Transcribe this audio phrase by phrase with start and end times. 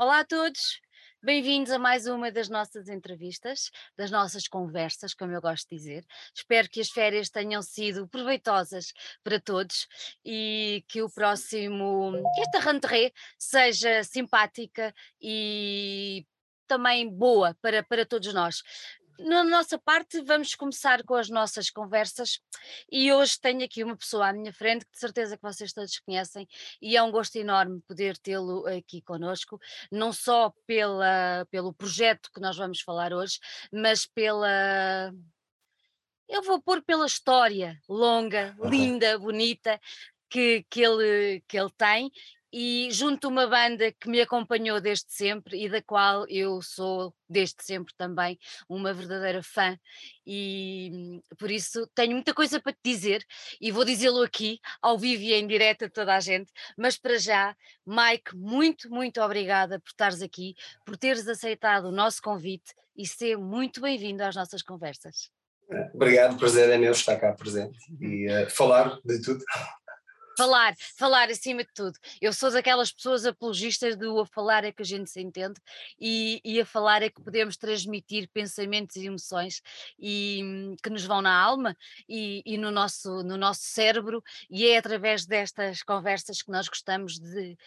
[0.00, 0.80] Olá a todos,
[1.20, 6.06] bem-vindos a mais uma das nossas entrevistas, das nossas conversas, como eu gosto de dizer.
[6.32, 8.92] Espero que as férias tenham sido proveitosas
[9.24, 9.88] para todos
[10.24, 16.24] e que o próximo, que esta rentrée seja simpática e
[16.68, 18.62] também boa para, para todos nós
[19.18, 22.40] na nossa parte, vamos começar com as nossas conversas.
[22.90, 25.98] E hoje tenho aqui uma pessoa à minha frente que de certeza que vocês todos
[25.98, 26.46] conhecem
[26.80, 29.58] e é um gosto enorme poder tê-lo aqui conosco,
[29.90, 33.38] não só pela, pelo projeto que nós vamos falar hoje,
[33.72, 35.12] mas pela.
[36.28, 39.80] Eu vou pôr pela história longa, linda, bonita
[40.28, 42.12] que, que, ele, que ele tem
[42.52, 47.62] e junto uma banda que me acompanhou desde sempre e da qual eu sou desde
[47.62, 48.38] sempre também
[48.68, 49.78] uma verdadeira fã
[50.26, 53.24] e por isso tenho muita coisa para te dizer
[53.60, 57.18] e vou dizê-lo aqui ao vivo e em direto a toda a gente, mas para
[57.18, 57.54] já
[57.86, 60.54] Mike, muito, muito obrigada por estares aqui,
[60.84, 65.30] por teres aceitado o nosso convite e ser muito bem-vindo às nossas conversas.
[65.92, 69.44] Obrigado, prazer é meu estar cá presente e uh, falar de tudo.
[70.38, 71.98] Falar, falar acima de tudo.
[72.20, 75.60] Eu sou daquelas pessoas apologistas do a falar é que a gente se entende
[76.00, 79.60] e, e a falar é que podemos transmitir pensamentos e emoções
[79.98, 81.76] e, hum, que nos vão na alma
[82.08, 87.18] e, e, no, nosso, no nosso cérebro, e é através destas conversas que nós gostamos
[87.18, 87.58] de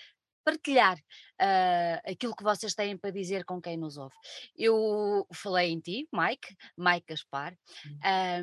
[0.44, 4.16] partilhar uh, aquilo que vocês têm para dizer com quem nos ouve.
[4.56, 7.58] Eu falei em ti, Mike, Mike Gaspar,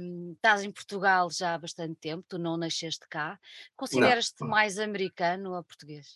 [0.01, 3.39] um, estás em Portugal já há bastante tempo, tu não nasceste cá,
[3.77, 6.07] consideras-te mais americano ou português?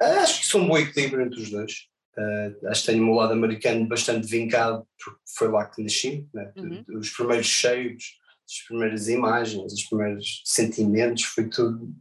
[0.00, 1.90] Acho que sou um bom equilíbrio entre os dois.
[2.16, 6.52] Uh, acho que tenho meu lado americano bastante vincado, porque foi lá que nasci, né?
[6.56, 6.84] uhum.
[6.98, 8.18] os primeiros cheios,
[8.50, 11.94] as primeiras imagens, os primeiros sentimentos, foi tudo.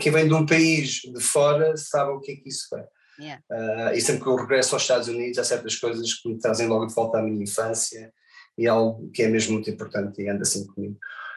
[0.00, 2.86] Quem vem de um país de fora sabe o que é que isso é.
[3.20, 3.42] Yeah.
[3.50, 6.68] Uh, e sempre que eu regresso aos Estados Unidos, há certas coisas que me trazem
[6.68, 8.12] logo de volta à minha infância
[8.56, 10.96] e é algo que é mesmo muito importante e anda assim comigo.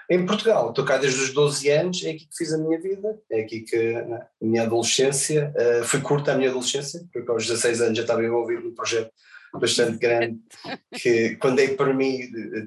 [0.09, 3.17] Em Portugal, estou cá desde os 12 anos, é aqui que fiz a minha vida,
[3.31, 7.47] é aqui que né, a minha adolescência, uh, foi curta a minha adolescência, porque aos
[7.47, 9.11] 16 anos já estava envolvido num projeto
[9.59, 10.39] bastante grande,
[10.93, 12.19] que quando dei para mim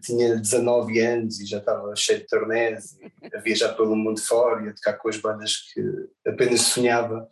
[0.03, 2.99] tinha 19 anos e já estava cheio de turnés,
[3.35, 5.81] a viajar pelo mundo fora e a tocar com as bandas que
[6.27, 7.29] apenas sonhava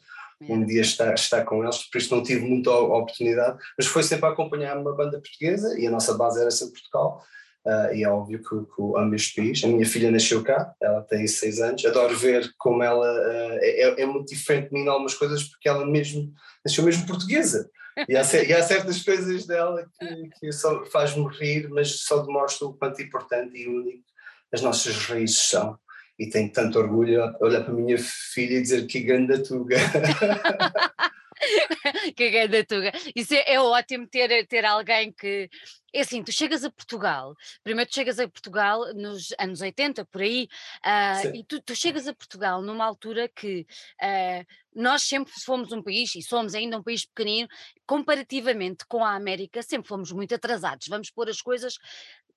[0.49, 4.27] um dia estar, estar com eles, por isso não tive muita oportunidade, mas foi sempre
[4.27, 7.23] a acompanhar uma banda portuguesa e a nossa base era sempre Portugal.
[7.65, 9.63] Uh, e é óbvio que, que amo este país.
[9.63, 11.85] A minha filha nasceu cá, ela tem seis anos.
[11.85, 15.69] Adoro ver como ela uh, é, é, muito diferente de mim em algumas coisas, porque
[15.69, 16.33] ela mesmo
[16.65, 17.71] nasceu mesmo portuguesa.
[18.09, 22.69] E há, e há certas coisas dela que, que só faz-me rir, mas só demonstram
[22.69, 24.05] o quanto importante e único
[24.53, 25.79] as nossas raízes são.
[26.19, 29.77] E tenho tanto orgulho olhar para a minha filha e dizer que grande tuga.
[32.17, 32.93] que grande tuga.
[33.15, 35.49] Isso é, é, ótimo ter, ter alguém que.
[35.95, 40.23] É assim, tu chegas a Portugal, primeiro tu chegas a Portugal nos anos 80, por
[40.23, 40.49] aí,
[40.87, 43.67] uh, e tu, tu, chegas a Portugal numa altura que
[44.03, 47.47] uh, nós sempre fomos um país, e somos ainda um país pequenino,
[47.87, 50.87] comparativamente com a América, sempre fomos muito atrasados.
[50.89, 51.75] Vamos pôr as coisas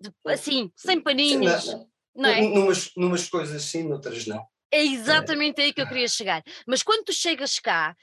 [0.01, 1.63] de, assim, sem paninhos.
[1.63, 2.41] Sim, não, não é?
[2.41, 4.45] Numas, numas coisas sim, noutras não.
[4.71, 6.43] É exatamente aí que eu queria chegar.
[6.67, 7.95] Mas quando tu chegas cá,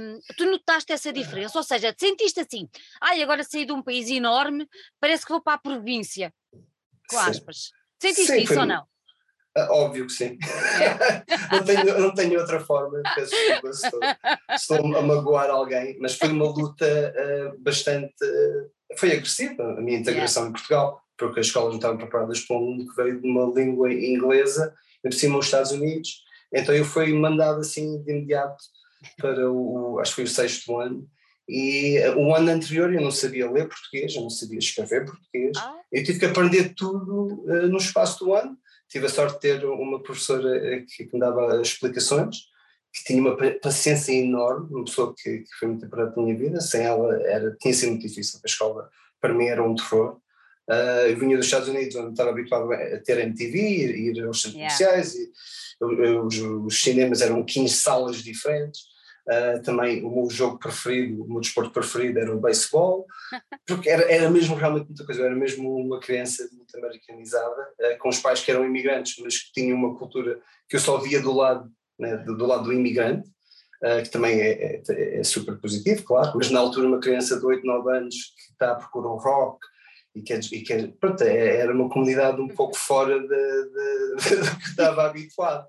[0.00, 1.58] um, tu notaste essa diferença?
[1.58, 2.68] Ou seja, te sentiste assim,
[3.00, 4.66] ai, agora saí de um país enorme,
[5.00, 6.32] parece que vou para a província.
[7.08, 7.70] Com aspas.
[8.00, 8.58] Sentiste sim, isso foi...
[8.58, 8.86] ou não?
[9.56, 10.38] Ah, óbvio que sim.
[10.80, 11.24] É.
[11.56, 14.00] não, tenho, não tenho outra forma, peço desculpa se estou,
[14.50, 18.14] estou, a magoar alguém, mas foi uma luta uh, bastante.
[18.22, 20.50] Uh, foi agressiva a minha integração yeah.
[20.50, 23.44] em Portugal, porque as escolas não estavam preparadas para um mundo que veio de uma
[23.52, 26.22] língua inglesa por cima os Estados Unidos,
[26.52, 28.62] então eu fui mandado assim de imediato
[29.16, 31.08] para o, acho que foi o sexto ano,
[31.48, 35.76] e o ano anterior eu não sabia ler português, eu não sabia escrever português, ah.
[35.90, 38.56] eu tive que aprender tudo uh, no espaço do ano,
[38.88, 42.36] tive a sorte de ter uma professora eh, que, que me dava explicações,
[42.92, 46.60] que tinha uma paciência enorme, uma pessoa que, que foi muito importante na minha vida,
[46.60, 48.90] sem ela era, tinha sido muito difícil, a escola
[49.20, 50.18] para mim era um terror,
[50.68, 54.60] Uh, eu vinha dos Estados Unidos, onde estava habituado a ter MTV, ir, aos centros
[54.60, 54.76] yeah.
[54.76, 55.32] comerciais, e,
[55.80, 58.82] os, os, cinemas eram 15 salas diferentes.
[59.26, 63.06] Uh, também o meu jogo preferido, o meu desporto preferido era o beisebol,
[63.66, 65.22] porque era, era mesmo realmente muita coisa.
[65.22, 69.38] Eu era mesmo uma criança muito americanizada, uh, com os pais que eram imigrantes, mas
[69.38, 70.38] que tinham uma cultura
[70.68, 73.28] que eu só via do lado, né, do, do, lado do imigrante.
[73.82, 77.46] Uh, que também é, é, é, super positivo, claro, mas na altura uma criança de
[77.46, 79.60] 8, 9 anos que está a procurar um rock,
[80.14, 84.56] e que, e que pronto, é, era uma comunidade um pouco fora de, de, do
[84.58, 85.66] que estava habituado.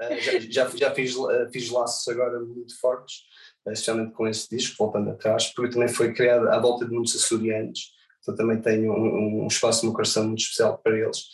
[0.00, 1.14] Uh, já, já, já fiz,
[1.52, 3.22] fiz laços agora muito fortes,
[3.66, 7.94] especialmente com esse disco, voltando atrás, porque também foi criado à volta de muitos açorianos,
[8.20, 11.24] então também tenho um, um espaço no coração muito especial para eles,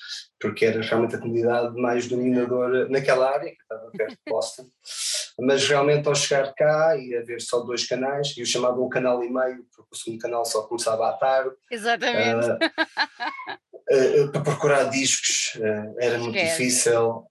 [0.43, 4.67] porque era realmente a comunidade mais dominadora naquela área, que estava perto de Boston.
[5.39, 9.23] Mas realmente ao chegar cá e haver só dois canais, e eu chamava um canal
[9.23, 11.55] e meio, porque o segundo canal só começava à tarde.
[11.71, 12.49] Exatamente.
[13.89, 17.25] Uh, uh, para procurar discos uh, era muito difícil.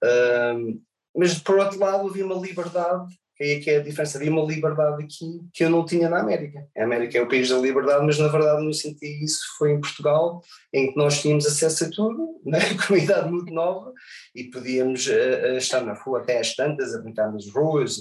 [1.13, 4.17] mas por outro lado havia uma liberdade é que é a diferença.
[4.17, 6.67] Havia uma liberdade aqui que eu não tinha na América.
[6.77, 9.39] A América é o país da liberdade, mas na verdade não senti isso.
[9.57, 10.41] Foi em Portugal,
[10.73, 12.59] em que nós tínhamos acesso a tudo, né?
[12.88, 13.91] comunidade muito nova,
[14.35, 17.97] e podíamos uh, estar na rua até às tantas, a brincar nas ruas,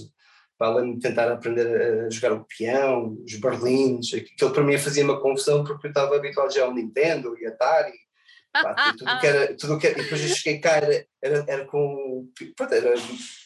[0.58, 5.20] além de tentar aprender a jogar o peão, os berlins, aquilo para mim fazia uma
[5.20, 7.92] confusão porque eu estava habituado já ao Nintendo e Atari
[8.52, 11.64] Pá, tudo que era, tudo que era, e depois eu cheguei cá, era, era, era
[11.67, 12.29] com.
[12.56, 12.94] Pronto, era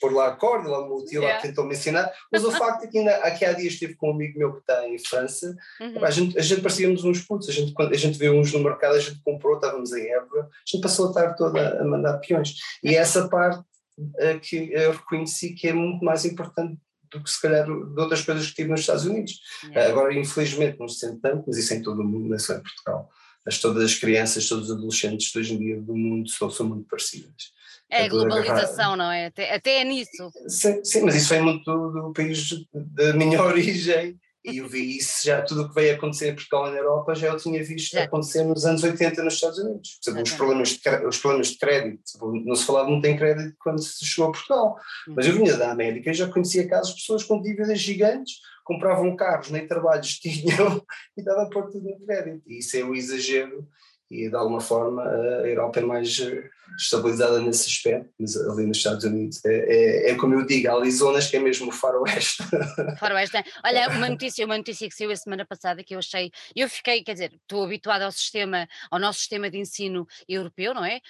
[0.00, 1.42] por lá a corda, lá o meu tio yeah.
[1.42, 4.14] tentou me ensinar, mas o facto é que ainda aqui há dias estive com um
[4.14, 6.02] amigo meu que está em França, uhum.
[6.02, 8.60] a, gente, a gente parecíamos uns putos, a gente, quando a gente viu uns no
[8.60, 12.18] mercado, a gente comprou, estávamos em Évora, a gente passou a tarde toda a mandar
[12.18, 12.54] peões.
[12.82, 13.60] E é essa parte
[13.98, 16.78] uh, que eu reconheci que é muito mais importante
[17.10, 19.34] do que se calhar de outras coisas que tive nos Estados Unidos.
[19.64, 19.86] Yeah.
[19.86, 22.38] Uh, agora, infelizmente, não se sente tanto, mas isso em todo o mundo, não é
[22.38, 23.10] só em Portugal
[23.46, 26.66] as, todas as crianças, todos os adolescentes de hoje em dia do mundo são, são
[26.66, 27.52] muito parecidas.
[27.90, 29.26] É a globalização, não é?
[29.26, 30.30] Até, até é nisso.
[30.48, 34.98] Sim, sim, mas isso vem muito do, do país da minha origem e eu vi
[34.98, 37.64] isso já, tudo o que veio acontecer em Portugal e na Europa já eu tinha
[37.64, 39.98] visto acontecer nos anos 80 nos Estados Unidos.
[40.06, 42.02] Exemplo, os, problemas de, os problemas de crédito,
[42.44, 44.76] não se falava muito em crédito quando se chegou a Portugal,
[45.08, 45.44] mas eu uhum.
[45.44, 48.34] vinha da América e já conhecia casos de pessoas com dívidas gigantes
[48.64, 50.82] compravam carros, nem trabalhos tinham
[51.16, 52.42] e dava a pôr tudo no crédito.
[52.46, 53.68] E isso é o exagero
[54.10, 58.76] e de alguma forma a Europa é mais eh, estabilizada nesse aspecto, mas ali nos
[58.76, 61.72] Estados Unidos é, é, é como eu digo, há ali zonas que é mesmo o
[61.72, 62.42] faroeste.
[62.98, 63.44] Faroeste, é.
[63.64, 67.02] olha, uma notícia, uma notícia que saiu a semana passada que eu achei, eu fiquei,
[67.02, 71.00] quer dizer, estou habituada ao sistema, ao nosso sistema de ensino europeu, não é?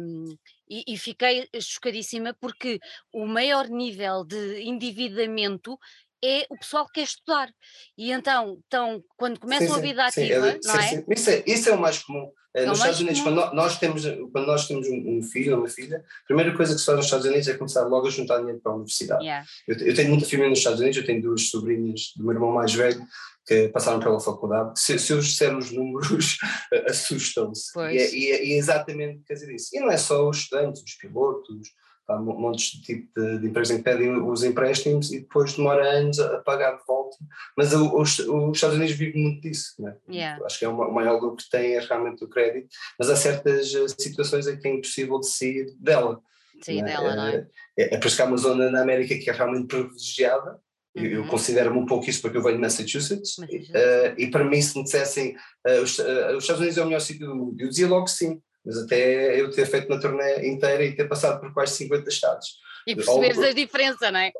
[0.00, 0.36] Um,
[0.68, 2.80] e, e, fiquei chocadíssima porque
[3.12, 5.78] o maior nível de endividamento
[6.24, 7.50] é o pessoal que quer estudar.
[7.96, 11.04] E então, então quando começam sim, a vida sim, ativa, sim, não é?
[11.14, 11.42] Isso, é?
[11.46, 12.30] isso é o mais comum.
[12.54, 13.36] Eh, é nos Estados Unidos, comum.
[13.36, 16.80] quando nós temos, quando nós temos um, filho ou uma filha, a primeira coisa que
[16.80, 19.24] se faz nos Estados Unidos é começar logo a juntar dinheiro para a universidade.
[19.24, 19.46] Yeah.
[19.66, 22.52] Eu, eu, tenho muita família nos Estados Unidos, eu tenho duas sobrinhas do meu irmão
[22.52, 23.04] mais velho
[23.46, 24.80] que passaram pela faculdade.
[24.80, 26.38] Se, se eu disser os números,
[26.88, 27.78] assustam-se.
[27.78, 29.68] E, é, e, é, e é exatamente quer dizer isso.
[29.72, 31.68] E não é só os estudantes, os pilotos,
[32.08, 36.18] há montes de tipo de, de empresas que pedem os empréstimos e depois demora anos
[36.18, 37.16] a, pagar de volta.
[37.56, 39.96] Mas os, os Estados Unidos vivem muito disso, né?
[40.08, 40.44] Yeah.
[40.44, 42.68] Acho que é o maior lucro que tem é realmente o crédito,
[42.98, 46.20] mas há certas eh, situações em que é impossível de sair dela.
[46.62, 46.92] Sim, né?
[46.92, 47.46] dela, não é?
[47.76, 50.58] É, é por isso que há uma zona na América que é realmente privilegiada.
[50.96, 51.04] Uhum.
[51.04, 53.70] Eu, considero-me um pouco isso porque eu venho de Massachusetts, Massachusetts.
[53.70, 55.34] Uh, e para mim se me dissessem
[55.66, 58.06] uh, os, uh, os Estados Unidos é o melhor sítio do mundo, eu dizia logo
[58.06, 62.08] sim, mas até eu ter feito uma turnê inteira e ter passado por quase 50
[62.08, 62.58] estados.
[62.86, 64.32] E perceberes a diferença, não é?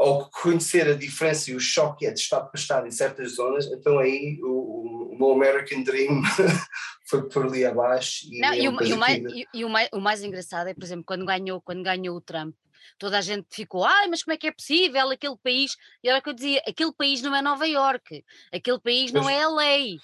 [0.00, 3.66] Ou conhecer a diferença e o choque é de estado para estado em certas zonas,
[3.66, 6.22] então aí o, o meu American Dream
[7.08, 8.26] foi por ali abaixo.
[8.30, 9.22] E, não, é e, o, e, o mais,
[9.54, 12.54] e, o, mais, o mais engraçado é, por exemplo, quando ganhou, quando ganhou o Trump,
[12.98, 15.76] toda a gente ficou, ai, mas como é que é possível aquele país?
[16.02, 19.30] E era o que eu dizia, aquele país não é Nova York, aquele país não
[19.30, 19.98] é a lei.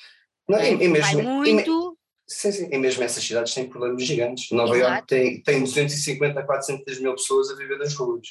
[0.48, 1.98] Não, é, e, mesmo, muito.
[2.26, 4.50] Sim, sim, e mesmo essas cidades têm problemas gigantes.
[4.50, 8.26] Nova York tem, tem 250 a 400 mil pessoas a viver nas ruas.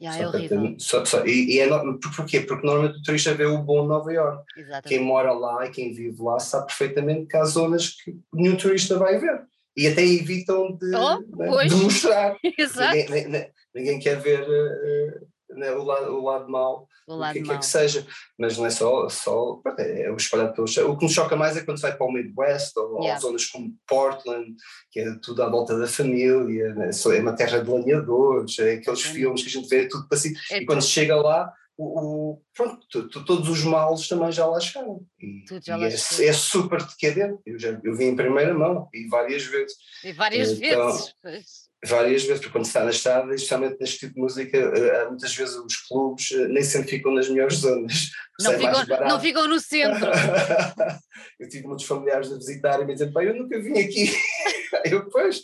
[0.00, 0.60] Yeah, é horrível.
[0.62, 1.68] Tem, só, só, e, e é,
[2.16, 2.40] porquê?
[2.40, 4.44] Porque normalmente o turista vê o bom Nova York.
[4.56, 4.88] Exatamente.
[4.88, 8.98] Quem mora lá e quem vive lá sabe perfeitamente que há zonas que nenhum turista
[8.98, 9.42] vai ver.
[9.76, 12.36] E até evitam de, oh, né, de mostrar.
[12.58, 12.94] Exato.
[12.94, 17.58] Ninguém, ninguém, quer ver uh, né, o, lado, o lado mau, o, lado que, que,
[17.58, 18.06] que seja,
[18.38, 20.76] mas não é só, só é o espalhado pelos.
[20.76, 23.14] O que me choca mais é quando sai para o Midwest ou, yeah.
[23.14, 24.54] ou zonas como Portland,
[24.90, 29.04] que é tudo à volta da família, né, é uma terra de lenhadores, é aqueles
[29.06, 29.08] é.
[29.08, 30.34] filmes que a gente vê, é tudo para si.
[30.50, 34.58] É e quando se chega lá, o, o, pronto, todos os males também já lá
[34.58, 35.00] chegaram.
[35.20, 37.38] E, já lá e é, é, super decadente.
[37.44, 39.76] Eu, já, eu vi em primeira mão e várias vezes.
[40.02, 44.20] E várias então, vezes várias vezes, porque quando está na estrada, especialmente neste tipo de
[44.20, 48.10] música, eh, muitas vezes os clubes eh, nem sempre ficam nas melhores zonas.
[48.40, 50.10] Não ficam, não ficam no centro.
[51.40, 54.12] eu tive muitos familiares a visitar e me dizendo, pai, eu nunca vim aqui.
[54.84, 55.42] eu, depois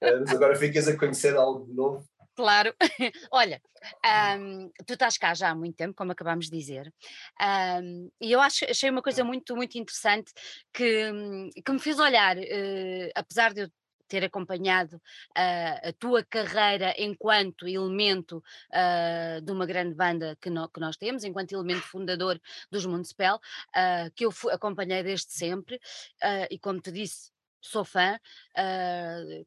[0.00, 2.04] eh, mas agora ficas a conhecer algo de novo.
[2.36, 2.74] Claro.
[3.32, 3.62] Olha,
[4.38, 6.92] um, tu estás cá já há muito tempo, como acabámos de dizer,
[7.82, 10.32] um, e eu acho, achei uma coisa muito, muito interessante
[10.72, 11.10] que,
[11.64, 13.70] que me fez olhar, uh, apesar de eu
[14.06, 20.68] ter acompanhado uh, a tua carreira enquanto elemento uh, de uma grande banda que, no,
[20.68, 25.80] que, nós temos, enquanto elemento fundador dos Municipal, uh, que eu acompanhei desde sempre,
[26.50, 28.18] e como te disse, sou fã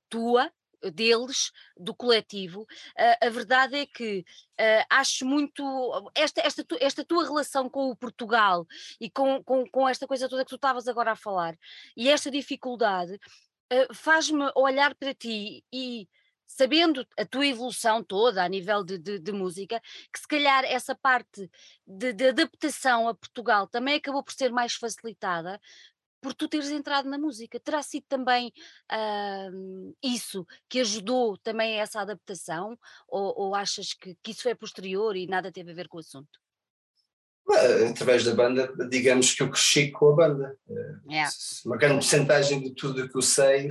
[0.10, 0.52] tua,
[0.94, 2.62] deles, do coletivo.
[2.62, 4.20] Uh, a verdade é que
[4.60, 8.66] uh, acho muito esta, esta, tu, esta tua relação com o Portugal
[9.00, 11.58] e com, com, com esta coisa toda que tu estavas agora a falar
[11.98, 13.20] e esta dificuldade
[13.72, 16.08] uh, faz-me olhar para ti e
[16.50, 19.80] sabendo a tua evolução toda a nível de, de, de música,
[20.12, 21.50] que se calhar essa parte
[21.86, 25.62] de, de, adaptação a Portugal também acabou por ser mais facilitada,
[26.22, 27.60] por tu teres entrado na música.
[27.60, 28.52] Terá sido também
[28.92, 32.78] uh, isso que ajudou também a essa adaptação?
[33.08, 36.02] Ou, ou achas que, que, isso é posterior e nada teve a ver com o
[36.02, 36.40] assunto?
[37.90, 40.56] Através da banda, digamos que eu cresci com a banda.
[41.10, 41.32] Yeah.
[41.66, 43.70] Uma grande porcentagem de tudo o que eu sei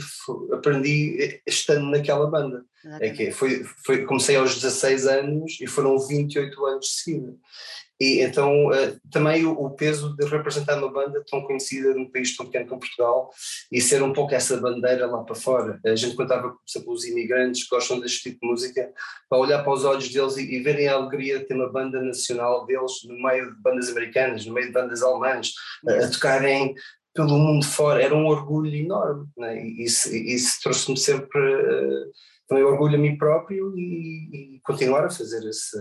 [0.53, 2.65] aprendi estando naquela banda.
[3.01, 7.35] É que foi, foi, comecei aos 16 anos e foram 28 anos de seguida.
[8.01, 12.47] E então uh, também o, peso de representar uma banda tão conhecida num país tão
[12.47, 13.31] pequeno como Portugal
[13.73, 15.81] e ser um pouco essa bandeira lá para fora.
[15.85, 18.93] A gente contava, por exemplo, os imigrantes que gostam deste tipo de música,
[19.29, 22.01] para olhar para os olhos deles e, e, verem a alegria de ter uma banda
[22.01, 25.53] nacional deles no meio de bandas americanas, no meio de bandas alemãs,
[25.85, 26.75] uh, a tocarem
[27.13, 29.27] pelo mundo fora, era um orgulho enorme.
[29.37, 29.61] Né?
[29.61, 32.13] E isso, isso trouxe-me sempre uh,
[32.49, 35.79] também orgulho a mim próprio e, e continuar a fazer esse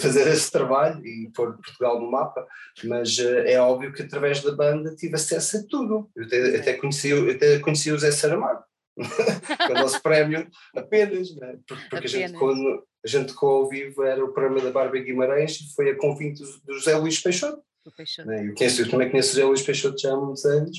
[0.00, 2.46] fazer esse trabalho e pôr Portugal no mapa,
[2.84, 6.10] mas uh, é óbvio que através da banda tive acesso a tudo.
[6.16, 8.64] Eu até, até conheci, eu até conheci o Zé Saramago,
[8.98, 11.58] o nosso prémio apenas, né?
[11.66, 12.14] porque, porque apenas.
[12.14, 15.74] a gente quando a gente tocou ao vivo era o programa da Bárbara Guimarães e
[15.74, 17.62] foi a convite do, do José Luís Peixoto.
[17.96, 18.28] Peixoto.
[18.28, 18.48] Né?
[18.48, 20.78] Eu, conheço, eu também conheço o José Luís Peixoto já há muitos anos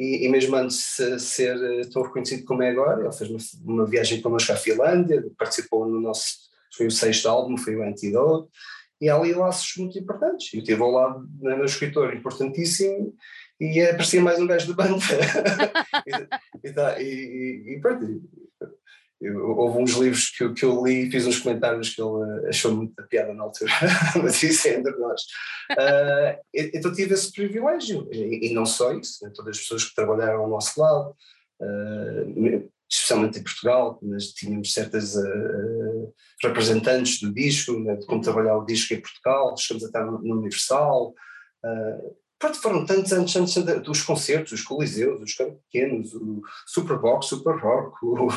[0.00, 3.74] e, e, mesmo antes de ser eh, tão reconhecido como é agora, ele fez uma,
[3.74, 8.48] uma viagem connosco à Finlândia, participou no nosso foi o sexto álbum, foi o Antidote,
[8.98, 10.54] e há ali laços muito importantes.
[10.54, 13.14] Eu estive ao lado do meu escritor importantíssimo
[13.60, 15.04] e aparecia mais um gajo da banda.
[16.64, 18.06] e, e, e, e pronto,
[19.20, 22.48] eu, houve uns livros que eu, que eu li e fiz uns comentários que ele
[22.48, 23.70] achou muito piada na altura,
[24.22, 25.22] mas isso é entre nós.
[25.72, 29.94] Uh, então tive esse privilégio, e, e, não só isso, né, todas as pessoas que
[29.94, 31.14] trabalharam ao nosso lado,
[31.60, 38.24] uh, especialmente em Portugal, mas tínhamos certas uh, representantes do disco, né, de como uhum.
[38.24, 41.14] trabalhar o disco em Portugal, chegamos a estar no, no Universal.
[42.38, 47.54] Pronto, foram tantos anos antes dos concertos, os coliseus, os campos pequenos, o Superbox, Super
[47.58, 48.28] Rock, o,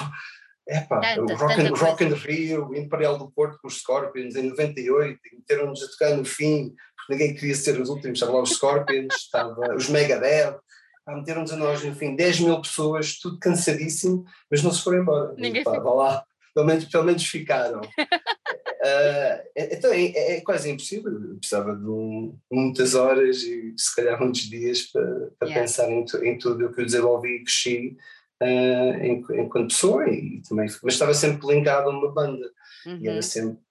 [0.67, 4.35] epá, tanta, o Rock, and, Rock and Rio, o Imperial do Porto com os Scorpions
[4.35, 8.37] em 98, e meteram-nos a tocar no fim, porque ninguém queria ser os últimos, estavam
[8.37, 10.57] lá os Scorpions, estava os Megadeth,
[11.05, 15.33] ah, meteram-nos a nós, enfim, 10 mil pessoas, tudo cansadíssimo, mas não se foram embora.
[15.37, 17.81] Ninguém Pá, lá, pelo menos, pelo menos ficaram.
[17.81, 17.83] uh,
[19.55, 24.41] então é, é, quase impossível, eu precisava de um, muitas horas e se calhar muitos
[24.41, 25.61] dias para, para yeah.
[25.61, 27.97] pensar em, em, tudo o que eu desenvolvi e cresci
[28.43, 32.45] uh, enquanto pessoa, e também, mas estava sempre ligado a uma banda,
[32.85, 32.97] uhum.
[33.01, 33.21] e era uhum.
[33.21, 33.63] sempre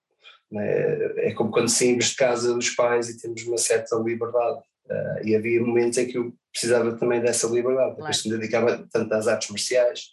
[0.52, 4.60] né, é como quando saímos de casa dos pais e temos uma certa liberdade.
[4.84, 7.96] Uh, e havia momentos em que eu precisava também dessa liberdade, claro.
[7.96, 10.08] depois me dedicava tanto às artes marciais.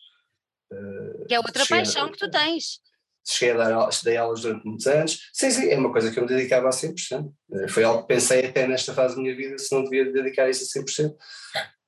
[0.72, 2.80] Uh, que é outra paixão a, que tu tens.
[3.28, 5.30] Cheguei a dar dei aulas durante muitos anos.
[5.34, 7.26] Sim, sim, é uma coisa que eu me dedicava a 100%.
[7.50, 10.50] Uh, foi algo que pensei até nesta fase da minha vida se não devia dedicar
[10.50, 11.16] isso a 100%.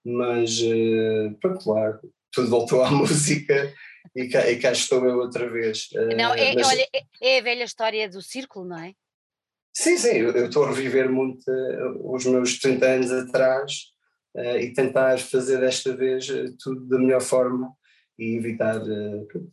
[0.03, 1.99] Mas, uh, pronto, claro,
[2.31, 3.73] tudo voltou à música
[4.15, 5.89] e cá, e cá estou eu outra vez.
[6.17, 6.67] Não, é, mas...
[6.67, 8.93] olha, é, é a velha história do círculo, não é?
[9.73, 13.85] Sim, sim, eu, estou a reviver muito uh, os meus 30 anos atrás
[14.35, 16.27] uh, e tentar fazer desta vez
[16.61, 17.71] tudo da melhor forma
[18.19, 18.81] e evitar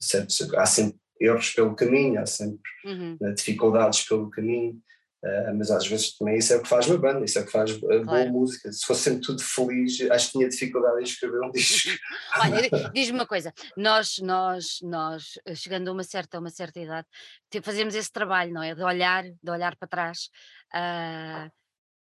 [0.00, 0.52] certos.
[0.54, 3.16] Há sempre erros pelo caminho, há sempre uhum.
[3.34, 4.80] dificuldades pelo caminho,
[5.24, 7.46] Uh, mas às vezes também isso é o que faz uma banda, isso é o
[7.46, 8.04] que faz claro.
[8.04, 8.70] boa música.
[8.70, 11.90] Se fosse sempre tudo feliz, acho que tinha dificuldade em escrever um disco.
[12.38, 17.06] Olha, diz-me uma coisa: nós, nós, nós, chegando a uma certa, uma certa idade,
[17.62, 18.76] fazemos esse trabalho, não é?
[18.76, 20.28] De olhar, de olhar para trás.
[20.72, 21.50] Uh,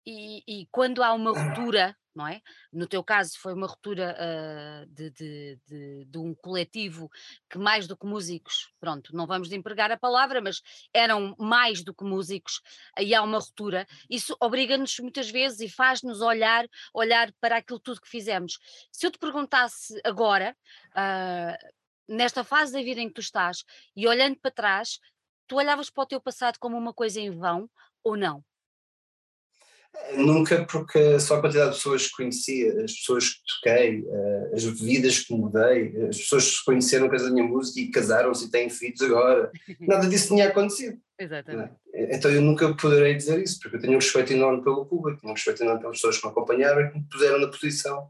[0.06, 2.42] e, e, quando há uma ruptura não é?
[2.72, 7.10] No teu caso foi uma ruptura uh, de, de, de, de, um coletivo
[7.50, 10.62] que mais do que músicos, pronto, não vamos empregar a palavra, mas
[10.94, 12.62] eram mais do que músicos,
[12.98, 18.02] aí há uma ruptura, isso obriga-nos muitas vezes e faz-nos olhar, olhar para aquilo tudo
[18.02, 18.60] que fizemos.
[18.92, 20.56] Se eu te perguntasse agora,
[20.90, 21.72] uh,
[22.08, 23.64] nesta fase da vida em que tu estás,
[23.96, 25.00] e olhando para trás,
[25.48, 27.70] tu olhavas para o teu passado como uma coisa em vão
[28.04, 28.44] ou não?
[30.16, 34.64] Nunca, porque só a quantidade de pessoas que conhecia, as pessoas que toquei, eh, as
[34.64, 38.52] vidas que mudei, as pessoas que se conheceram com a minha música e casaram-se e
[38.52, 40.98] têm filhos agora, nada disso tinha acontecido.
[41.18, 41.74] Exatamente.
[41.94, 45.32] Então eu nunca poderei dizer isso, porque eu tenho um respeito enorme pelo público, tenho
[45.32, 48.10] um respeito enorme pelas pessoas que me acompanharam e que me puseram na posição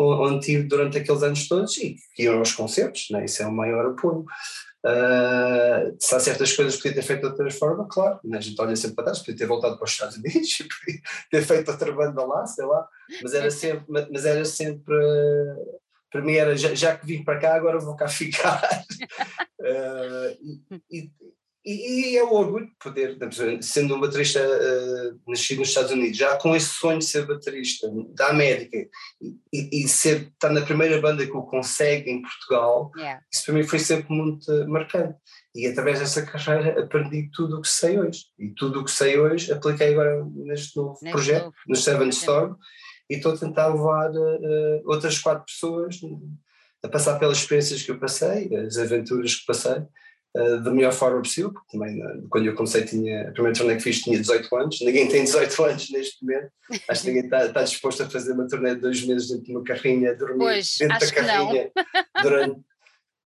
[0.00, 3.24] onde tive durante aqueles anos todos e que iam aos concertos, né?
[3.24, 4.24] isso é o maior apoio.
[4.84, 8.38] Uh, se há certas coisas que podia ter feito de outra forma, claro, né?
[8.38, 11.42] a gente olha sempre para trás, podia ter voltado para os Estados Unidos, podia ter
[11.42, 12.88] feito outra banda lá, sei lá,
[13.22, 14.94] mas era sempre, mas era sempre
[16.10, 18.62] para mim era já, já, que vim para cá, agora vou cá ficar.
[19.60, 20.38] uh,
[20.90, 21.10] e, e,
[21.70, 23.18] e, é um orgulho poder,
[23.60, 27.86] sendo um baterista uh, nascido nos Estados Unidos, já com esse sonho de ser baterista
[28.14, 28.76] da América
[29.20, 33.20] e, e ser, estar na primeira banda que o consegue em Portugal, yeah.
[33.30, 35.16] isso para mim foi sempre muito marcante.
[35.54, 38.26] E através dessa carreira aprendi tudo o que sei hoje.
[38.38, 41.56] E tudo o que sei hoje apliquei agora neste novo neste projeto, novo.
[41.66, 42.56] no Seven Storm,
[43.10, 46.00] e estou a tentar levar uh, outras quatro pessoas
[46.82, 49.82] a passar pelas experiências que eu passei, as aventuras que passei
[50.36, 53.76] uh, da melhor forma possível, porque também uh, quando eu comecei tinha, a primeira turnê
[53.76, 56.50] que fiz tinha 18 anos, ninguém tem 18 anos neste momento,
[56.88, 59.52] acho que ninguém está, tá disposto a fazer uma turnê de dois meses dentro de
[59.52, 61.70] uma carrinha, dormir pois, dentro da carrinha
[62.22, 62.60] durante,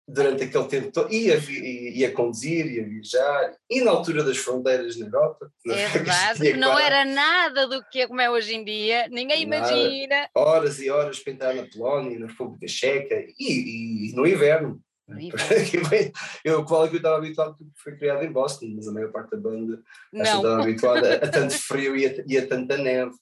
[0.08, 5.06] durante aquele tempo todo, ia, ia conduzir, ia viajar, e na altura das fronteiras na
[5.06, 5.50] Europa.
[5.66, 9.44] É verdade, que não era nada do que é como é hoje em dia, ninguém
[9.44, 9.70] nada.
[9.70, 10.28] imagina.
[10.34, 14.80] Horas e horas para entrar na Polónia, na República Checa, e, e no inverno.
[16.44, 19.10] eu, qual é que eu estava habituado porque foi criado em Boston, mas a maior
[19.10, 19.80] parte da banda
[20.12, 23.12] estava habituada a, tanto frio e a, e a, tanta neve.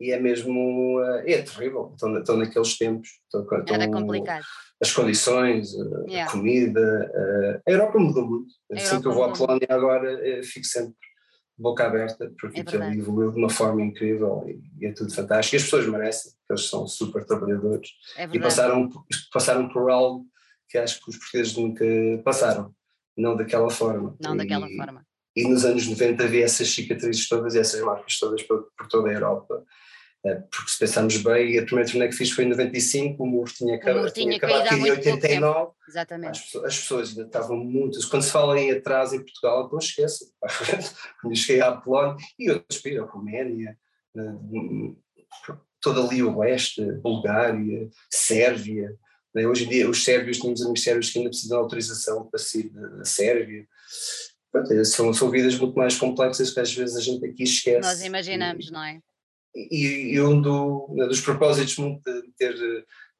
[0.00, 1.00] E é mesmo.
[1.24, 1.92] Eh, é terrível.
[1.94, 3.08] Estão, estão naqueles tempos.
[3.24, 4.44] Estão, estão, Era complicado.
[4.80, 6.30] As condições, a, yeah.
[6.30, 7.60] comida.
[7.66, 8.52] A, a Europa mudou muito.
[8.72, 10.94] Assim que eu vou à Polónia agora, eh, fico sempre
[11.58, 15.54] boca aberta, porque é aquilo evoluiu de uma forma incrível e, e, é tudo fantástico.
[15.54, 18.88] E as pessoas merecem, porque eles são super trabalhadores é e passaram,
[19.32, 20.26] passaram por algo
[20.72, 21.84] que acho que os portugueses nunca
[22.24, 22.74] passaram,
[23.14, 24.16] não daquela forma.
[24.18, 25.06] Não e, daquela forma.
[25.36, 29.10] E nos anos 90 havia essas cicatrizes todas e essas marcas todas por, por toda
[29.10, 29.62] a Europa.
[30.24, 33.52] Eh, porque se pensarmos bem, a primeira turnê que fiz foi em 95, o muro
[33.52, 35.72] tinha, acabado, tinha, tinha acabado em 89.
[35.88, 36.30] Exatamente.
[36.30, 38.04] As pessoas, as, pessoas ainda estavam muitas.
[38.06, 40.28] Quando se fala em atraso em Portugal, não esqueçam.
[41.20, 43.76] Quando cheguei à Polónia e outros países, a Roménia,
[44.16, 48.96] eh, todo ali o oeste, Bulgária, Sérvia?
[49.34, 52.68] Hoje em dia, os sérvios, temos amigos sérvios que ainda precisam de autorização para sair
[52.70, 53.66] da Sérvia.
[54.50, 57.80] Pronto, é, são, são vidas muito mais complexas que às vezes a gente aqui esquece.
[57.80, 59.00] Nós imaginamos, e, não é?
[59.54, 62.54] E, e um do, né, dos propósitos muito de ter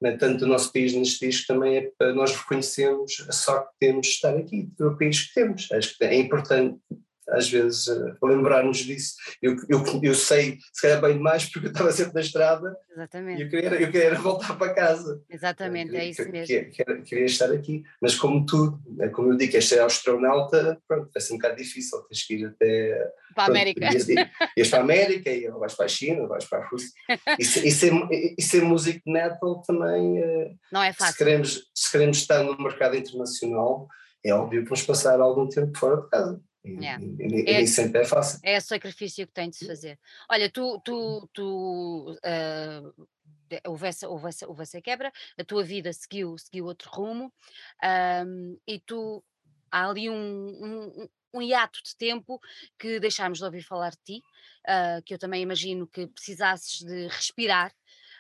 [0.00, 3.86] né, tanto o nosso país neste disco também é para nós reconhecermos a sorte que
[3.86, 5.70] temos de estar aqui, do país que temos.
[5.72, 6.78] Acho que é importante
[7.28, 9.14] às vezes uh, lembrar-nos disso.
[9.40, 13.40] Eu, eu, eu sei, se calhar bem demais, porque eu estava sempre na estrada Exatamente.
[13.40, 15.22] e eu queria, eu queria voltar para casa.
[15.30, 16.46] Exatamente, é isso mesmo.
[16.46, 20.80] Queria, queria, queria, estar aqui, mas como tudo, é como eu digo, este é astronauta,
[20.86, 23.12] pronto, vai ser um bocado difícil, tens que ir até.
[23.34, 23.92] Para a América.
[23.92, 24.06] Ias,
[24.56, 26.90] ias para a América, e vais para a China, vais para a Rússia.
[27.38, 27.92] E, e, ser,
[28.38, 30.20] e ser músico metal também.
[30.20, 31.12] Uh, Não é fácil.
[31.12, 33.88] Se queremos, se queremos estar no mercado internacional,
[34.24, 36.40] é óbvio que vamos passar algum tempo fora de casa.
[36.64, 37.04] Yeah.
[37.18, 38.38] E, é, sempre é fácil.
[38.42, 39.98] É o sacrifício que tem de se fazer.
[40.30, 43.08] Olha, tu, tu, tu uh,
[43.66, 47.32] houvesse, houvesse, houvesse a quebra, a tua vida seguiu, seguiu outro rumo
[48.24, 49.22] um, e tu
[49.70, 52.40] há ali um, um, um hiato de tempo
[52.78, 54.22] que deixámos de ouvir falar de ti,
[54.68, 57.72] uh, que eu também imagino que precisasses de respirar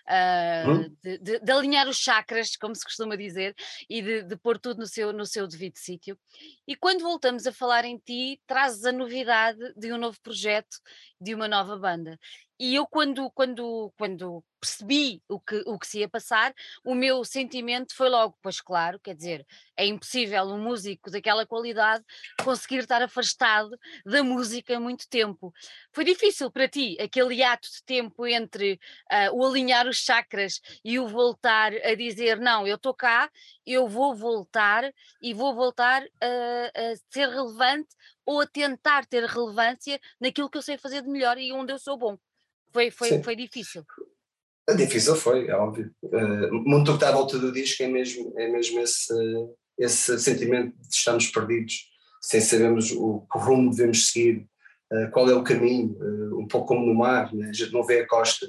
[0.08, 3.54] uh, de, de, de, alinhar os chakras, como se costuma dizer,
[3.88, 6.18] e de, de pôr tudo no seu, no seu devido sítio.
[6.66, 10.76] E quando voltamos a falar em ti, trazes a novidade de um novo projeto,
[11.20, 12.18] de uma nova banda.
[12.64, 17.24] E eu, quando, quando, quando percebi o que, o que se ia passar, o meu
[17.24, 19.44] sentimento foi logo, pois claro, quer dizer,
[19.76, 22.04] é impossível um músico daquela qualidade
[22.44, 25.52] conseguir estar afastado da música muito tempo.
[25.92, 28.78] Foi difícil para ti aquele ato de tempo entre
[29.10, 33.28] uh, o alinhar os chakras e o voltar a dizer, não, eu estou cá,
[33.66, 34.88] eu vou voltar
[35.20, 37.88] e vou voltar a, a ser relevante
[38.24, 41.78] ou a tentar ter relevância naquilo que eu sei fazer de melhor e onde eu
[41.80, 42.16] sou bom.
[42.72, 43.84] Foi, foi, foi difícil.
[44.76, 45.92] Difícil foi, é óbvio.
[46.02, 49.14] Uh, muito que está à volta do disco é mesmo, é mesmo esse,
[49.78, 54.46] esse sentimento de estarmos perdidos, sem sabermos o, o rumo devemos seguir,
[54.92, 57.50] uh, qual é o caminho, uh, um pouco como no mar, né?
[57.50, 58.46] a gente não vê a costa.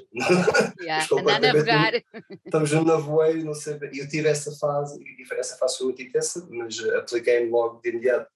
[0.80, 1.92] Yeah, andar a navegar.
[2.46, 3.74] Estamos no navoeiro, não sei.
[3.92, 8.28] Eu tive essa fase, e essa fase foi muito intensa, mas apliquei-me logo de imediato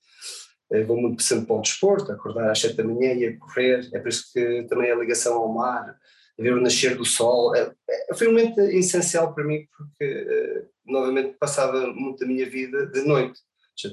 [0.86, 3.98] vou muito sempre para o desporto, acordar às sete da manhã e a correr, é
[3.98, 5.96] por isso que também a ligação ao mar,
[6.38, 11.36] ver o nascer do sol, é, é, foi um momento essencial para mim porque novamente
[11.38, 13.40] passava muito a minha vida de noite.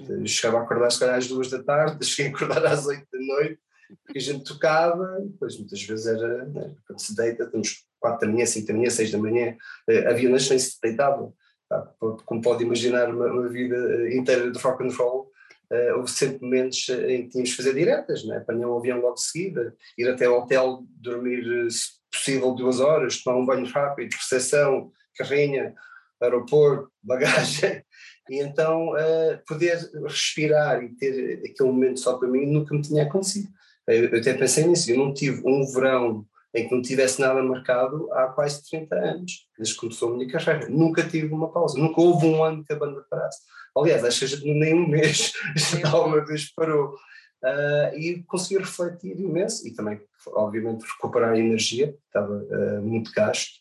[0.10, 3.06] Eu chegava a acordar se calhar às duas da tarde, cheguei a acordar às oito
[3.12, 3.60] da noite,
[4.04, 8.34] porque a gente tocava, depois muitas vezes era, né, quando se deita, estamos quatro da
[8.34, 9.56] manhã, cinco da manhã, seis da manhã,
[9.90, 11.34] eh, havia noites nem se deitavam.
[11.70, 11.94] Tá?
[12.00, 15.32] Como pode imaginar uma, uma, vida eh, inteira de rock and roll,
[15.72, 18.38] uh, houve sempre momentos em que tínhamos que fazer diretas, né?
[18.38, 23.22] apanhar um avião logo de seguida, ir até ao hotel, dormir se possível duas horas,
[23.22, 25.74] tomar um banho rápido, recepção, carrinha,
[26.22, 27.84] aeroporto, bagagem,
[28.30, 33.04] e então uh, poder respirar e ter aquele momento só para mim nunca me tinha
[33.04, 33.48] acontecido.
[33.88, 37.44] Eu, eu até pensei nisso, eu não tive um verão em que não tivesse nada
[37.44, 40.70] marcado há quase 30 anos, desde que começou a minha carreira.
[40.70, 43.42] Nunca tive uma pausa, nunca houve um ano que a banda parasse.
[43.78, 45.34] Aliás, acho que nem um mês
[45.82, 46.96] já alguma vez parou.
[47.44, 53.52] Uh, e consegui refletir imenso e também, obviamente, recuperar a energia, estava uh, muito gasto,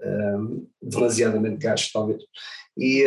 [0.00, 2.22] um, demasiadamente gasto, talvez.
[2.76, 3.04] E,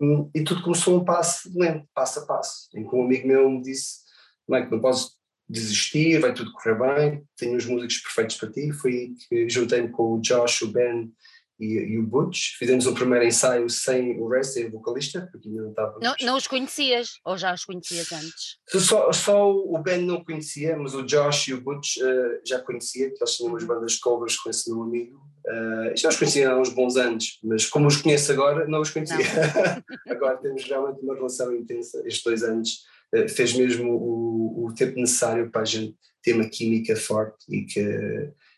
[0.00, 3.48] um, e tudo começou um passo lento, passo a passo, em que um amigo meu
[3.48, 4.00] me disse:
[4.48, 5.12] Mike, não posso
[5.50, 8.72] desistir, vai tudo correr bem, tenho os músicos perfeitos para ti.
[8.72, 11.12] Foi que juntei-me com o Josh, o Ben
[11.58, 12.56] e, e, o Butch.
[12.56, 15.98] Fizemos um primeiro ensaio sem o Rest, sem o vocalista, porque ainda não estava.
[16.00, 17.18] Não, não os conhecias?
[17.24, 18.58] Ou já os conhecias antes?
[18.68, 23.10] Só, só o Ben não conhecia, mas o Josh e o Butch uh, já conhecia,
[23.10, 23.68] que eles tinham umas uhum.
[23.68, 25.20] bandas covers com esse meu amigo.
[25.46, 28.90] Uh, já os conhecia há uns bons anos, mas como os conheço agora, não os
[28.90, 29.16] conhecia.
[30.08, 32.02] Agora temos realmente uma relação intensa.
[32.04, 32.84] Estes dois anos
[33.28, 37.80] fez mesmo o, o tempo necessário para a gente ter uma química forte e que,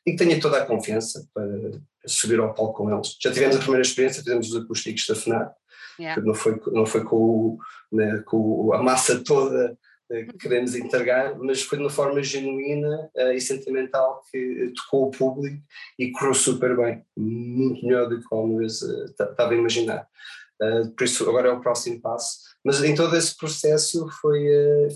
[0.07, 1.47] e que tenha toda a confiança para
[2.07, 3.17] subir ao palco com eles.
[3.21, 5.55] Já tivemos a primeira experiência, fizemos os acústicos da FNAC,
[5.99, 6.23] yeah.
[6.23, 7.59] não foi, não foi com,
[7.91, 9.77] né, com a massa toda
[10.11, 15.07] eh, que queremos entregar, mas foi de uma forma genuína uh, e sentimental que tocou
[15.07, 15.63] o público
[15.99, 20.07] e correu super bem, muito melhor do que alguma vez uh, estava a imaginar.
[20.61, 22.39] Uh, por isso agora é o próximo passo.
[22.65, 24.47] Mas em todo esse processo foi,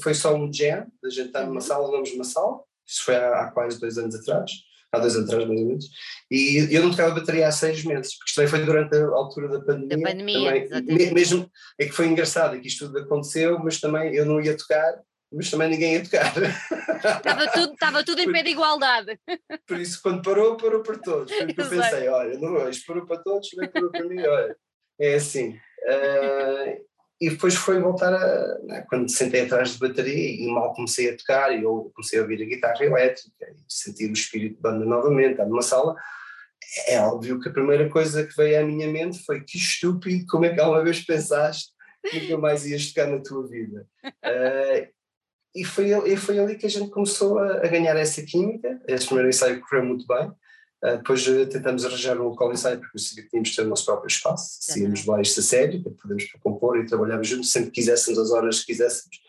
[0.03, 1.61] foi só um jam, a gente está numa uhum.
[1.61, 4.51] sala, vamos numa sala, isso foi há, há quase dois anos atrás,
[4.93, 5.87] há dois anos atrás mais ou menos,
[6.31, 9.49] e eu não tocava bateria há seis meses, porque isto também foi durante a altura
[9.49, 9.97] da pandemia.
[9.97, 14.15] Da pandemia, também, mesmo, é que foi engraçado, é que isto tudo aconteceu, mas também
[14.15, 15.01] eu não ia tocar,
[15.33, 16.33] mas também ninguém ia tocar.
[16.97, 19.21] Estava tudo, estava tudo em pé de igualdade.
[19.67, 21.33] Por isso, quando parou, parou para todos.
[21.33, 24.57] Porque eu pensei, olha, não, isto parou para todos, não parou para mim, olha,
[24.99, 25.51] é assim.
[25.51, 26.87] Uh,
[27.21, 28.59] e depois foi voltar a.
[28.65, 32.23] Né, quando sentei atrás de bateria e mal comecei a tocar, e eu comecei a
[32.23, 35.95] ouvir a guitarra elétrica e sentir o espírito de banda novamente, numa sala.
[36.89, 40.45] É óbvio que a primeira coisa que veio à minha mente foi que estúpido, como
[40.45, 41.71] é que alguma vez pensaste
[42.11, 43.87] que nunca mais ias tocar na tua vida?
[44.05, 44.89] Uh,
[45.55, 48.81] e, foi, e foi ali que a gente começou a, a ganhar essa química.
[48.87, 50.31] Esse primeiro ensaio correu muito bem.
[50.83, 53.69] Uh, depois uh, tentamos arranjar um local ensaio porque sabia que tínhamos de ter o
[53.69, 57.51] nosso próprio espaço, se íamos lá isto a sério, para podermos compor e trabalhar juntos,
[57.51, 59.21] sempre que quiséssemos, as horas que quiséssemos.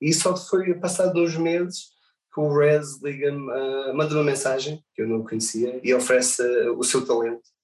[0.00, 1.90] E só foi passado uns meses
[2.34, 6.82] que o Rez liga-me, uh, manda uma mensagem, que eu não conhecia, e oferece o
[6.82, 7.56] seu talento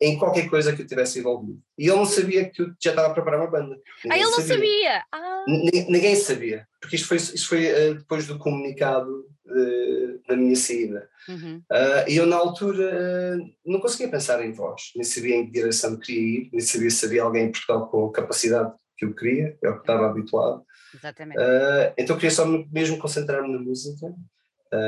[0.00, 1.60] em qualquer coisa que eu tivesse envolvido.
[1.78, 3.78] E ele não sabia que eu já estava a preparar uma banda.
[4.04, 5.04] Ninguém ah, ele não sabia?
[5.12, 5.44] Ah.
[5.46, 11.08] Ninguém sabia, porque isto foi, isto foi depois do comunicado de, da minha saída.
[11.28, 11.62] Uhum.
[11.70, 15.52] Uh, e eu, na altura, uh, não conseguia pensar em voz, nem sabia em que
[15.52, 19.14] direção queria ir, nem sabia se havia alguém em Portugal com a capacidade que eu
[19.14, 20.64] queria, é o que estava habituado.
[20.94, 21.38] Exatamente.
[21.38, 24.14] Uh, então queria só mesmo concentrar-me na música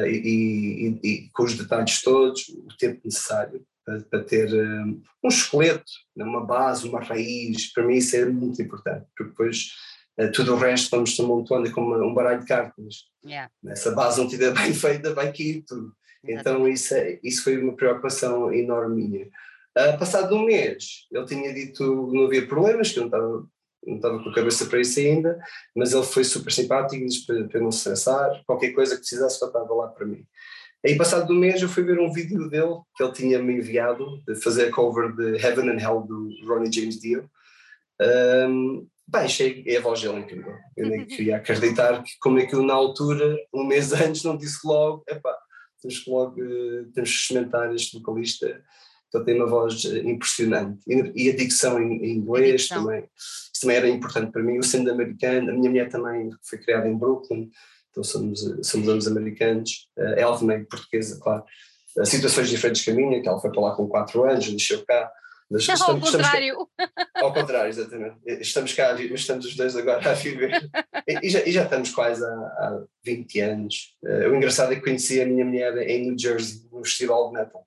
[0.04, 4.52] e, e, e, com os detalhes todos, o tempo necessário para, ter
[5.22, 7.72] um esqueleto, né, uma base, uma raiz.
[7.72, 9.68] Para mim isso é muito importante, porque depois
[10.18, 13.04] eh, tudo o resto vamos montando como um baralho de cartas.
[13.24, 13.50] Yeah.
[13.66, 15.92] Essa base não tiver bem feita, vai cair tudo.
[16.24, 19.26] Então isso, é, isso foi uma preocupação enorme minha.
[19.78, 23.46] Uh, passado um mês, ele tinha dito que não havia problemas, que eu não estava,
[23.86, 25.38] não estava com a cabeça para isso ainda,
[25.76, 29.34] mas ele foi super simpático disse para, para não se estressar, qualquer coisa que precisasse
[29.34, 30.26] estava lá para mim.
[30.86, 34.22] Aí passado um mês eu fui ver um vídeo dele que ele tinha me enviado
[34.26, 37.28] de fazer a cover de Heaven and Hell do Ronnie James Dio.
[38.00, 40.54] Um, Bem, cheguei, a voz dele é incrível.
[40.76, 44.36] Eu nem queria acreditar que, como é que eu, na altura, um mês antes, não
[44.36, 45.32] disse logo: epá,
[45.80, 48.64] temos que logo uh, temos que experimentar este vocalista,
[49.14, 50.80] ele tem uma voz eh, impressionante.
[50.88, 52.84] E, a dicção em, inglês dicção.
[52.84, 53.08] também.
[53.16, 54.58] Isso também era importante para mim.
[54.58, 57.48] O sendo americano, a minha mulher também foi criada em Brooklyn,
[57.96, 59.88] então somos, somos ambos americanos.
[59.96, 61.44] Uh, ela também portuguesa, claro.
[61.96, 64.84] Uh, situações diferentes que a minha, que ela foi para lá com 4 anos, nasceu
[64.84, 65.10] cá.
[65.50, 66.68] Mas estamos, ao contrário.
[66.76, 66.90] Cá,
[67.22, 68.16] ao contrário, exatamente.
[68.26, 70.68] Estamos cá, mas estamos os dois agora a viver.
[71.22, 73.96] E, já, e já, estamos quase há, há 20 anos.
[74.04, 77.38] Uh, o engraçado é que conheci a minha mulher em New Jersey, no festival de
[77.38, 77.66] Metal.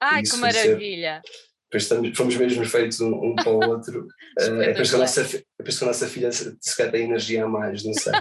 [0.00, 1.22] Ai, que maravilha!
[1.24, 4.06] Ser, depois estamos, fomos mesmo feitos um, um para o outro.
[4.38, 5.22] uh, é depois que a nossa,
[5.58, 8.12] depois que a nossa filha se calhar tem energia a mais, não sei.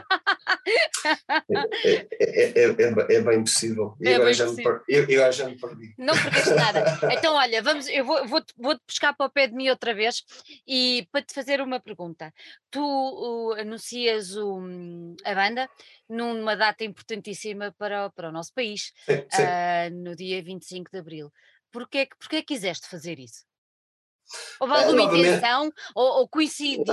[0.68, 3.96] É, é, é, é, bem possível.
[4.00, 4.74] E agora, já possível.
[4.74, 5.94] Me, eu, eu já me perdi.
[5.98, 7.00] Não perdeste nada.
[7.12, 9.94] Então, olha, vamos, eu vou-te vou, vou -te buscar para o pé de mim outra
[9.94, 10.24] vez
[10.68, 12.34] e para te fazer uma pergunta.
[12.70, 14.62] Tu uh, anuncias o,
[15.26, 15.70] a banda
[16.08, 19.44] numa data importantíssima para, para o nosso país, sim, sim.
[19.44, 21.32] Uh, no dia 25 de Abril.
[21.72, 23.46] Porquê, porquê quiseste fazer isso?
[24.60, 26.84] Houve eh, alguma é, intenção ou, ou coincidiu?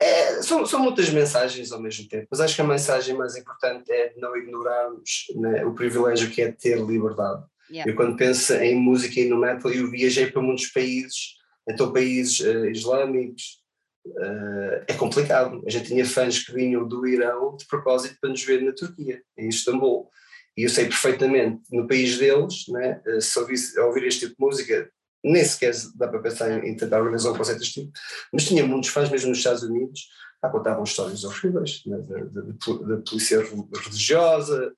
[0.00, 3.90] É, são, são muitas mensagens ao mesmo tempo, mas acho que a mensagem mais importante
[3.90, 7.44] é não ignorarmos né, o privilégio que é ter liberdade.
[7.70, 7.90] Yeah.
[7.90, 11.36] Eu quando penso em música e no metal, eu viajei para muitos países,
[11.68, 13.62] então países uh, islâmicos,
[14.06, 15.62] uh, é complicado.
[15.66, 19.22] A gente tinha fãs que vinham do Irão de propósito para nos ver na Turquia,
[19.36, 20.10] em Istambul.
[20.56, 24.90] E eu sei perfeitamente, no país deles, né, se ouvir, ouvir este tipo de música,
[25.32, 27.92] nem sequer dá para pensar em, tentar organizar um conceito deste tipo,
[28.32, 30.08] mas tinha muitos fãs, mesmo nos Estados Unidos,
[30.42, 34.72] ah, contavam histórias horríveis né, da polícia religiosa,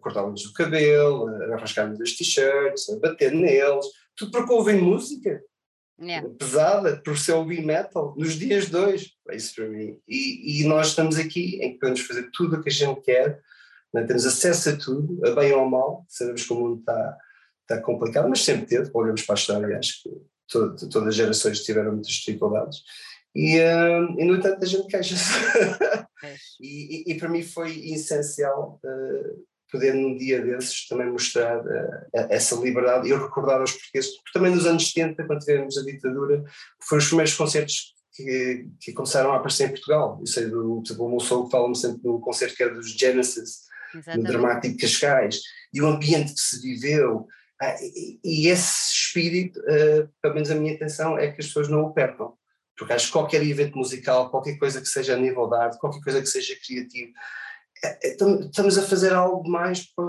[0.00, 3.86] cortavam-nos o cabelo, arrascavam-nos as t-shirts, bater neles,
[4.16, 5.40] tudo porque ouvem música
[6.00, 6.28] yeah.
[6.38, 9.98] pesada, por ser ouvir metal, nos dias dois, é isso para mim.
[10.08, 13.40] E, e, nós estamos aqui em que podemos fazer tudo o que a gente quer,
[13.92, 14.04] né?
[14.04, 17.16] temos acesso a tudo, a bem ou a mal, sabemos que o mundo está,
[17.70, 20.10] está complicado, mas sempre teve, olhamos para a história, acho que
[20.50, 22.78] todo, todas as gerações tiveram muitas dificuldades.
[23.34, 25.30] E, uh, e no entanto a gente queixa-se.
[26.60, 32.06] e, e, e, para mim foi essencial uh, poder num dia desses também mostrar uh,
[32.12, 35.84] essa liberdade e eu recordar aos portugueses, porque também nos anos 70, quando tivemos a
[35.84, 36.42] ditadura,
[36.82, 40.18] foram os primeiros concertos que, que começaram a aparecer em Portugal.
[40.20, 43.60] Eu sei do, exemplo, o meu sogro fala-me sempre do concerto que era dos Genesis,
[43.94, 44.26] Exatamente.
[44.26, 45.40] no Dramático Cascais,
[45.72, 47.28] e o ambiente que se viveu,
[47.82, 51.82] e, e, esse espírito, uh, pelo menos a minha intenção, é que as pessoas não
[51.82, 52.34] o percam.
[52.76, 56.02] Porque acho que qualquer evento musical, qualquer coisa que seja a nível de arte, qualquer
[56.02, 57.12] coisa que seja criativo,
[57.84, 60.06] é, é, estamos a fazer algo mais para,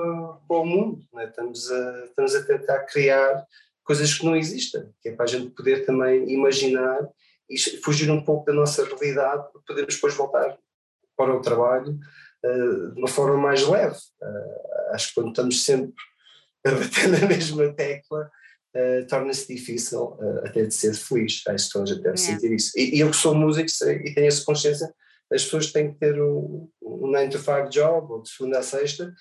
[0.48, 1.26] para o mundo, né?
[1.26, 3.46] estamos, a, estamos a tentar criar
[3.84, 7.08] coisas que não existem, que é para a gente poder também imaginar
[7.50, 10.58] e fugir um pouco da nossa realidade para podermos depois voltar
[11.18, 12.00] para o trabalho
[12.46, 13.98] uh, de uma forma mais leve.
[14.22, 15.94] Uh, acho que quando estamos sempre
[16.66, 18.30] a bater na mesma tecla,
[18.76, 21.42] uh, torna-se difícil uh, até de ser feliz.
[21.48, 22.72] Acho que toda a gente deve sentir isso.
[22.76, 24.94] E, e, eu que sou músico sei, e tenho essa consciência,
[25.32, 28.64] as pessoas têm que ter um, um 9 to 5 job, ou de segunda a
[28.64, 29.14] sexta,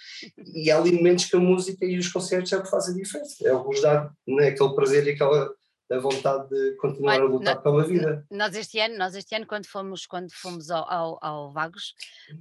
[0.52, 2.98] e há ali momentos que a música e os concertos é o que fazem a
[2.98, 3.36] diferença.
[3.44, 5.54] É o que nos dá né, aquele prazer e aquela
[5.90, 8.26] a vontade de continuar Olha, a lutar nós, pela vida.
[8.30, 11.94] Nós este ano, nós este ano quando fomos, quando fomos ao, ao, ao Vagos,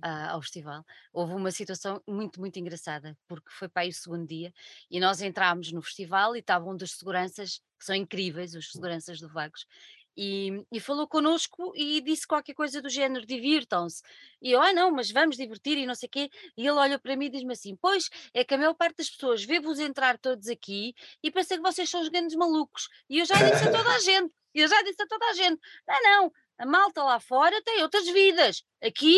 [0.06, 4.28] uh, ao festival, houve uma situação muito, muito engraçada, porque foi para aí o segundo
[4.28, 4.54] dia
[4.90, 9.20] e nós entrámos no festival e estavam um dos seguranças, que são incríveis, os seguranças
[9.20, 9.66] do Vagos,
[10.22, 14.04] e, e, falou connosco e disse qualquer coisa do género, divirtam-se.
[14.42, 16.30] E eu, ah não, mas vamos divertir e não sei o quê.
[16.58, 19.10] E ele olha para mim e diz-me assim, pois, é que a maior parte das
[19.10, 22.90] pessoas vê-vos entrar todos aqui e pensa que vocês são os grandes malucos.
[23.10, 25.62] E eu já disse a toda a gente, eu já disse a toda a gente,
[25.88, 28.62] não, não, a malta lá fora tem outras vidas.
[28.84, 29.18] Aqui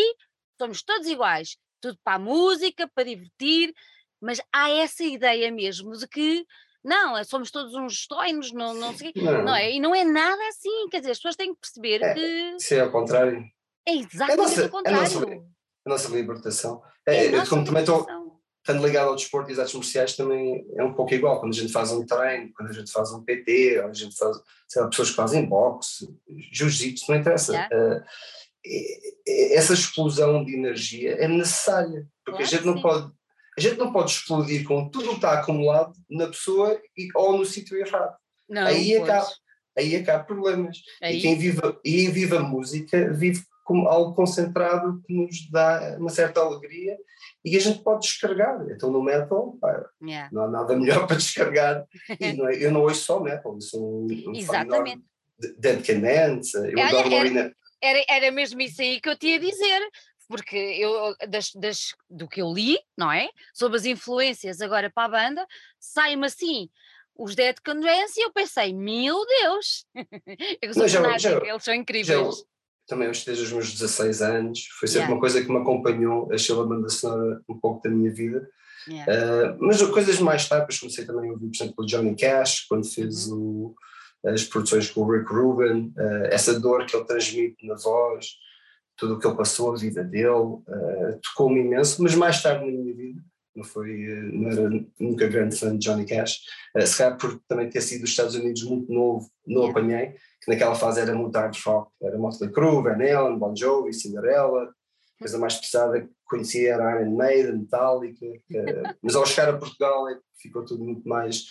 [0.60, 3.74] somos todos iguais, tudo para a música, para divertir,
[4.22, 6.46] mas há essa ideia mesmo de que
[6.84, 9.44] não, é, somos todos uns estoinos, não, não sei não.
[9.44, 9.72] não é?
[9.72, 12.60] E não é nada assim, quer dizer, as pessoas têm que perceber é, que.
[12.60, 13.44] Se é ao contrário.
[13.88, 15.00] É exatamente é nossa, o contrário.
[15.00, 15.26] A nossa,
[15.86, 16.82] a nossa libertação.
[17.06, 18.06] É, é, como também estou
[18.60, 21.58] estando ligado ao desporto e às artes marciais também é um pouco igual, quando a
[21.58, 24.88] gente faz um treino, quando a gente faz um PT, a gente faz, sei lá,
[24.88, 26.08] pessoas que fazem boxe,
[26.52, 27.54] jiu-jitsu, não interessa.
[27.54, 27.76] Yeah.
[27.76, 28.04] Uh,
[29.54, 32.82] essa explosão de energia é necessária, porque claro, a gente não sim.
[32.82, 33.12] pode
[33.58, 37.38] a gente não pode explodir com tudo o que está acumulado na pessoa e, ou
[37.38, 38.16] no sítio errado.
[38.50, 39.30] Não, aí, acaba,
[39.78, 40.78] aí acaba problemas.
[41.02, 41.18] Aí.
[41.18, 46.10] E quem vive, e vive a música vive como algo concentrado que nos dá uma
[46.10, 46.98] certa alegria
[47.44, 48.66] e a gente pode descarregar.
[48.70, 50.30] Então no metal pá, yeah.
[50.32, 51.86] não há nada melhor para descarregar.
[52.38, 55.04] Não é, eu não ouço só metal, eu sou um, um Exatamente.
[55.58, 59.82] Dead Can eu adoro era, era, era mesmo isso aí que eu tinha a dizer
[60.32, 63.30] porque eu, das, das, do que eu li, não é?
[63.54, 65.46] Sobre as influências agora para a banda,
[65.78, 66.70] sai-me assim
[67.14, 69.86] os Dead Convence e eu pensei, meu Deus!
[70.62, 72.08] eu sou já, já, eles são incríveis.
[72.08, 72.44] Já,
[72.88, 75.14] também eu desde os meus 16 anos, foi sempre yeah.
[75.14, 78.50] uma coisa que me acompanhou, achei a banda sonora um pouco da minha vida.
[78.88, 79.54] Yeah.
[79.54, 82.86] Uh, mas coisas mais tarde, comecei também a ouvir, por exemplo, o Johnny Cash, quando
[82.86, 83.38] fez uhum.
[83.38, 83.76] o
[84.24, 88.36] as produções com o Rick Rubin, uh, essa dor que ele transmite na voz,
[89.02, 92.72] tudo o que ele passou, a vida dele, uh, tocou-me imenso, mas mais tarde na
[92.72, 93.20] minha vida,
[93.56, 93.98] não, foi,
[94.32, 96.42] não era nunca grande fã de Johnny Cash,
[96.78, 100.52] uh, se calhar por também ter sido dos Estados Unidos muito novo, não apanhei, que
[100.52, 104.72] naquela fase era muito hard rock, era Motley Crue, Van Halen, Bon Jovi, Cinderella,
[105.20, 110.10] coisa mais pesada que conhecia era Iron Maiden, Metallica, uh, mas ao chegar a Portugal
[110.10, 111.48] é ficou tudo muito mais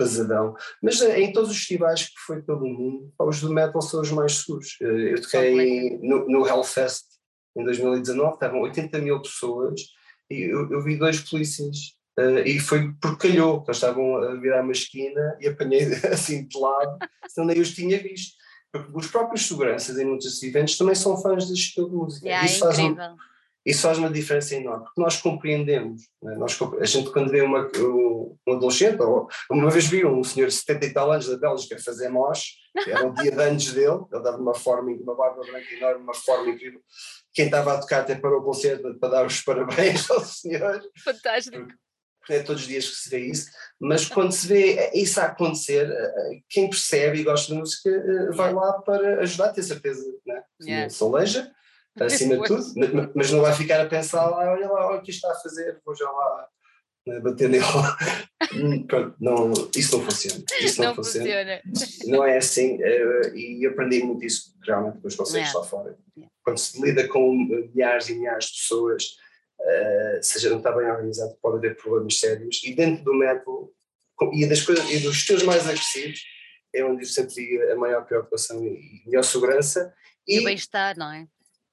[0.00, 0.54] pesadão.
[0.82, 4.10] Mas eh, em todos os festivais que foi pelo mundo, os do metal são os
[4.10, 4.78] mais seguros.
[4.80, 7.04] Eh, eu toquei no, no Hellfest
[7.56, 9.80] em 2019, estavam 80 mil pessoas
[10.30, 14.34] e eu, eu vi dois polícias uh, e foi porque calhou, que eles estavam a
[14.36, 18.38] virar uma esquina e apanhei assim de lado, senão nem os tinha visto.
[18.72, 22.26] Porque os próprios seguranças em muitos eventos também são fãs deste estilo de música.
[22.26, 22.94] Yeah, Isso é faz um,
[23.64, 26.02] isso faz uma diferença enorme, porque nós compreendemos.
[26.24, 26.34] É?
[26.36, 30.54] Nós, a gente, quando vê uma, um, adolescente, ou uma vez vi um senhor de
[30.54, 32.54] 70 e tal anos da Bélgica fazer mosh,
[32.86, 36.14] era o dia de anos dele, ele dava uma forma, uma barba branca enorme, uma
[36.14, 36.80] forma incrível.
[37.34, 40.80] Quem estava a tocar até parou o concerto para dar os parabéns ao senhor.
[41.04, 41.66] Fantástico.
[42.28, 45.90] É todos os dias que se vê isso, mas quando se vê isso a acontecer,
[45.90, 50.42] eh, quem percebe e gosta de música eh, vai lá para ajudar, ter certeza, né?
[50.60, 50.90] Yeah.
[50.90, 51.50] Soleja
[51.98, 55.10] acima de tudo, mas não vai ficar a pensar lá, olha lá, olha o que
[55.10, 56.48] está a fazer, vou já lá
[57.06, 57.64] né, bater nele.
[58.52, 60.42] Hum, pronto, não, isso não funciona.
[60.60, 61.60] Isso não, não funciona.
[61.62, 62.06] funciona.
[62.06, 65.96] Não é assim, uh, e aprendi muito isso realmente com os conselhos lá fora.
[66.42, 69.04] Quando se lida com milhares e milhares de pessoas,
[69.60, 73.72] uh, seja não está bem organizado, pode haver problemas sérios, e dentro do método,
[74.32, 76.20] e, das coisas, e dos estilos mais agressivos,
[76.74, 79.94] é onde eu sempre a maior preocupação e melhor segurança.
[80.26, 81.28] E, e o bem-estar, não é?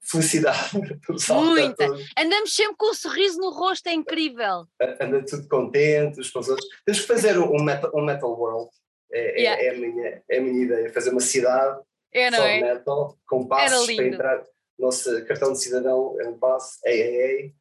[0.09, 0.71] Felicidade.
[1.29, 1.85] Muita.
[2.17, 4.65] Andamos sempre com um sorriso no rosto, é incrível.
[4.99, 6.67] Anda tudo contente, uns com os outros.
[6.85, 8.69] Temos que fazer um metal, um metal world.
[9.11, 9.63] É, é yeah.
[9.63, 11.79] é, a minha, é a minha ideia, fazer uma cidade
[12.13, 12.61] é, só é?
[12.61, 14.43] metal, com passos para entrar.
[14.77, 17.55] Nosso cartão de cidadão é um passo, ei, ei, ei,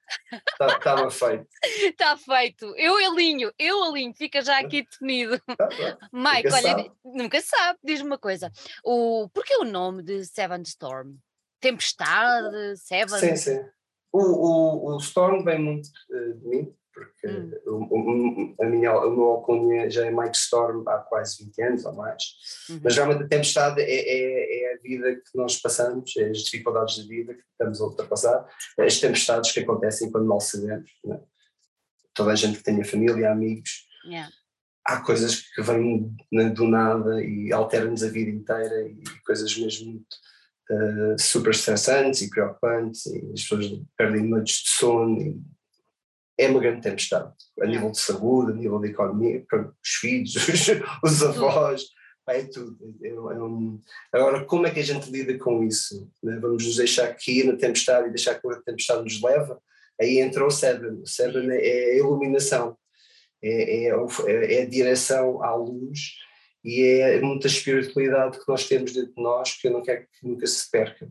[0.52, 1.46] estava tá, feito.
[1.64, 5.40] Está feito, eu alinho, eu alinho, fica já aqui definido.
[5.56, 5.98] Tá, tá.
[6.12, 6.92] Mike, nunca olha, sabe.
[7.02, 8.52] nunca sabe, diz-me uma coisa,
[8.84, 11.16] o, porquê o nome de Seven Storm?
[11.60, 13.18] Tempestade, Seven?
[13.18, 13.64] Sim, sim.
[14.12, 17.50] O, o, o Storm vem muito uh, de mim, porque hum.
[17.66, 21.94] o, a minha, o meu alcunha já é Mike Storm há quase 20 anos ou
[21.94, 22.22] mais.
[22.70, 22.80] Uhum.
[22.82, 26.98] Mas realmente a tempestade é, é, é, a vida que nós passamos, é as dificuldades
[26.98, 30.90] da vida que estamos a ultrapassar, as tempestades que acontecem quando mal sabemos.
[31.04, 31.20] Né?
[32.14, 33.86] Toda a gente que tenha família, amigos.
[34.06, 34.32] Yeah.
[34.86, 36.16] Há coisas que vêm
[36.54, 40.16] do nada e alteram-nos a vida inteira e coisas mesmo muito
[40.70, 45.44] uh, super estressantes e preocupantes e as pessoas perdem noites de sono
[46.38, 50.34] é uma grande tempestade a nível de saúde, a nível de economia, para os filhos,
[50.48, 50.68] os,
[51.02, 51.86] os avós,
[52.28, 52.76] é tudo.
[53.02, 53.80] É, é um...
[54.12, 56.10] Agora, como é que a gente lida com isso?
[56.22, 56.38] Né?
[56.40, 59.60] Vamos nos deixar aqui na tempestade e deixar que a tempestade nos leva?
[60.00, 61.00] Aí entra o Seven.
[61.02, 62.76] O Seven é a iluminação,
[63.42, 66.16] é, é, é a direção à luz
[66.66, 70.26] e é muita espiritualidade que nós temos dentro de nós que eu não quero que
[70.26, 71.08] nunca se perca.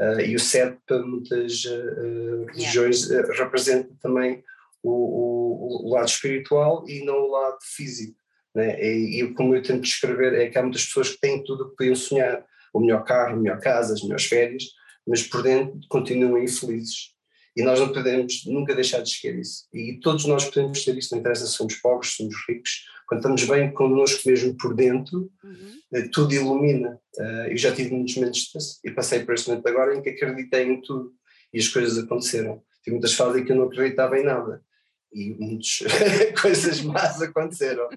[0.00, 4.42] Uh, e o sete para muitas uh, religiões uh, representa também
[4.82, 8.18] o, o, o, lado espiritual e não o lado físico.
[8.52, 8.76] Né?
[8.80, 11.70] E, e, como eu tento descrever, é que há muitas pessoas que têm tudo o
[11.70, 14.64] que podiam sonhar: o melhor carro, a melhor casa, as melhores férias,
[15.06, 17.12] mas por dentro continuam infelizes.
[17.56, 19.68] E nós não podemos nunca deixar de esquecer isso.
[19.72, 23.20] E todos nós podemos ter isso, não interessa se somos pobres, se somos ricos, quando
[23.20, 25.78] estamos bem connosco mesmo por dentro, uhum.
[25.90, 27.00] Eh, tudo ilumina.
[27.16, 30.64] Uh, eu já tive muitos momentos e passei por este momento agora em que acreditei
[30.64, 31.14] em tudo
[31.52, 32.62] e as coisas aconteceram.
[32.84, 34.62] Tive muitas fases em que eu não acreditava em nada
[35.10, 35.78] e muitas
[36.42, 37.88] coisas más aconteceram.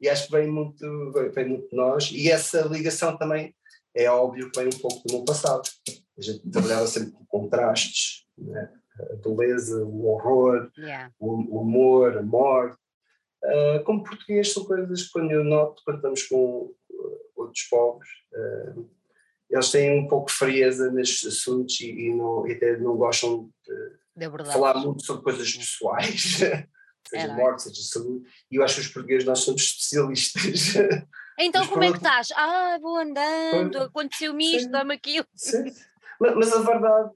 [0.00, 3.54] E acho que vem muito, vem muito de nós e essa ligação também
[3.94, 5.62] é óbvio que vem um pouco do meu passado.
[6.18, 8.68] A gente trabalhava sempre com contrastes, né?
[8.98, 11.12] a beleza, o horror, yeah.
[11.18, 12.78] o, o amor, a morte,
[13.44, 18.06] Uh, como português são coisas que quando eu noto, quando estamos com uh, outros povos,
[18.32, 18.88] uh,
[19.48, 23.48] eles têm um pouco de frieza nestes assuntos e, e, não, e até não gostam
[24.16, 26.38] de, de falar muito sobre coisas pessoais,
[27.08, 30.74] seja é, morte, seja saúde, e eu acho que os portugueses nós somos especialistas.
[31.38, 32.28] Então mas como é que estás?
[32.34, 35.26] Ah, vou andando, aconteceu-me isto, dá-me aquilo.
[35.34, 35.70] Sim.
[36.18, 37.12] Mas, a verdade,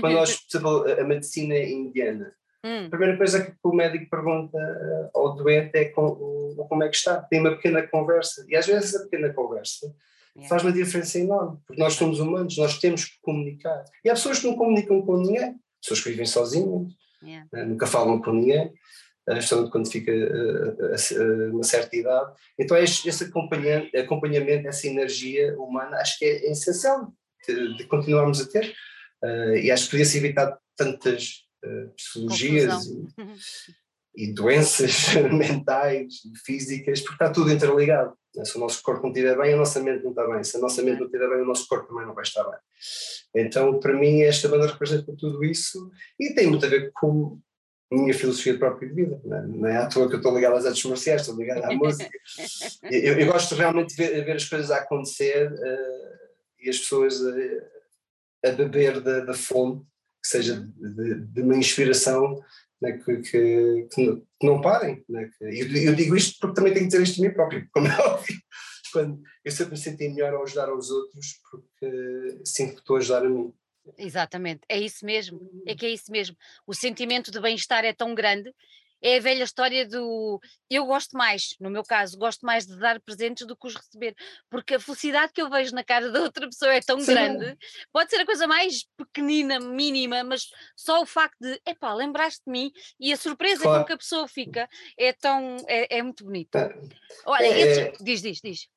[0.00, 2.32] quando nós, por exemplo, a medicina indiana,
[2.64, 2.86] Hum.
[2.86, 6.96] A primeira coisa que o médico pergunta eh, ao doente é com, como é que
[6.96, 7.20] está.
[7.22, 8.46] Tem uma pequena conversa.
[8.48, 9.92] E às vezes a pequena conversa
[10.36, 10.48] yeah.
[10.48, 13.84] faz uma diferença enorme, porque nós somos humanos, nós temos que comunicar.
[14.04, 17.48] E há pessoas que não comunicam com ninguém, pessoas que vivem sozinhas, yeah.
[17.52, 18.72] né, nunca falam com ninguém.
[19.28, 20.12] justamente quando fica
[21.52, 22.32] uma certa idade.
[22.56, 27.12] Então, esse, esse acompanhamento, acompanhamento, essa energia humana, acho que é, essencial
[27.44, 28.72] de, de, continuarmos a ter.
[29.60, 31.41] e acho que podia-se evitar tantas
[31.96, 33.06] psicologias e,
[34.30, 38.14] e, doenças mentais e físicas, porque está tudo interligado.
[38.34, 38.44] Né?
[38.44, 40.42] Se o nosso corpo não estiver bem, a nossa mente não está bem.
[40.42, 42.58] Se a nossa mente não estiver bem, o nosso corpo também não vai estar bem.
[43.34, 47.38] Então, para mim, esta banda representa tudo isso e tem muito a ver com
[47.92, 49.20] a minha filosofia de própria de vida.
[49.24, 51.64] Não é, não é à toa que eu estou ligado às artes marciais, estou ligado
[51.64, 52.10] à música.
[52.90, 56.18] Eu, eu, gosto realmente de ver, ver, as coisas a acontecer uh,
[56.60, 59.84] e as pessoas a, a beber da, da fonte,
[60.22, 60.94] que seja uhum.
[60.94, 62.40] de, de uma inspiração
[62.80, 65.04] né, que, que, que, não, parem.
[65.08, 67.66] Né, que, eu, eu, digo isto porque também tenho que dizer isto de mim próprio,
[67.72, 68.36] como é óbvio.
[68.92, 72.98] Quando eu sempre me senti melhor ao ajudar aos outros porque sinto que estou a
[72.98, 73.52] ajudar a mim.
[73.98, 76.36] Exatamente, é isso mesmo, é que é isso mesmo.
[76.66, 78.52] O sentimento de bem-estar é tão grande
[79.02, 80.40] é a velha história do
[80.70, 84.14] eu gosto mais, no meu caso, gosto mais de dar presentes do que os receber,
[84.48, 87.12] porque a felicidade que eu vejo na cara da outra pessoa é tão Sim.
[87.12, 87.58] grande,
[87.92, 92.52] pode ser a coisa mais pequenina, mínima, mas só o facto de, epá, lembraste de
[92.52, 93.80] mim e a surpresa claro.
[93.80, 96.58] com que a pessoa fica é tão, é, é muito bonita.
[96.58, 96.78] É.
[97.26, 97.92] Olha, é, é.
[98.00, 98.68] diz, diz, diz.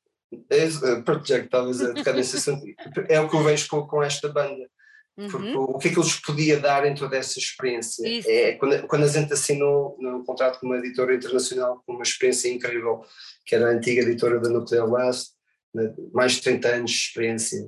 [0.49, 2.65] É, pronto, já que estavas a tocar nesse assunto,
[3.07, 4.69] é o que eu vejo com, com esta banda.
[5.15, 5.63] Porque uhum.
[5.63, 8.05] o que é que eles podia dar em toda essa experiência?
[8.07, 8.29] Isso.
[8.29, 12.49] É, quando, quando a gente assinou um contrato com uma editora internacional com uma experiência
[12.49, 13.01] incrível,
[13.45, 15.29] que era a antiga editora da Nuclear Blast,
[16.13, 17.63] mais de 30 anos de experiência,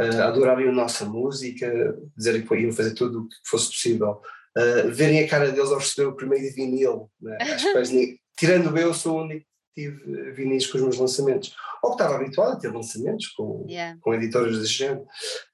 [0.00, 4.22] uh, adorarem a nossa música, dizerem que iam fazer tudo o que fosse possível,
[4.56, 7.36] uh, verem a cara deles ao receber o primeiro vinil, né?
[7.40, 11.54] acho que tirando eu, sou o único tive vinis com os meus lançamentos.
[11.82, 13.98] Ou que estava habituado a ter lançamentos com, yeah.
[14.00, 15.02] com editoras desse género.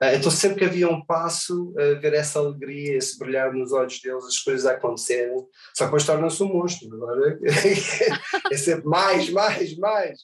[0.00, 4.00] Uh, então sempre que havia um passo, uh, ver essa alegria, esse brilhar nos olhos
[4.00, 5.36] deles, as coisas a acontecerem,
[5.74, 6.94] só que depois torna-se um monstro.
[6.94, 7.38] Agora
[8.50, 10.20] é sempre mais, mais, mais.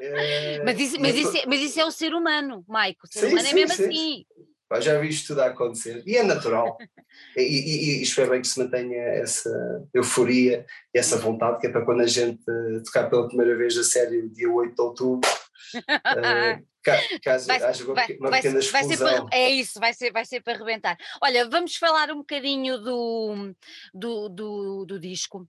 [0.00, 3.00] É, mas, isso, mas, isso é, mas isso é o ser humano, Maico.
[3.04, 3.84] O ser sim, humano é sim, é mesmo sim.
[3.84, 4.24] assim
[4.78, 6.76] já vi isto tudo a acontecer e é natural.
[7.36, 9.50] e, e, e, espero bem que se mantenha essa
[9.92, 10.64] euforia
[10.94, 12.44] e essa vontade, que é para quando a gente
[12.84, 15.30] tocar pela primeira vez a série, dia 8 de outubro,
[15.76, 16.66] uh,
[17.22, 19.26] caso vai, haja uma, vai, uma pequena vai, explosão.
[19.26, 20.96] Para, é isso, vai ser, vai ser para arrebentar.
[21.22, 23.54] Olha, vamos falar um bocadinho do,
[23.92, 25.48] do, do, do disco.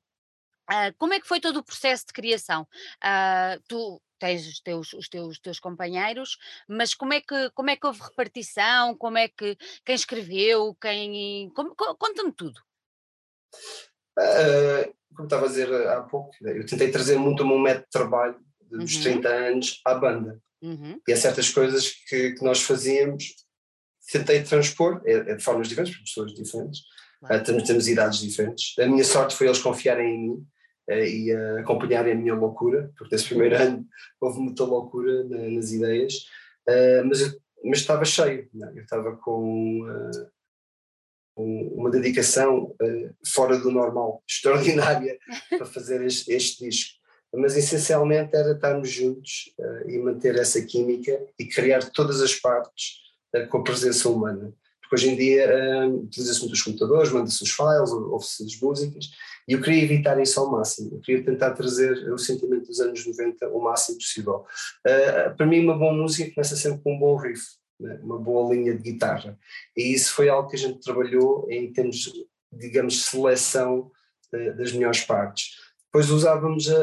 [0.70, 2.68] Uh, como é que foi todo o processo de criação?
[3.04, 6.38] Uh, tu tens os teus, os teus, teus companheiros,
[6.70, 8.96] mas como é que como é que houve repartição?
[8.96, 10.78] Como é que quem escreveu?
[10.80, 11.52] Quem
[11.98, 12.60] conta-me tudo.
[14.20, 17.92] Uh, como estava a dizer há pouco, eu tentei trazer muito o meu método de
[17.92, 19.02] trabalho dos uhum.
[19.02, 20.40] 30 anos à banda.
[20.62, 21.02] Uhum.
[21.08, 23.34] E há certas coisas que, que nós fazíamos,
[24.12, 26.82] tentei transpor, é, é de formas diferentes, pessoas diferentes,
[27.20, 27.42] claro.
[27.42, 28.78] uh, temos, temos idades diferentes.
[28.78, 30.48] A minha sorte foi eles confiarem em mim
[30.90, 33.88] e a acompanharem a minha loucura, porque nesse primeiro ano
[34.20, 36.26] houve muita loucura nas ideias,
[36.68, 38.78] uh, mas, mas estava cheio, é?
[38.78, 40.32] eu estava com, uh,
[41.38, 45.18] uma dedicação uh, fora do normal, extraordinária,
[45.50, 47.00] para fazer este, este, disco.
[47.34, 49.56] Mas essencialmente era estarmos juntos
[49.88, 52.98] e manter essa química e criar todas as partes
[53.50, 54.54] com a presença humana.
[54.94, 59.10] Hoje em dia utiliza-se muito os computadores, manda-se os files, ouve-se as músicas,
[59.48, 63.06] e eu queria evitar isso ao máximo, eu queria tentar trazer o sentimento dos anos
[63.06, 64.46] 90 o máximo possível.
[64.86, 67.42] Uh, para mim, uma boa música começa sempre com um bom riff,
[67.80, 68.00] né?
[68.04, 69.38] uma boa linha de guitarra,
[69.76, 72.12] e isso foi algo que a gente trabalhou em termos,
[72.52, 73.92] digamos, seleção
[74.34, 75.52] uh, das melhores partes.
[75.86, 76.78] Depois usávamos a,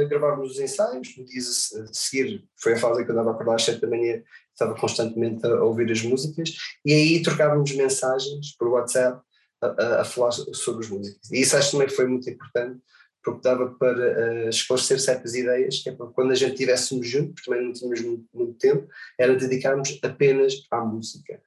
[0.00, 3.30] a gravarmos os ensaios, no dia a seguir, foi a fase em que eu andava
[3.30, 4.22] a acordar às 7 da manhã,
[4.52, 9.20] estava constantemente a, ouvir as músicas, e aí trocávamos mensagens por WhatsApp
[9.60, 11.30] a, a, falar sobre as músicas.
[11.30, 12.80] E isso acho também foi muito importante,
[13.22, 17.34] porque dava para uh, esclarecer certas ideias, que é para quando a gente estivéssemos juntos,
[17.34, 18.88] porque também não tínhamos muito, muito tempo,
[19.18, 21.40] era dedicarmos apenas à música.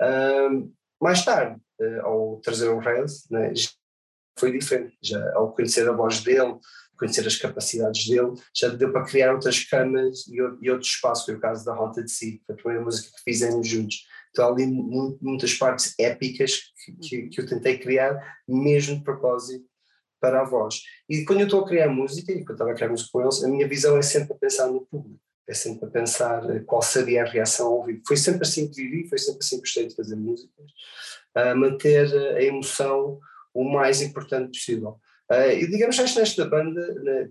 [0.00, 3.52] Uh, mais tarde, uh, ao trazer o Rails, né,
[4.38, 6.56] foi diferente, já ao conhecer a voz dele,
[6.98, 11.34] conhecer as capacidades dele, já deu para criar outras camas e, e outros espaços, foi
[11.34, 14.06] o caso da Haunted Sea, a primeira música que fizemos juntos.
[14.30, 17.30] Então, há ali muitas partes épicas que, que, uhum.
[17.30, 19.64] que, eu tentei criar, mesmo de propósito,
[20.20, 20.82] para a voz.
[21.08, 23.22] E quando eu estou a criar música, e quando eu estava a criar música com
[23.22, 26.60] eles, a minha visão é sempre a pensar no público, é sempre a pensar eh,
[26.60, 28.02] qual seria a reação ao vivo.
[28.06, 30.70] Foi sempre assim que vivi, foi sempre assim que gostei de fazer músicas,
[31.34, 33.18] a manter a emoção
[33.54, 34.98] o mais importante possível.
[35.30, 37.28] Uh, e digamos, acho nesta banda, né,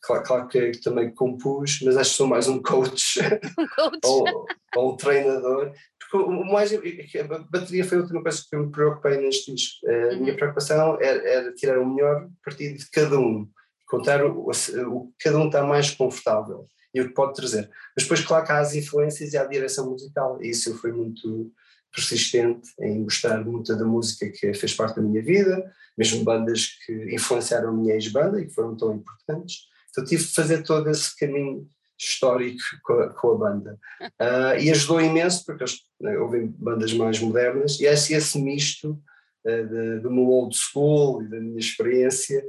[0.00, 3.20] claro, claro que também compus, mas acho que sou mais um coach,
[3.58, 4.00] um coach.
[4.04, 4.46] ou,
[4.76, 6.72] ou, um treinador, porque o mais.
[6.72, 9.86] A bateria foi a última coisa que eu me preocupei neste disco.
[9.88, 10.36] A minha uhum.
[10.36, 13.48] preocupação era, era, tirar o melhor partido de cada um,
[13.86, 17.68] contar o, o que cada um está mais confortável e o que pode trazer.
[17.96, 20.92] Mas depois, claro que há as influências e há a direção musical, e isso foi
[20.92, 21.52] muito
[21.98, 27.14] persistente em gostar muito da música que fez parte da minha vida, mesmo bandas que
[27.14, 29.66] influenciaram a minha ex-banda e que foram tão importantes.
[29.90, 31.66] Então tive de fazer todo esse caminho
[31.98, 33.78] histórico com a, com a banda.
[34.20, 38.96] Uh, e ajudou imenso, porque eles, né, houve bandas mais modernas, e esse, esse misto
[39.44, 42.40] uh, de, do meu old school e da minha experiência,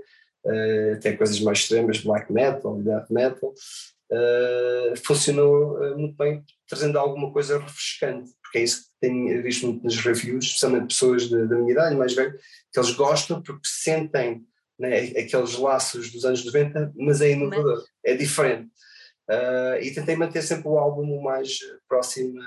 [0.46, 3.54] uh, até coisas mais extremas, black metal e death metal,
[5.04, 9.96] funcionou muito bem, trazendo alguma coisa refrescante, porque é isso que tenho visto muito nas
[9.98, 12.38] reviews, especialmente pessoas da, da minha idade, mais velho,
[12.72, 14.44] que eles gostam porque sentem
[14.78, 18.70] né, aqueles laços dos anos 90, mas é inovador, é diferente.
[19.30, 22.40] Uh, e tentei manter sempre o álbum o mais próximo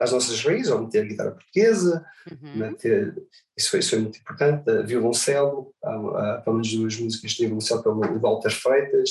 [0.00, 2.56] às nossas raízes, ou meter a guitarra portuguesa, uhum.
[2.56, 3.14] manter,
[3.56, 7.46] isso, foi, isso foi muito importante, uh, violoncelo, há, há pelo menos duas músicas de
[7.46, 9.10] violoncelo pelo Walter Freitas,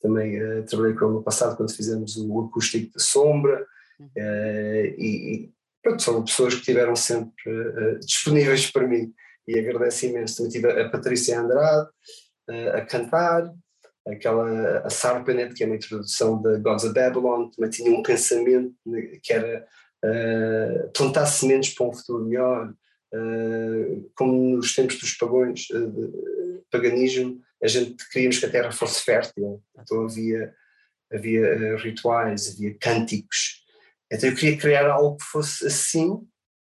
[0.00, 3.66] também uh, trabalhei com ele no passado quando fizemos o acústico da Sombra,
[4.00, 4.06] uhum.
[4.06, 5.52] uh, e, e
[5.82, 7.32] pronto, são pessoas que estiveram sempre
[8.00, 9.12] disponíveis para mim,
[9.46, 10.36] e agradeço imenso.
[10.36, 11.88] Também tive a Patrícia Andrade
[12.74, 13.52] a cantar,
[14.06, 18.74] aquela a Sarpanet, que é uma introdução da Gods of Babylon, também tinha um pensamento
[19.22, 19.66] que era
[20.04, 22.72] uh, plantar sementes para um futuro melhor,
[23.14, 29.04] uh, como nos tempos dos pagões, uh, paganismo, a gente queríamos que a terra fosse
[29.04, 30.52] fértil, então havia,
[31.12, 33.61] havia rituais, havia cânticos,
[34.12, 36.20] então eu queria criar algo que fosse assim,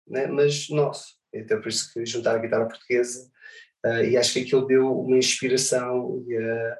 [0.07, 3.29] né, mas nosso, então por isso que juntar a guitarra portuguesa,
[4.09, 6.77] e acho que aquilo deu uma inspiração e a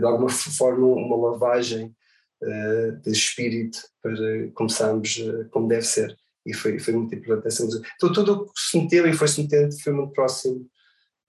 [0.00, 1.94] de alguma forma uma lavagem
[2.42, 4.14] uh, de espírito para
[4.54, 6.16] começarmos uh, como deve ser.
[6.46, 7.88] E foi, foi muito importante essa música.
[7.96, 10.66] Então tudo o que se meteu e foi-se metendo foi muito próximo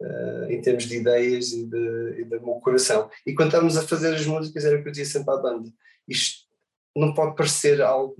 [0.01, 3.09] uh, em termos de ideias e de, e de meu coração.
[3.25, 5.69] E quando estávamos a fazer as músicas era o que eu dizia sempre à banda,
[6.07, 6.49] isto
[6.95, 8.15] não pode parecer algo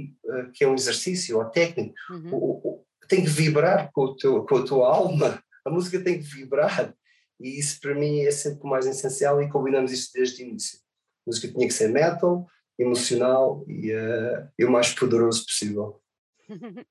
[0.54, 2.34] que é um exercício ou técnico, uhum.
[2.34, 6.20] o, o, tem que vibrar com, o teu, com a tua alma, a música tem
[6.20, 6.94] que vibrar,
[7.40, 10.80] e isso para mim é sempre o mais essencial e combinamos isso desde o início.
[10.80, 12.48] A música tinha que ser metal,
[12.80, 16.02] emocional e, uh, e o mais poderoso possível.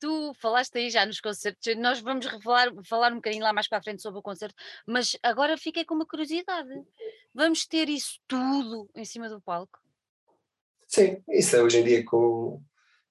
[0.00, 3.78] tu falaste aí já nos concertos, nós vamos revelar, falar um bocadinho lá mais para
[3.78, 4.54] a frente sobre o concerto,
[4.86, 6.70] mas agora fiquei com uma curiosidade.
[7.32, 9.83] Vamos ter isso tudo em cima do palco?
[10.94, 12.62] Sim, isso é hoje em dia com,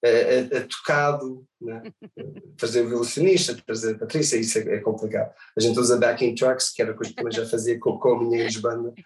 [0.02, 1.82] é, é, é tocado, né?
[2.56, 5.34] trazer o violacionista, trazer a Patrícia, isso é, é, complicado.
[5.54, 8.18] A gente usa backing tracks, que era coisa que também já fazia com, com a
[8.18, 8.94] minha ex-banda.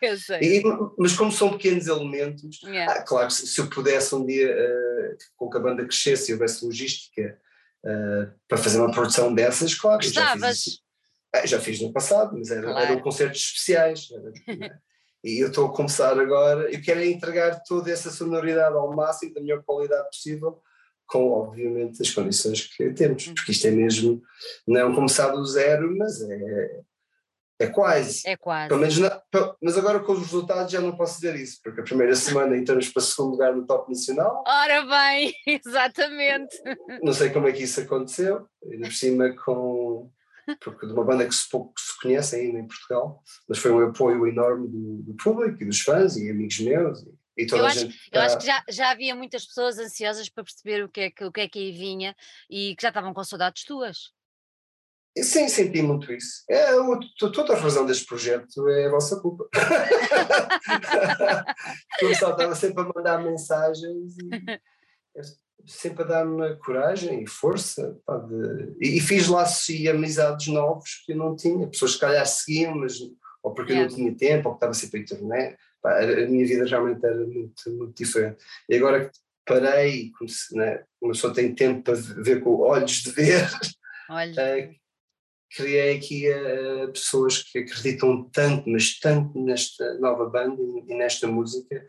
[0.97, 2.93] Mas como são pequenos elementos, yeah.
[2.93, 6.35] ah, claro, se, se, eu pudesse um dia, uh, com que a banda crescesse e
[6.35, 7.37] houvesse logística
[7.85, 10.83] uh, para fazer uma produção dessas, claro, já fiz,
[11.35, 12.79] ah, já fiz no passado, mas era, claro.
[12.79, 14.09] eram concertos especiais.
[14.47, 14.81] Era,
[15.23, 19.41] e eu estou a começar agora, eu quero entregar toda essa sonoridade ao máximo, da
[19.41, 20.61] melhor qualidade possível,
[21.07, 23.35] com obviamente as condições que temos, uhum.
[23.35, 24.23] porque isto é mesmo,
[24.67, 26.81] não começar do zero, mas é,
[27.61, 28.23] é quase.
[28.25, 28.69] É quase.
[28.69, 29.21] Pelo menos na,
[29.61, 32.89] mas agora com os resultados já não posso dizer isso, porque a primeira semana entramos
[32.91, 34.45] para o segundo lugar no top nacional.
[34.47, 36.57] Ora bem, exatamente.
[37.03, 40.11] Não sei como é que isso aconteceu, ainda por cima com.
[40.61, 43.87] Porque de uma banda que se pouco se conhece ainda em Portugal, mas foi um
[43.87, 47.03] apoio enorme do, do público e dos fãs e amigos meus.
[47.37, 50.83] E, eu, acho, gente, eu acho que já, já havia muitas pessoas ansiosas para perceber
[50.83, 52.17] o que, é que, o que é que aí vinha
[52.51, 54.13] e que já estavam com saudades tuas.
[55.17, 56.45] Sim, senti muito isso.
[56.49, 56.71] É,
[57.19, 59.49] toda a razão deste projeto é a vossa culpa.
[62.03, 64.29] o pessoal estava sempre a mandar mensagens e
[65.67, 67.99] sempre a dar-me coragem e força.
[68.07, 71.69] Pá, de, e, e, fiz laços e amizades novos que eu não tinha.
[71.69, 72.99] Pessoas que calhar seguiam, mas
[73.43, 73.87] ou porque yeah.
[73.87, 77.05] eu não tinha tempo, ou que estava sempre a internet pá, a minha vida realmente
[77.05, 78.43] era muito, muito diferente.
[78.69, 83.03] E agora que parei, como se, né, uma pessoa tem tempo para ver com olhos
[83.03, 83.45] de ver,
[84.11, 84.75] uh,
[85.57, 91.27] criei aqui uh, pessoas que acreditam tanto, mas tanto nesta nova banda e, e nesta
[91.27, 91.85] música,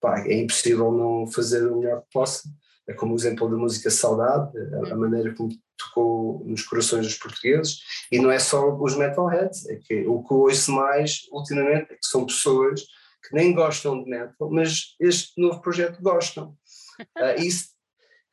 [0.00, 2.48] pá, é impossível não fazer o melhor que possa.
[2.88, 5.00] É como o exemplo da música Saudade, a, a uhum.
[5.00, 7.78] maneira como tocou nos corações dos portugueses,
[8.10, 11.96] e não é só os metalheads, é que o que eu ouço mais ultimamente é
[11.96, 12.82] que são pessoas
[13.26, 16.56] que nem gostam de metal, mas este novo projeto gostam.
[17.18, 17.76] Uh, isso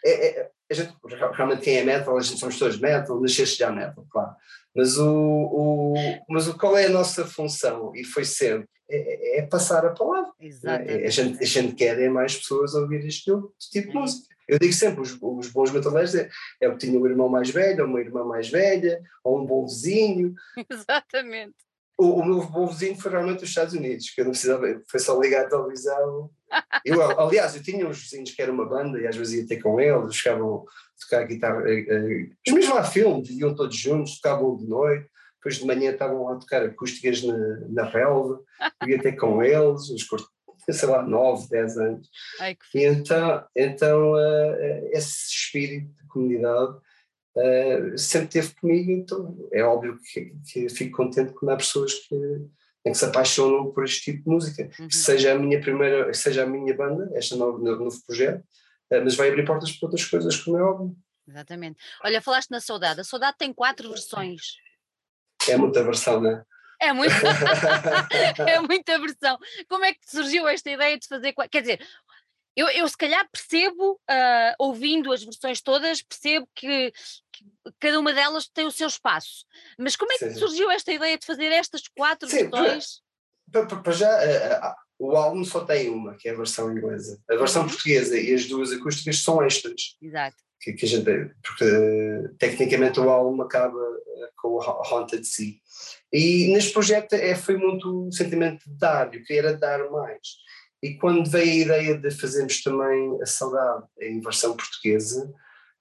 [0.06, 0.93] é, é, a gente,
[1.32, 4.36] realmente quem é metal, a gente somos todos metal, nasceste já metal, claro.
[4.76, 5.93] Mas, o, o,
[6.28, 7.95] mas o, qual é a nossa função?
[7.95, 10.32] E foi sempre, é, é passar a palavra.
[10.41, 11.06] É?
[11.06, 13.32] A, gente, a gente quer é mais pessoas ouvir este
[13.72, 14.32] tipo de música.
[14.48, 16.30] Eu digo sempre, os, os bons metaleiros é,
[16.62, 19.46] é o que tinha um irmão mais velho, ou uma irmã mais velha, ou um
[19.46, 20.34] bom vizinho.
[20.70, 21.56] Exatamente.
[21.98, 25.00] O, o meu bom vizinho foi realmente os Estados Unidos, que eu não precisava, foi
[25.00, 26.30] só ligar a televisão.
[26.84, 29.62] Eu, aliás, eu tinha uns vizinhos que era uma banda e às vezes ia ter
[29.62, 34.58] com eles, ficavam a tocar guitarra, eh, os mesmos lá filmes, iam todos juntos, tocavam
[34.58, 37.38] de noite, depois de manhã estavam lá a tocar acústicas na,
[37.70, 38.41] na relva,
[38.82, 40.04] eu ia ter com eles, uns
[40.72, 42.09] sei lá, 9, 10 anos.
[42.39, 46.78] Ai, e então, então uh, esse espírito de comunidade
[47.36, 52.18] uh, sempre teve comigo, então é óbvio que, que fico contente quando há pessoas que,
[52.84, 54.70] que se apaixonam por este tipo de música.
[54.80, 54.89] Uhum.
[54.89, 58.41] Seja a minha primeira, seja a minha banda, este novo, novo projeto,
[58.91, 60.95] uh, mas vai abrir portas para outras coisas, como é óbvio.
[61.28, 61.80] Exatamente.
[62.03, 62.99] Olha, falaste na Saudade.
[62.99, 64.57] A Saudade tem quatro versões.
[65.47, 66.43] É muita versão, não é?
[66.84, 67.13] É, muito...
[68.47, 69.38] é muita versão.
[69.69, 71.34] Como é que surgiu esta ideia de fazer.
[71.49, 71.88] Quer dizer,
[72.55, 76.91] eu, eu se calhar percebo, uh, ouvindo as versões todas, percebo que,
[77.31, 77.45] que,
[77.79, 79.45] cada uma delas tem o seu espaço.
[79.77, 83.01] Mas como é que sim, surgiu esta ideia de fazer estas quatro sim, versões?
[83.51, 87.19] Para, já, uh, o álbum só tem uma, que é a versão inglesa.
[87.29, 87.69] A versão uhum.
[87.69, 89.97] portuguesa e as duas acústicas são extras.
[90.01, 90.38] Exato.
[90.64, 91.03] Que, que a gente,
[91.45, 91.66] porque
[92.39, 93.78] tecnicamente o álbum acaba
[94.38, 95.55] com o Haunted Sea.
[96.11, 100.22] E neste projeto é, foi muito um sentimento de dar, eu queria dar mais.
[100.82, 105.34] E quando veio a ideia de fazermos também a Saudade em versão portuguesa,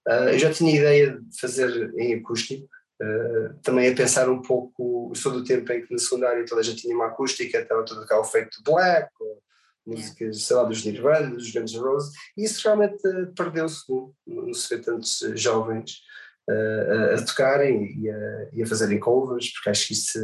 [0.08, 2.64] uh, eu já tinha a ideia de fazer em acústico,
[3.02, 6.64] uh, também a pensar um pouco, sou do tempo em que na secundária toda a
[6.64, 9.42] gente tinha uma acústica, estava todo cá o feito black, ou
[9.86, 13.82] músicas, sei lá, dos Nirvana, dos Guns N' Roses, e isso realmente uh, perdeu-se,
[14.26, 16.00] não, se vê tantos jovens
[16.48, 20.18] a, a tocarem e a, e a, fazerem covers, porque acho que isso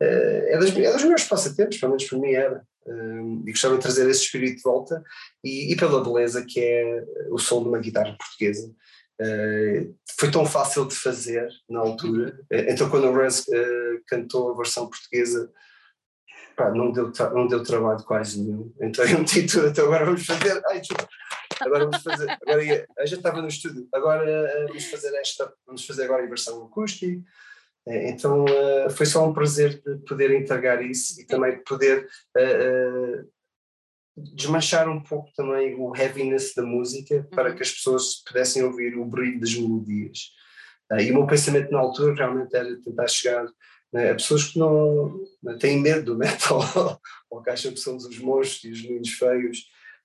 [0.00, 2.62] é, das, é dos meus passatempos, pelo menos para mim era.
[3.46, 5.02] e gostava de trazer esse espírito de volta
[5.44, 8.72] e, e, pela beleza que é o som de uma guitarra portuguesa.
[9.20, 12.38] Uh, foi tão fácil de fazer na altura.
[12.50, 15.52] Então, quando o Rez uh, cantou a versão portuguesa,
[16.60, 18.72] pá, não, deu não deu trabalho quase nenhum.
[18.80, 19.68] Então, eu meti tudo.
[19.68, 20.62] Então, agora vamos fazer.
[20.66, 20.82] Ai,
[21.60, 25.52] agora vamos fazer, agora ia, a gente estava no estúdio, agora uh, vamos fazer esta,
[25.66, 27.06] vamos fazer agora a versão acústica,
[27.86, 32.08] uh, então uh, foi só um prazer de poder entregar isso e também poder
[34.34, 37.56] desmanchar um pouco também o heaviness da música para uhum.
[37.56, 40.32] que as pessoas pudessem ouvir o brilho das melodias.
[41.00, 43.46] e o meu pensamento na altura realmente era tentar chegar
[43.92, 45.20] né, pessoas que não,
[45.58, 46.60] têm medo do metal
[47.30, 49.58] ou que acham que somos os monstros e os meninos feios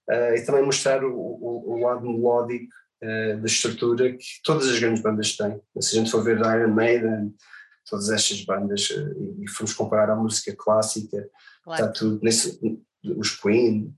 [0.10, 2.74] uh, e também mostrar o, o, o lado melódico
[3.04, 5.62] uh, da estrutura que todas as grandes bandas têm.
[5.80, 7.36] Se a gente for ver Iron Maiden,
[7.88, 11.30] todas estas bandas, uh, e formos comparar a música clássica,
[11.64, 11.84] claro.
[11.84, 12.60] está tudo, nesse,
[13.18, 13.96] os Queen,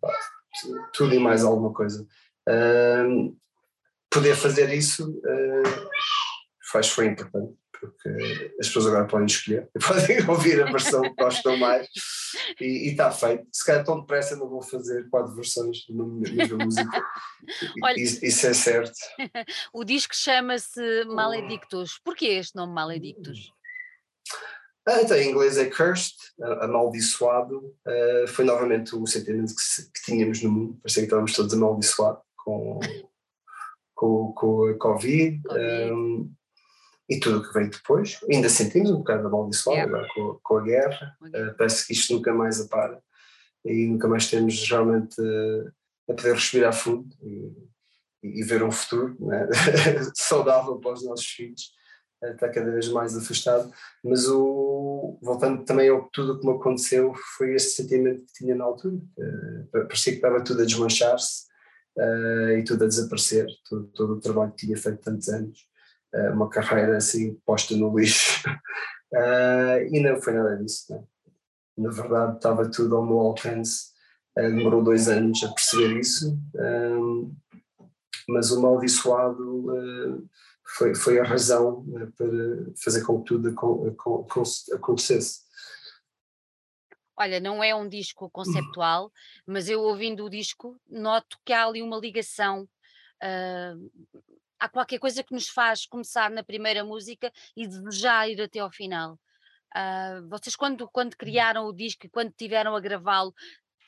[0.94, 2.06] tudo e mais alguma coisa.
[4.10, 5.22] poder fazer isso
[6.72, 8.10] faz foi importante porque
[8.60, 11.88] as pessoas agora podem escolher, podem ouvir a versão que gostam mais
[12.60, 13.48] e está feito.
[13.52, 17.04] Se calhar tão depressa não vou fazer quatro versões uma mesma música.
[17.84, 18.98] Olha, isso, isso, é certo.
[19.74, 22.00] o disco chama-se Maledictus.
[22.04, 23.52] Porquê este nome Maledictus?
[24.88, 26.16] Ah, então, em inglês é cursed,
[26.62, 27.58] amaldiçoado.
[27.86, 30.80] Uh, foi novamente o sentimento que, que, tínhamos no mundo.
[30.82, 32.80] Parecia que estávamos todos amaldiçoados com,
[33.94, 35.42] com, com a Covid.
[35.44, 35.92] COVID.
[35.92, 36.37] Um,
[37.10, 38.20] e tudo o que veio depois.
[38.30, 39.98] Ainda sentimos um bocado amaldiçoado yeah.
[39.98, 43.02] agora com, com, a guerra, uh, parece que isto nunca mais apara
[43.66, 45.72] e nunca mais temos realmente uh,
[46.10, 47.52] a poder respirar fundo e,
[48.24, 49.48] e, ver um futuro né?
[50.16, 51.72] saudável para os nossos filhos.
[52.22, 53.72] Uh, está cada vez mais afastado,
[54.04, 58.56] mas o, voltando também ao tudo o que me aconteceu, foi este sentimento que tinha
[58.56, 58.98] na altura.
[59.72, 61.46] parecia que estava tudo a desmanchar-se
[62.58, 65.68] e tudo a desaparecer, todo, todo o trabalho que tinha feito tantos anos.
[66.14, 68.48] Eh, uma carreira assim posta no lixo.
[69.14, 70.94] Uh, e não foi nada disso.
[70.94, 71.04] Né?
[71.78, 73.92] Na verdade, estava tudo ao meu alcance.
[74.38, 76.38] Uh, demorou dois anos a perceber isso,
[78.30, 80.30] mas o maldiçoado uh,
[80.78, 81.86] foi, foi a razão
[82.16, 82.28] para
[82.84, 83.56] fazer com que tudo
[84.74, 85.48] acontecesse.
[87.20, 89.12] Olha, não é um disco conceptual,
[89.46, 92.70] mas eu ouvindo o disco noto que há ali uma ligação
[93.24, 93.92] uh,
[94.60, 98.72] há qualquer coisa que nos faz começar na primeira música e desejar ir até ao
[98.72, 99.20] final.
[99.76, 101.18] Uh, vocês, quando, quando uhum.
[101.18, 103.34] criaram o disco e quando tiveram a gravá-lo,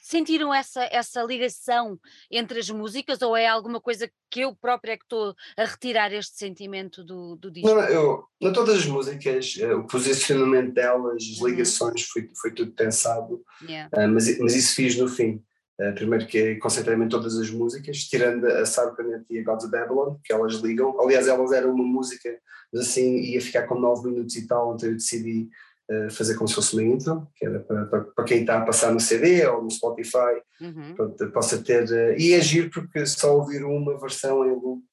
[0.01, 1.99] sentiram essa, essa ligação
[2.31, 6.11] entre as músicas ou é alguma coisa que eu própria é que estou a retirar
[6.13, 7.69] este sentimento do, do disco?
[7.69, 11.47] Não, eu, não todas as músicas, eh, o posicionamento delas, as uhum.
[11.47, 13.89] ligações, foi, foi tudo pensado, yeah.
[13.95, 15.43] uh, mas, mas isso fiz no fim.
[15.79, 19.71] Uh, primeiro que concentrei-me em todas as músicas, tirando a Sarconet e a Gods of
[19.71, 20.99] Babylon, que elas ligam.
[20.99, 22.37] Aliás, elas eram uma música,
[22.73, 25.49] mas assim ia ficar com 9 minutos e tal, então eu decidi
[25.89, 28.65] uh, fazer como se fosse uma intro, que era para, para, para, quem está a
[28.65, 30.95] passar no CD ou no Spotify, uhum.
[30.95, 31.85] pronto, possa ter.
[31.85, 34.83] Uh, e agir, é porque só ouvir uma versão em loop,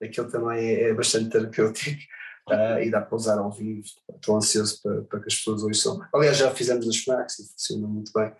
[0.00, 2.00] aquilo também é, é bastante terapêutico.
[2.48, 3.82] Uh, e dá para usar ao vivo.
[4.14, 6.00] Estou ansioso para, para que as pessoas ouçam.
[6.14, 8.32] Aliás, já fizemos nas FNACs e funciona muito bem.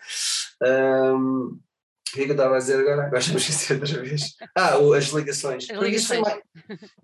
[0.63, 1.59] Um,
[2.19, 3.07] que é que eu estava a dizer agora?
[3.07, 4.23] Agora já me esqueci outra vez.
[4.55, 5.71] Ah, as ligações.
[5.71, 6.27] As ligações.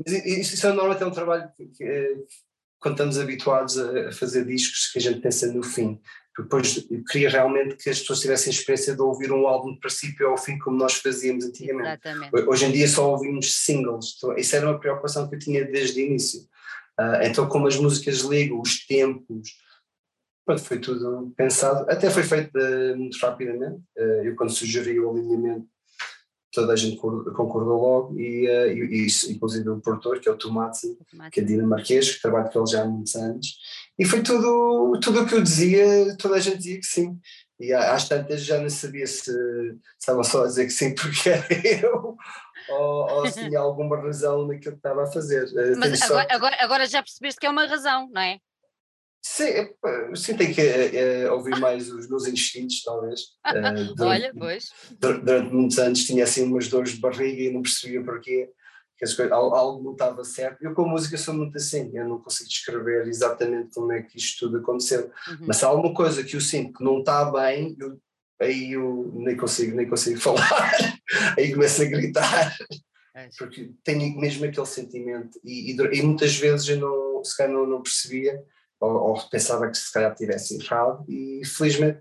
[0.07, 2.17] Isso, isso, isso é normalmente é um trabalho que, que,
[2.81, 6.01] quando estamos habituados a fazer discos que a gente pensa no fim.
[6.37, 9.79] Depois eu queria realmente que as pessoas tivessem a experiência de ouvir um álbum de
[9.79, 11.89] princípio ao fim, como nós fazíamos antigamente.
[11.89, 12.49] Exatamente.
[12.49, 14.15] Hoje em dia só ouvimos singles.
[14.17, 16.41] Então, isso era uma preocupação que eu tinha desde o início.
[16.99, 19.49] Uh, então, como as músicas ligam, os tempos,
[20.45, 23.81] Pronto, foi tudo pensado, até foi feito uh, muito rapidamente.
[23.97, 25.67] Uh, eu, quando sugeri o alinhamento,
[26.53, 30.37] toda a gente concordou logo, e, uh, e, e inclusive o produtor, que é o
[30.37, 30.87] Tomate,
[31.33, 33.57] que é dinamarquês, que trabalha com ele já há muitos anos.
[33.99, 37.19] E foi tudo, tudo o que eu dizia, toda a gente dizia que sim.
[37.59, 39.31] E às tantas já não sabia se
[39.99, 41.47] estava só a dizer que sim porque era
[41.83, 42.17] eu
[42.69, 45.47] ou, ou se tinha alguma razão naquilo que estava a fazer.
[45.79, 48.39] Mas agora, agora, agora já percebeste que é uma razão, não é?
[49.27, 49.70] Sim,
[50.14, 53.20] sim tenho que é, ouvir mais os meus instintos, talvez.
[53.47, 53.55] Uh,
[53.97, 54.70] durante, Olha, pois.
[55.01, 58.51] Durante muitos anos tinha assim umas dores de barriga e não percebia porquê,
[58.99, 60.62] que as coisas, algo não estava certo.
[60.62, 64.18] Eu com a música sou muito assim, eu não consigo descrever exatamente como é que
[64.18, 65.11] isto tudo aconteceu.
[65.27, 65.47] Uhum.
[65.47, 67.99] Mas se há alguma coisa que eu sinto que não está bem, eu,
[68.39, 70.70] aí eu nem consigo, nem consigo falar,
[71.39, 72.55] aí começo a gritar.
[73.16, 73.31] É.
[73.39, 77.64] Porque tenho mesmo aquele sentimento e, e, e muitas vezes eu não, se calhar não,
[77.64, 78.39] não percebia
[78.85, 82.01] ou, ou pensava que se calhar tivesse errado e felizmente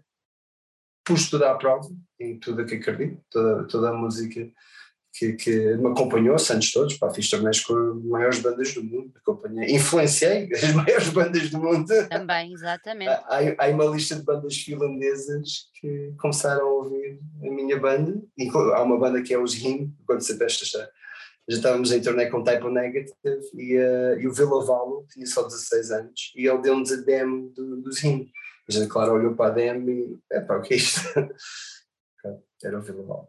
[1.05, 1.87] pus tudo à prova
[2.19, 4.49] em tudo o que acredito, toda, toda a música
[5.13, 9.13] que, que me acompanhou, Santos todos, pá, fiz torneios com as maiores bandas do mundo,
[9.15, 11.87] acompanhei, influenciei as maiores bandas do mundo.
[12.09, 13.09] Também, exatamente.
[13.09, 18.19] Há, há uma lista de bandas finlandesas que começaram a ouvir a minha banda,
[18.73, 20.89] há uma banda que é os Rim, quando se esta
[21.49, 23.13] já estávamos em torneio com Typo Negative
[23.55, 27.81] e, uh, e o Valo tinha só 16 anos e ele deu-nos a demo do,
[27.81, 28.31] dos Rim.
[28.67, 31.01] A gente, claro, olhou para a demo e, é pá, o que é isto?
[32.63, 33.27] Era o Villavalo.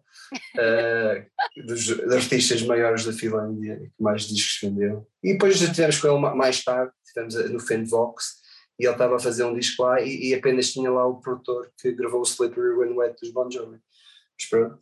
[0.55, 5.09] Uh, dos, dos, artistas maiores da Finlândia que mais discos vendeu.
[5.25, 8.45] E depois já tivemos com ele mais tarde, tivemos no Fendvox
[8.79, 11.69] e ele estava a fazer um disco lá e, e apenas tinha lá o produtor
[11.81, 13.79] que gravou o Slippery When Wet dos Bon Jovi.
[14.39, 14.79] Mas pronto,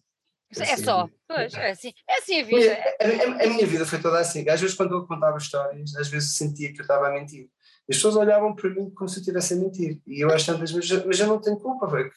[0.60, 2.78] é, só, pois, é assim, é assim a vida.
[3.00, 4.48] A, a, a, minha vida foi toda assim.
[4.48, 7.48] Às vezes, quando eu contava histórias, às vezes sentia que eu estava a mentir.
[7.88, 10.00] As pessoas olhavam para mim como se eu estivesse a mentir.
[10.06, 12.10] E eu às tantas vezes, mas eu não tenho culpa, foi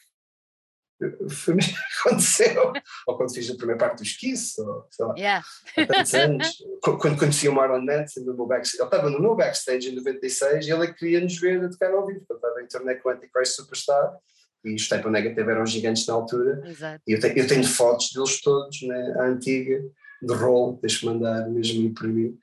[1.28, 2.72] foi o que aconteceu.
[3.06, 5.46] ou quando fiz a primeira parte dos Kiss, ou sei lá, yeah.
[5.76, 6.56] há tantos anos.
[6.82, 10.66] quando conheci o Marlon Manson no meu backstage, ele estava no meu backstage em 96
[10.66, 12.24] e ele é queria nos ver a tocar ao vivo.
[12.28, 14.16] Eu estava em torneio com o Antichrist Superstar
[14.64, 16.62] e os Type Negative eram gigantes na altura.
[16.66, 17.02] Exato.
[17.06, 19.82] E eu, te, eu tenho fotos deles todos, né, a antiga,
[20.22, 22.34] de rol, deixa-me mandar mesmo imprimir.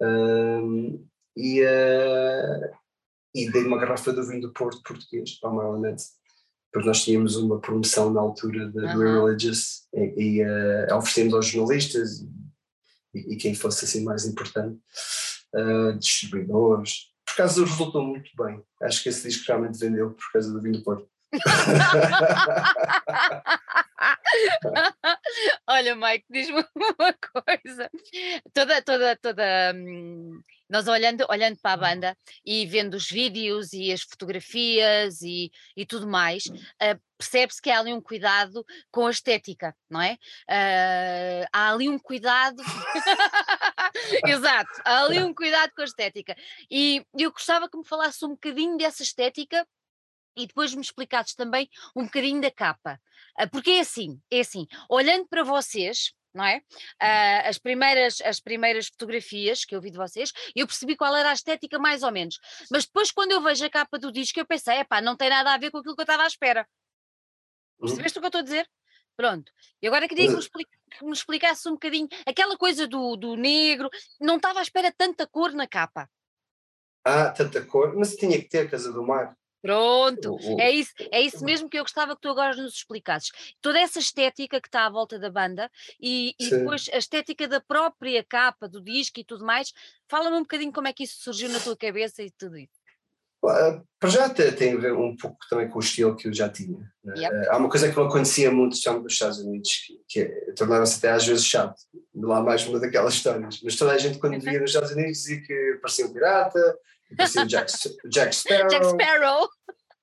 [0.00, 1.06] Um,
[1.36, 2.76] e, uh,
[3.34, 6.10] e dei uma garrafa de vinho do Porto português para o Marlon Manson.
[6.72, 8.98] Porque nós tínhamos uma promoção na altura da uhum.
[8.98, 12.20] We're Religious e, e uh, oferecemos aos jornalistas
[13.14, 14.78] e, e, quem fosse assim mais importante,
[15.54, 17.12] uh, distribuidores.
[17.24, 18.62] Por acaso resultou muito bem.
[18.82, 21.08] Acho que esse disco realmente vendeu por causa do vinho do Porto.
[25.66, 26.64] Olha, Mike, diz-me
[26.98, 27.90] uma coisa.
[28.52, 29.72] Toda, toda, toda.
[29.74, 35.50] Hum, nós olhando, olhando para a banda e vendo os vídeos e as fotografias e,
[35.76, 40.18] e tudo mais, uh, percebe-se que há ali um cuidado com a estética, não é?
[40.48, 42.62] Uh, há ali um cuidado.
[44.26, 46.36] Exato, há ali um cuidado com a estética.
[46.70, 49.66] E eu gostava que me falasse um bocadinho dessa estética
[50.36, 53.00] e depois me explicasses também um bocadinho da capa.
[53.36, 56.58] Ah, porque é assim, é assim, olhando para vocês, não é?
[57.02, 61.30] Uh, as, primeiras, as primeiras fotografias que eu vi de vocês, eu percebi qual era
[61.30, 62.38] a estética mais ou menos.
[62.70, 65.52] Mas depois quando eu vejo a capa do disco, eu pensei, epá, não tem nada
[65.52, 66.68] a ver com aquilo que eu estava à espera.
[67.80, 67.88] Uhum.
[67.88, 68.68] Percebeste o que eu estou a dizer?
[69.16, 69.50] Pronto.
[69.80, 73.34] E agora queria que me, explica, que me explicasse um bocadinho aquela coisa do, do
[73.34, 73.88] negro,
[74.20, 76.08] não estava à espera tanta cor na capa.
[77.02, 79.34] Ah, tanta cor, mas tinha que ter Casa do Mar.
[79.66, 83.30] Pronto, é isso, é isso mesmo que eu gostava que tu agora nos explicasses.
[83.60, 87.60] Toda essa estética que está à volta da banda e, e depois a estética da
[87.60, 89.72] própria capa, do disco e tudo mais,
[90.08, 92.86] fala-me um bocadinho como é que isso surgiu na tua cabeça e tudo isso.
[93.40, 96.78] Para já tem a ver um pouco também com o estilo que eu já tinha.
[97.04, 97.14] Né?
[97.16, 97.48] Yep.
[97.48, 99.70] Há uma coisa que não acontecia muito nos Estados Unidos,
[100.08, 101.76] que, é, tornava-se até às vezes chato.
[102.14, 103.60] Lá mais uma daquelas histórias.
[103.62, 106.78] Mas toda a gente, quando via nos Estados Unidos, dizia que parecia um pirata,
[107.12, 107.72] um Jack,
[108.08, 108.68] Jack Sparrow.
[108.68, 109.48] Jack Sparrow.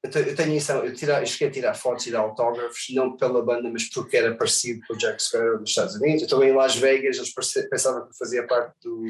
[0.03, 3.41] Eu tenho isso, eu, tira, eu cheguei a tirar fotos e dar autógrafos, não pela
[3.41, 6.21] banda, mas porque era parecido com o Jack Sparrow dos Estados Unidos.
[6.21, 7.33] Eu estou em Las Vegas, eles
[7.69, 9.05] pensavam que fazia parte do,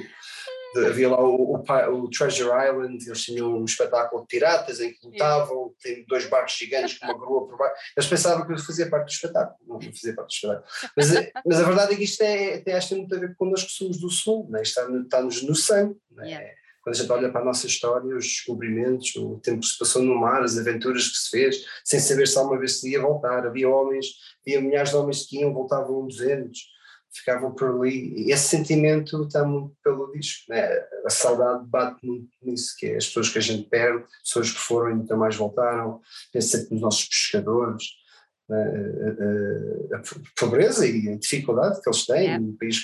[0.82, 5.06] havia lá o, o, o, Treasure Island, eles tinham um espetáculo de piratas em que
[5.06, 7.76] lutavam, tem dois barcos gigantes com uma grua por baixo.
[7.96, 10.66] Eles pensavam que eu fazia parte do espetáculo, não fazia parte do espetáculo.
[10.98, 13.46] Mas, eh, mas a verdade é que isto é, tem, tem muito a ver com
[13.46, 14.62] nós que somos do Sul, né?
[14.62, 15.96] está-nos está no sangue.
[16.12, 16.28] Né?
[16.28, 16.63] Yeah.
[16.84, 20.02] Quando a gente olha para a nossa história, os descobrimentos, o tempo que se passou
[20.02, 23.48] no mar, as aventuras que se fez, sem saber se alguma vez se ia voltar.
[23.48, 24.08] Havia homens,
[24.46, 26.74] havia milhares de homens que iam, voltavam 200
[27.14, 28.30] ficavam por ali.
[28.32, 30.68] Esse sentimento está muito pelo disco, né?
[31.06, 34.60] a saudade bate muito nisso, que é as pessoas que a gente perde, pessoas que
[34.60, 38.03] foram e nunca mais voltaram, pensa sempre nos nossos pescadores?
[38.52, 40.02] A, a, a,
[40.38, 42.40] pobreza e a dificuldade que eles têm, é.
[42.40, 42.78] num país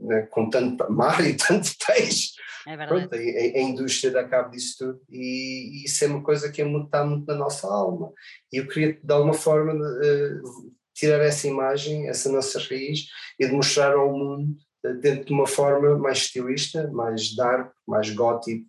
[0.00, 2.32] né, com tanto mar e tanto peixe.
[2.66, 6.50] É Pronto, a, a, indústria dá cabo disso tudo e, e, isso é uma coisa
[6.50, 8.10] que é está muito na nossa alma.
[8.52, 13.06] E eu queria, de alguma forma, uh, tirar essa imagem, essa nossa raiz
[13.38, 18.10] e de mostrar ao mundo eh, dentro de uma forma mais estilista, mais dark, mais
[18.10, 18.64] gótico,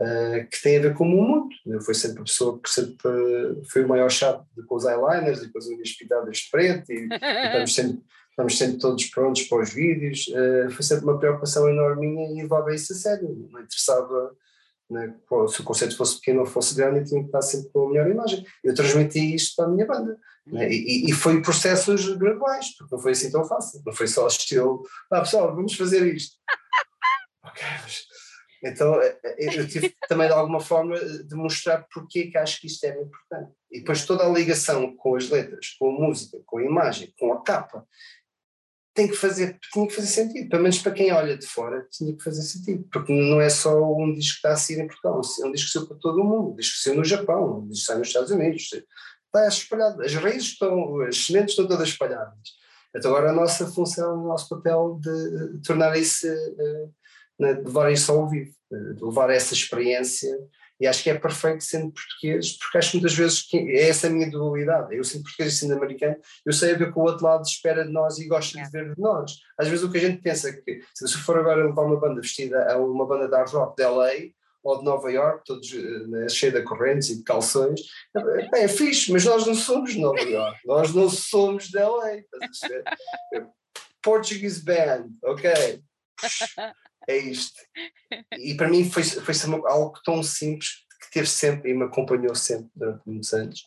[0.00, 1.48] uh, que tem a ver com o mundo.
[1.66, 2.96] Eu fui sempre a pessoa que sempre
[3.70, 7.08] foi o maior chato com os eyeliners e com as unhas pintadas de preto e,
[7.10, 10.26] e estamos, sempre, estamos sempre todos prontos para os vídeos.
[10.28, 13.48] Uh, foi sempre uma preocupação enorme minha e levava isso a sério.
[13.50, 14.32] Não interessava
[14.90, 15.14] né,
[15.48, 17.88] se o conceito fosse pequeno ou fosse grande, eu tinha que estar sempre com a
[17.90, 18.44] melhor imagem.
[18.64, 20.18] Eu transmiti isto para a minha banda.
[20.46, 23.80] Né, e, e, foi processos graduais, porque não foi assim tão fácil.
[23.86, 24.82] Não foi só estilo,
[25.12, 26.36] ah pessoal, vamos fazer isto.
[27.44, 28.04] ok, mas,
[28.62, 32.66] então eh, eh, eu tive também de alguma forma de mostrar porque que acho que
[32.66, 33.52] isto era importante.
[33.70, 37.32] E depois toda a ligação com as letras, com a música, com a imagem, com
[37.32, 37.86] a capa,
[38.92, 42.14] tem que fazer, tinha que fazer sentido, pelo menos para quem olha de fora, tinha
[42.14, 45.20] que fazer sentido, porque não é só um disco que está a sair em Portugal,
[45.42, 47.60] é um disco que saiu para todo o mundo, um disco que saiu no Japão,
[47.60, 51.68] um disco que saiu nos Estados Unidos, está espalhado, as raízes estão, as sementes estão
[51.68, 52.60] todas espalhadas.
[52.94, 56.26] Então agora a nossa função, o nosso papel de tornar isso,
[57.40, 60.30] eh, de levar isso ao vivo, de levar essa experiência
[60.80, 64.06] e acho que é perfeito sendo português, porque acho que muitas vezes que é essa
[64.06, 64.96] a minha dualidade.
[64.96, 66.16] Eu sendo português e sendo americano,
[66.46, 68.62] eu sei a ver que o outro lado espera de nós e gosta é.
[68.62, 69.32] de ver de nós.
[69.58, 72.00] Às vezes o que a gente pensa é que, se eu for agora levar uma
[72.00, 74.10] banda vestida a uma banda de hard rock de LA
[74.62, 75.70] ou de Nova York, todos
[76.08, 77.80] né, cheio de correntes e de calções,
[78.54, 82.22] é, é fixe, mas nós não somos de Nova York, nós não somos de LA.
[84.02, 85.82] Portuguese band, ok
[87.08, 87.60] é isto.
[88.38, 89.34] E para mim foi, foi
[89.66, 90.68] algo tão simples
[91.00, 93.60] que teve sempre e me acompanhou sempre durante muitos anos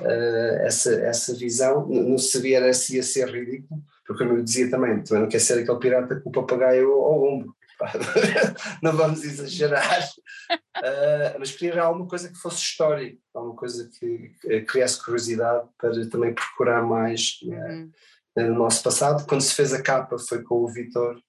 [0.00, 1.86] uh, essa, essa visão.
[1.88, 5.60] Não sabia se ia ser ridículo, porque como eu dizia também, também não quer ser
[5.60, 7.54] aquele pirata com o papagaio ao, ombro.
[8.80, 10.08] não vamos exagerar,
[10.48, 16.08] uh, mas queria alguma coisa que fosse histórico, alguma coisa que, que criasse curiosidade para
[16.08, 17.88] também procurar mais né,
[18.36, 18.48] uhum.
[18.48, 19.26] no nosso passado.
[19.26, 21.20] Quando se fez a capa foi com o Vitor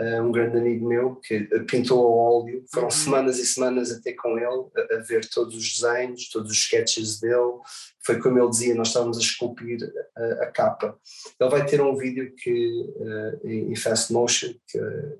[0.00, 2.90] um grande amigo meu que pintou ao óleo, foram uhum.
[2.90, 7.20] semanas e semanas até com ele, a, a, ver todos os desenhos, todos os sketches
[7.20, 7.58] dele,
[8.04, 9.78] foi como ele dizia, nós estávamos a esculpir
[10.16, 10.98] a, a capa.
[11.38, 14.78] Ele vai ter um vídeo que, uh, em fast motion, que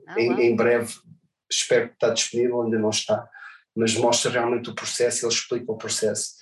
[0.09, 0.93] ah, em, em, breve
[1.51, 3.29] espero que está disponível, ainda não está,
[3.77, 6.35] mas mostra realmente o processo, ele explica o processo.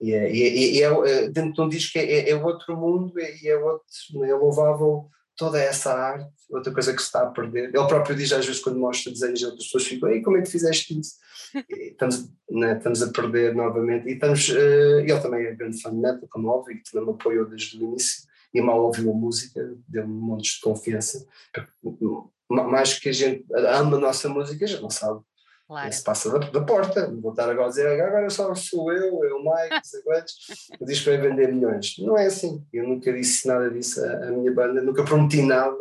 [0.00, 3.56] E é, e é, é, dentro de um disco é, é, outro mundo e é
[3.56, 5.10] outro, é louvável
[5.40, 7.74] toda essa arte, outra coisa que se está a perder.
[7.74, 10.50] Ele próprio diz às vezes quando mostra desenhos, outras pessoas ficam, Ei, como é que
[10.50, 11.14] fizeste isso?
[11.70, 14.06] estamos, né, estamos a perder novamente.
[14.06, 17.14] E estamos, uh, ele também é grande fã de metal, como óbvio, e também me
[17.14, 18.28] apoiou desde o início.
[18.52, 21.26] E mal ouviu a música, deu-me um monte de confiança.
[22.50, 25.22] Mais que a gente ama a nossa música, já não sabe
[25.70, 25.92] Claro.
[25.92, 29.38] Se passa da, da porta, vou estar agora a dizer agora só sou eu, eu,
[29.38, 30.34] Mike, não sei quantos,
[30.80, 31.94] disco vai vender milhões.
[32.00, 32.66] Não é assim.
[32.72, 35.78] Eu nunca disse nada disso à, minha banda, nunca prometi nada.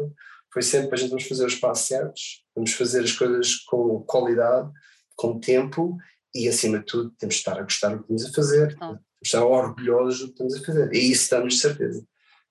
[0.53, 4.69] Foi sempre a gente vamos fazer os passos certos, vamos fazer as coisas com qualidade,
[5.15, 5.97] com tempo
[6.35, 8.85] e, acima de tudo, temos de estar a gostar do que estamos a fazer, oh.
[8.85, 10.93] temos de estar orgulhosos do que estamos a fazer.
[10.93, 12.05] E isso de certeza.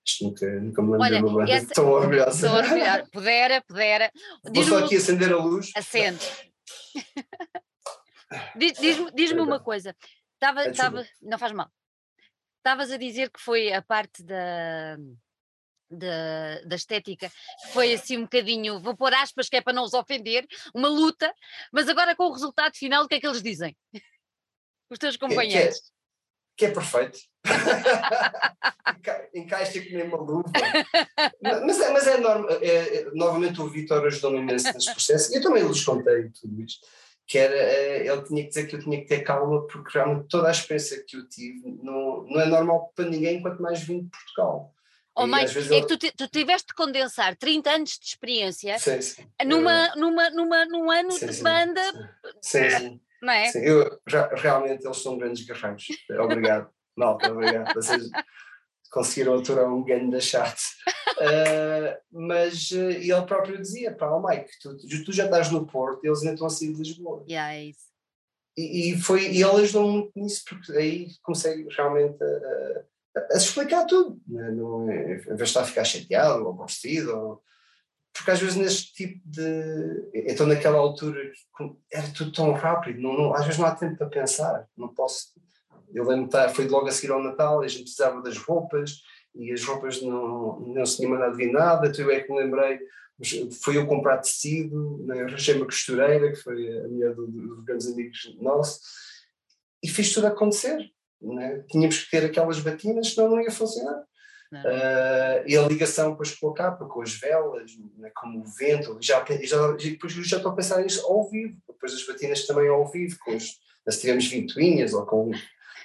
[0.05, 1.73] Isto nunca, nunca me lembro de uma banda essa...
[1.73, 2.47] tão orgulhosa.
[2.47, 3.07] Tão orgulhosa.
[3.13, 4.11] Pudera, pudera.
[4.43, 5.71] Vou só aqui acender a luz.
[5.73, 6.48] Acende.
[8.55, 9.95] Diz-me diz uma coisa.
[10.39, 11.71] Tava, é tava, não faz mal.
[12.57, 14.97] Estavas a dizer que foi a parte da,
[15.89, 19.83] da, da, estética, que foi assim um bocadinho, vou pôr aspas que é para não
[19.83, 21.33] os ofender, uma luta,
[21.71, 23.75] mas agora com o resultado final, o que é que eles dizem?
[24.89, 25.91] os teus companheiros.
[26.59, 27.19] Que é, é perfeito.
[29.33, 30.51] Encaixa que nem uma luva.
[31.41, 32.49] Mas é, mas é, normal.
[32.61, 35.33] É, é, novamente o Vitor ajudou-me imenso neste processo.
[35.33, 36.85] Eu também lhes contei tudo isto.
[37.25, 40.27] Que era, eh, ele tinha que dizer que eu tinha que ter calma, porque realmente
[40.27, 44.01] toda a experiência que eu tive não, não é normal para ninguém, quanto mais vim
[44.01, 44.73] de Portugal.
[45.15, 49.23] Oh, mãe, é que tu, tu tiveste de condensar 30 anos de experiência sim, sim.
[49.45, 51.81] Numa, numa, numa, num ano sim, de banda.
[52.41, 53.01] Sim, sim.
[53.21, 53.51] Não é?
[53.51, 55.85] Sim, eu, já, realmente eles são grandes guerreiros.
[56.19, 57.73] Obrigado, malta, obrigado.
[57.73, 58.09] Vocês
[58.91, 60.59] conseguiram aturar um ganho da chat.
[61.19, 66.03] Uh, mas uh, ele próprio dizia: pá, oh Mike, tu, tu, já estás no Porto,
[66.05, 67.25] eles ainda estão a sair de Lisboa.
[67.27, 67.89] Yeah, é isso.
[68.57, 72.23] E, e, foi, e ele ajudou muito nisso, porque aí consegue realmente.
[72.23, 72.89] Uh,
[73.31, 74.51] a explicar tudo, né?
[74.51, 77.43] não é, em vez de estar a ficar chateado ou aborrecido, ou,
[78.19, 80.09] porque às vezes neste tipo de.
[80.13, 81.31] Então, naquela altura,
[81.91, 85.29] era tudo tão rápido, não, não, às vezes não há tempo para pensar, não posso.
[85.93, 89.01] Eu lembro que foi logo a seguir ao Natal, a gente precisava das roupas
[89.33, 92.39] e as roupas não, não se tinha mandado vir nada, então eu é que me
[92.39, 92.79] lembrei,
[93.63, 97.87] foi eu comprar tecido, né, arranjei uma costureira, que foi a mulher dos do grandes
[97.87, 98.81] amigos nossos,
[99.81, 100.91] e fiz tudo acontecer.
[101.21, 101.63] Né?
[101.69, 104.03] Tínhamos que ter aquelas batinas, senão não ia funcionar.
[104.51, 108.97] Uh, e a ligação depois com a capa, com as velas, né, como o vento,
[108.99, 112.87] já, já, depois já estou a pensar nisso ao vivo, depois as batinas também ao
[112.87, 115.31] vivo, com os, se tivermos vintuinhas ou com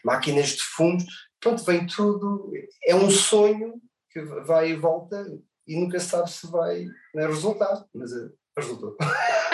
[0.02, 1.04] máquinas de fundo,
[1.38, 2.50] pronto, vem tudo,
[2.86, 3.74] é um sonho
[4.10, 5.26] que vai e volta
[5.66, 8.96] e nunca sabe se vai né, resultar, mas uh, resultou.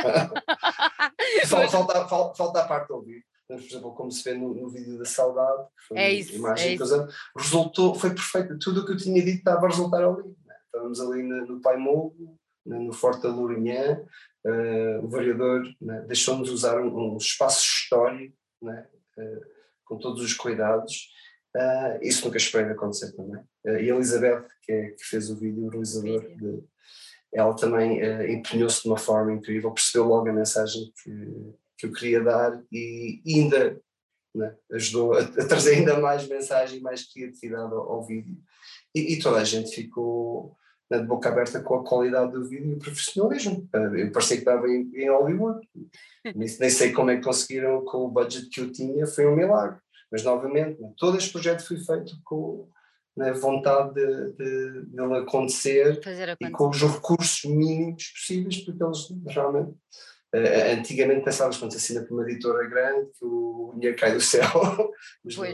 [1.49, 3.03] falta, falta, falta a parte ao
[3.57, 6.35] vivo por exemplo, como se vê no, no vídeo da saudade, que foi é isso,
[6.35, 9.69] imagem é que usamos, resultou, foi perfeito, tudo o que eu tinha dito estava a
[9.69, 10.29] resultar ali.
[10.47, 10.55] Né?
[10.67, 12.79] Estávamos ali no, no Pai Mogo, né?
[12.79, 14.01] no Forte da Lourinhã,
[14.47, 16.05] uh, o vereador né?
[16.07, 18.87] deixou-nos usar um, um, espaço histórico, né?
[19.19, 21.09] Uh, com todos os cuidados,
[21.57, 23.43] uh, isso nunca esperei de acontecer também.
[23.65, 26.63] e a Elizabeth, que, é, que, fez o vídeo, o realizador, de,
[27.33, 28.01] ela também
[28.33, 33.23] empenhou-se de uma forma incrível, percebeu logo a mensagem que que eu queria dar e
[33.27, 33.81] ainda
[34.35, 38.37] né, ajudou a, a, trazer ainda mais mensagem, mais criatividade ao, ao vídeo.
[38.95, 40.57] E, e, toda a gente ficou
[40.91, 43.69] né, de boca aberta com a qualidade do vídeo e o profissionalismo.
[43.97, 45.67] Eu parecia que estava em, em Hollywood.
[46.37, 49.81] nem, sei como é que conseguiram com o budget que eu tinha, foi um milagre.
[50.13, 52.69] Mas novamente, né, todo este projeto foi feito com
[53.17, 58.83] né, vontade de, de, de ele acontecer, acontecer e com os recursos mínimos possíveis, porque
[58.83, 59.75] eles realmente
[60.35, 64.21] Uh, antigamente pensávamos quando se assina por uma editora grande que o dinheiro cai do
[64.21, 64.47] céu,
[65.25, 65.45] mas não,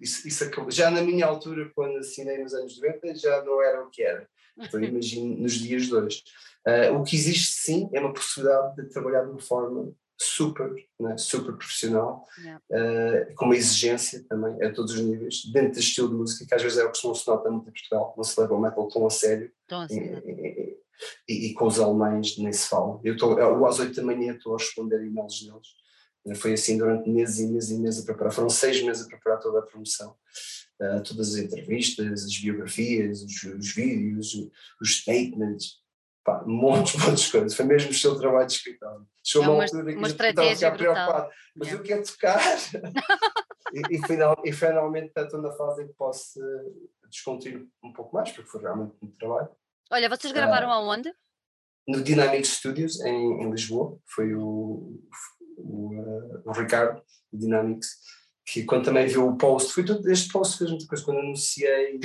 [0.00, 0.70] isso, isso acabou.
[0.70, 4.28] já na minha altura, quando assinei nos anos 90, já não era o que era.
[4.58, 6.22] Então imagino nos dias de hoje.
[6.66, 9.90] Uh, o que existe sim é uma possibilidade de trabalhar de uma forma
[10.20, 12.60] super, né, super profissional, yeah.
[12.70, 16.54] uh, com uma exigência também a todos os níveis, dentro deste estilo de música, que
[16.54, 18.60] às vezes é o que não se nota muito em Portugal, não se leva o
[18.60, 19.50] metal tão a sério.
[19.66, 20.22] Tão a sério.
[20.28, 20.69] E,
[21.28, 23.00] e, e, com os alemães nem se fala.
[23.02, 25.68] Eu estou, eu, às oito da manhã estou a responder e-mails deles.
[26.26, 28.32] Eh, foi assim durante meses e meses e meses a preparar.
[28.32, 30.14] Foram seis meses a preparar toda a promoção.
[30.80, 34.34] Uh, todas as entrevistas, as biografias, os, os vídeos,
[34.80, 35.74] os, statements,
[36.24, 37.54] pá, montes, montes de coisas.
[37.54, 39.06] Foi mesmo o seu trabalho de escritório.
[39.22, 41.30] Chegou é uma, uma altura que uma estava a ficar preocupado.
[41.54, 41.74] Mas é.
[41.74, 42.40] eu quero tocar.
[43.74, 46.40] e, e, final, e finalmente estou na fase em que posso
[47.10, 49.50] descontrair um pouco mais, porque foi realmente muito trabalho.
[49.90, 51.12] Olha, vocês gravaram uh, aonde?
[51.88, 53.98] No Dynamic Studios, em, em Lisboa.
[54.06, 55.00] Foi o,
[55.56, 57.88] o, uh, o Ricardo, do Dynamics,
[58.46, 61.98] que quando também viu o post, foi todo este post fez muita coisa, quando anunciei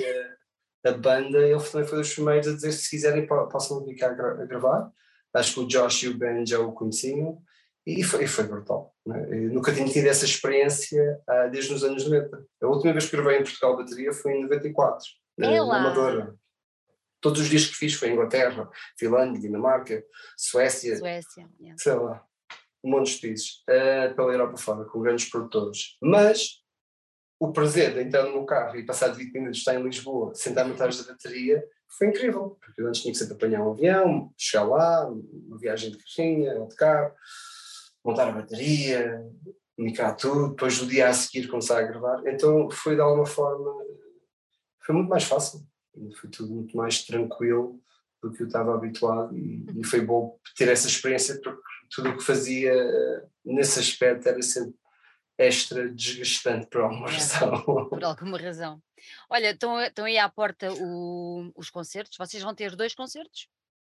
[0.84, 4.12] a, a banda, ele também foi dos primeiros a dizer se quiserem possam vir cá
[4.12, 4.92] a gravar.
[5.34, 7.42] Acho que o Josh e o Ben já o conheciam
[7.86, 8.96] e foi, e foi brutal.
[9.06, 9.28] Né?
[9.52, 12.46] nunca tinha tido essa experiência uh, desde os anos 90.
[12.64, 15.06] A última vez que gravei em Portugal bateria foi em 94,
[15.38, 16.36] na, na Amadora.
[17.26, 18.70] Todos os dias que fiz foi Inglaterra,
[19.00, 20.06] Finlândia, Dinamarca,
[20.38, 21.76] Suécia, Suécia yeah.
[21.76, 22.24] sei lá,
[22.84, 25.98] um monte de países, uh, pela Europa fora, com grandes produtores.
[26.00, 26.62] Mas
[27.40, 30.36] o prazer de entrar no meu carro e passar de 20 minutos estar em Lisboa,
[30.36, 31.68] sentar-me atrás da bateria,
[31.98, 35.90] foi incrível, porque eu antes tinha que sempre apanhar um avião, chegar lá, uma viagem
[35.90, 37.12] de carrinha, ou de carro,
[38.04, 39.20] montar a bateria,
[39.76, 42.22] micrar tudo, depois do dia a seguir começar a gravar.
[42.28, 43.84] Então foi de alguma forma,
[44.86, 45.66] foi muito mais fácil
[46.20, 47.82] foi tudo muito mais tranquilo
[48.22, 51.62] do que eu estava habituado e, e foi bom ter essa experiência porque
[51.94, 54.76] tudo o que fazia eh, nesse aspecto era sempre
[55.38, 57.64] extra desgastante por alguma razão.
[57.90, 58.82] Por alguma razão.
[59.30, 63.48] Olha, estão, estão aí à porta o, os concertos, vocês vão ter dois concertos?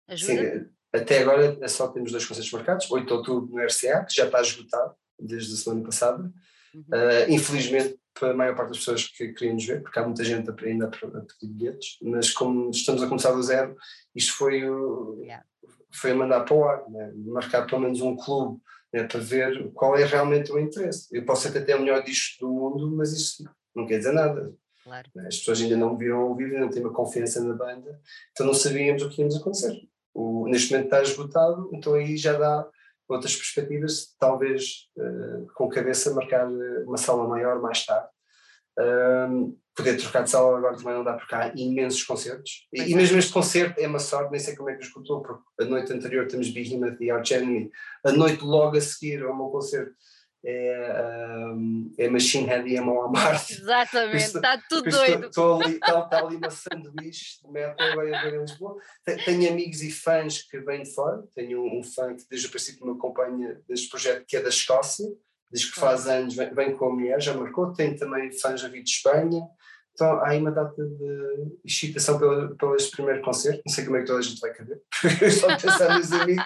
[0.07, 0.33] Ajuda?
[0.33, 4.25] Sim, até agora só temos dois concertos marcados, 8 de outubro no RCA, que já
[4.25, 6.31] está esgotado desde a semana passada.
[6.79, 10.23] Uh, infelizmente, para a maior parte das pessoas que queriam nos ver, porque há muita
[10.23, 13.75] gente ainda a pedir bilhetes, mas como estamos a começar do zero,
[14.15, 15.45] isto foi, o, yeah.
[15.93, 17.11] foi a mandar para o ar, né?
[17.25, 18.61] marcar pelo menos um clube
[18.93, 19.03] né?
[19.03, 21.07] para ver qual é realmente o interesse.
[21.11, 23.43] Eu posso até ter o melhor disco do mundo, mas isso
[23.75, 24.53] não quer dizer nada.
[24.83, 25.09] Claro.
[25.13, 25.27] Né?
[25.27, 27.99] As pessoas ainda não me viram ao vivo, não têm uma confiança na banda,
[28.31, 29.77] então não sabíamos o que íamos acontecer.
[30.13, 32.65] O, neste momento está esgotado, então aí já dá
[33.07, 38.07] outras perspectivas, talvez uh, com cabeça marcar eh, uma sala maior mais tarde.
[38.77, 42.67] Um, poder trocar de sala agora também não dá porque há imensos concertos.
[42.73, 42.95] E, e, é.
[42.95, 45.93] mesmo este concerto é uma sorte, nem sei como é que escutou, porque a noite
[45.93, 47.69] anterior temos Behemoth e Arch Enemy,
[48.03, 49.93] a noite logo a seguir ao meu concerto
[50.45, 53.53] é, um, é Machine Head e Amon Marte.
[53.53, 55.25] Exatamente, está tudo doido.
[55.25, 58.77] Estou ali, está, está ali uma sanduíche de metal a em Lisboa.
[59.25, 61.23] Tenho amigos e fãs que vêm de fora.
[61.33, 64.49] Tenho um, um fã que desde o princípio me acompanha deste projeto que é da
[64.49, 65.07] Escócia,
[65.51, 67.73] diz que faz anos, vem, vem com a mulher, já marcou.
[67.73, 69.41] Tenho também fãs a vir de Espanha.
[69.93, 73.63] Então há aí uma data de excitação pelo, pelo este primeiro concerto.
[73.65, 76.45] Não sei como é que toda a gente vai caber, porque só pensar nos amigos.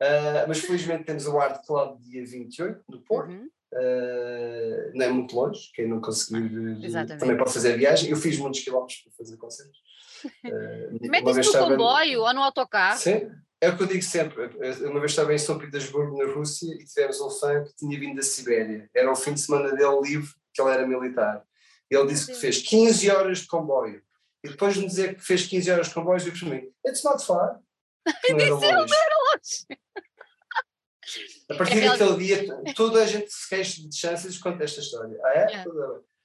[0.00, 3.30] Uh, mas felizmente temos o Art Club dia 28 no Porto.
[3.30, 3.48] Uhum.
[3.72, 6.48] Uh, não é muito longe, quem não conseguir
[7.18, 8.10] também pode fazer a viagem.
[8.10, 9.78] Eu fiz muitos quilómetros para fazer concertos.
[10.44, 12.98] Uh, Metes no comboio ou no autocarro?
[12.98, 13.30] Sim,
[13.60, 14.46] é o que eu digo sempre.
[14.84, 18.16] Uma vez estava em São Petersburgo, na Rússia, e tivemos um fã que tinha vindo
[18.16, 18.90] da Sibéria.
[18.92, 21.44] Era o fim de semana dele livre, que ele era militar.
[21.88, 24.02] Ele disse que fez 15 horas de comboio.
[24.44, 26.68] E depois de me dizer que fez 15 horas de comboio, eu disse para mim:
[26.86, 27.60] It's not far.
[28.30, 28.94] Não era longe.
[31.50, 35.18] A partir é daquele dia, toda a gente se queixa de distâncias quanto esta história.
[35.24, 35.54] Ah, é?
[35.54, 35.64] é.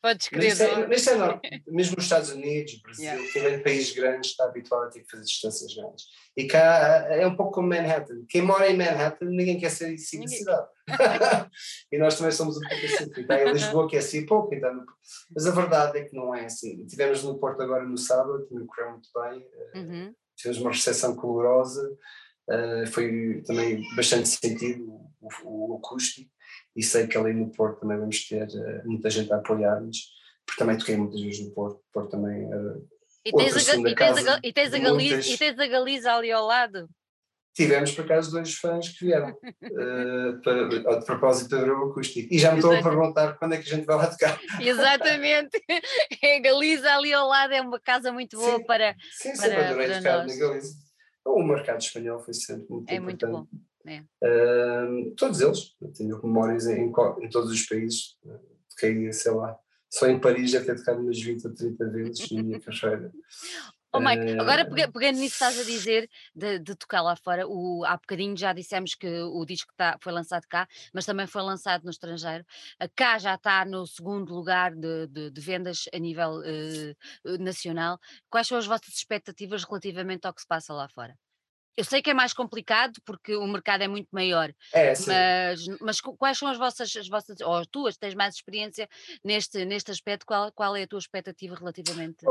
[0.03, 0.61] Podes crer.
[0.61, 1.39] É, mas é.
[1.65, 3.33] Mesmo nos Estados Unidos, Brasil, yeah.
[3.33, 6.05] também países grandes, está habituado a ter que fazer distâncias grandes.
[6.35, 8.25] E cá é um pouco como Manhattan.
[8.27, 10.67] Quem mora em Manhattan, ninguém quer ser assim da cidade.
[11.89, 13.21] e nós também somos um pouco assim.
[13.21, 14.53] Está em Lisboa, que é assim pouco.
[14.53, 14.85] Então,
[15.33, 16.85] mas a verdade é que não é assim.
[16.85, 19.47] Tivemos no Porto agora no sábado, também correu muito bem.
[19.73, 20.15] Eh, uhum.
[20.35, 21.97] Tivemos uma recepção calorosa.
[22.49, 24.83] Uh, foi também bastante sentido
[25.21, 26.29] o, o, o, acústico
[26.75, 30.09] e sei que ali no Porto também vamos ter uh, muita gente a apoiar-nos,
[30.45, 32.85] porque também toquei muitas vezes no Porto, Porto também uh,
[33.25, 35.27] e tens, a, e, tens a, e, tens a Galiza, muitas...
[35.27, 36.89] e tens a Galiza ali ao lado?
[37.55, 42.33] Tivemos por acaso dois fãs que vieram uh, para, de propósito para ver o acústico
[42.33, 44.39] e já me estão a perguntar quando é que a gente vai lá tocar.
[44.59, 48.95] Exatamente, a Galiza ali ao lado é uma casa muito boa sim, para.
[49.11, 50.83] Sim, para, sempre adorei tocar na Galiza.
[51.25, 53.31] O mercado espanhol foi sempre muito é importante.
[53.31, 53.59] muito bom.
[53.85, 54.01] É.
[54.23, 56.85] Uh, todos eles, eu tenho memórias em,
[57.21, 58.17] em todos os países,
[58.69, 59.57] toquei, sei lá,
[59.89, 63.11] só em Paris já ter tocado umas 20 ou 30 vezes na minha carreira.
[63.95, 67.95] Oh Mike, agora pegando nisso estás a dizer de, de, tocar lá fora, o, há
[67.95, 71.91] bocadinho já dissemos que o disco tá, foi lançado cá, mas também foi lançado no
[71.91, 72.43] estrangeiro.
[72.95, 77.99] Cá já está no segundo lugar de, de, de vendas a nível uh, nacional.
[78.31, 81.15] Quais são as vossas expectativas relativamente ao que se passa lá fora?
[81.75, 86.01] Eu sei que é mais complicado porque o mercado é muito maior, é, mas, mas
[86.01, 88.87] quais são as vossas, as vossas, ou as tuas, tens mais experiência
[89.23, 92.25] neste, neste aspecto, qual, qual é a tua expectativa relativamente?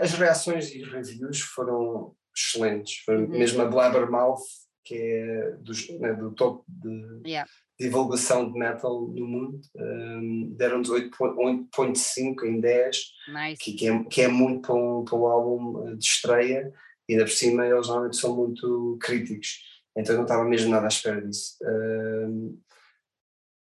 [0.00, 3.28] As reações e reviews foram excelentes, uhum.
[3.28, 4.42] mesmo a Blabbermouth,
[4.84, 7.50] que é dos, né, do top de yeah.
[7.78, 12.96] divulgação de metal no mundo, um, deram-nos 8.5 em 10,
[13.28, 13.62] nice.
[13.62, 16.72] que, que, é, que é muito para um, para um álbum de estreia,
[17.08, 19.60] e ainda por cima eles normalmente são muito críticos,
[19.96, 21.56] então eu não estava mesmo nada à espera disso.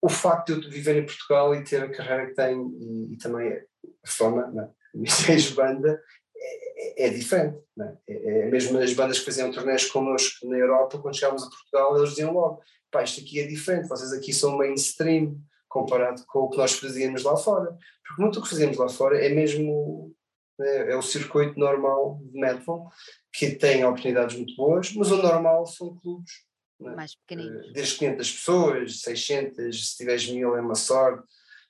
[0.02, 3.18] O facto de eu viver em Portugal e ter a carreira que tenho e, e
[3.18, 3.62] também a
[4.06, 4.70] fama, né?
[4.94, 6.02] a banda,
[6.36, 7.58] é, é, diferente.
[7.76, 7.98] Né?
[8.08, 11.98] É, é, mesmo as bandas que faziam torneios connosco na Europa, quando chegávamos a Portugal,
[11.98, 15.38] eles diziam logo: pá, isto aqui é diferente, vocês aqui são mainstream
[15.70, 17.76] comparado com o que nós fazíamos lá fora.
[18.06, 20.13] Porque muito o que fazíamos lá fora é mesmo
[20.62, 22.90] é, é o circuito normal de metal
[23.32, 26.32] que têm oportunidades muito boas, mas o normal são clubes
[26.80, 26.96] né?
[26.96, 27.68] mais pequeninos.
[27.68, 31.24] Eh, desde 500 pessoas, 600, se tiveres mil é uma sorte,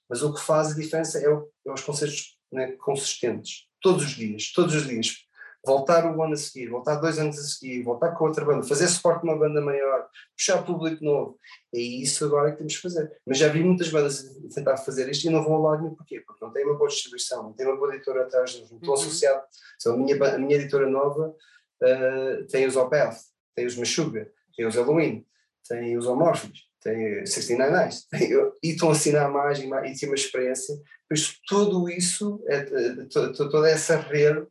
[0.10, 4.12] mas o que faz a diferença é, o, é os concertos né, consistentes, todos os
[4.12, 5.26] dias, todos os dias.
[5.65, 8.88] Voltar o ano a seguir, voltar dois anos a seguir, voltar com outra banda, fazer
[8.88, 11.40] suporte de uma banda maior, puxar público novo.
[11.73, 13.10] É isso agora que temos que fazer.
[13.26, 14.23] Mas já vi muitas bandas
[14.53, 15.95] tentar fazer isto e não vão lá nenhum.
[15.95, 16.19] Porquê?
[16.19, 18.90] Porque não tem uma boa distribuição, não tem uma boa editora atrás de não estão
[18.90, 18.94] uhum.
[18.94, 19.44] associados.
[19.80, 23.15] Então, a, minha, a minha editora nova uh, tem os Opeth,
[23.56, 25.26] tem os Meshuga, tem os Halloween,
[25.68, 28.07] tem os Homórficos, tem 69 Nights,
[28.61, 30.76] e estão a assinar mais e, mais, e tem uma experiência,
[31.07, 32.65] pois tudo isso, é,
[33.10, 34.45] toda essa rede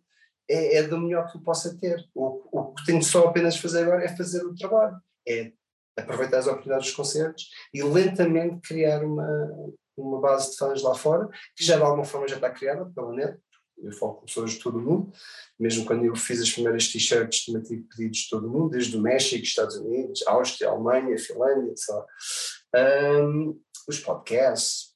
[0.48, 2.04] é, é, do melhor que eu possa ter.
[2.14, 4.96] O, o que tenho só apenas fazer agora é fazer o trabalho,
[5.26, 5.52] é
[5.96, 9.50] aproveitar as oportunidades dos concertos e lentamente criar uma,
[9.96, 13.12] uma base de fãs lá fora, que já de alguma forma já está criada pela
[13.12, 13.38] net,
[13.78, 15.12] eu falo com pessoas de todo o mundo,
[15.58, 18.96] mesmo quando eu fiz as primeiras t-shirts também tive pedidos de todo o mundo, desde
[18.96, 22.06] o México, Estados Unidos, Áustria, Alemanha, Finlândia, lá.
[23.24, 24.91] Um, os podcasts,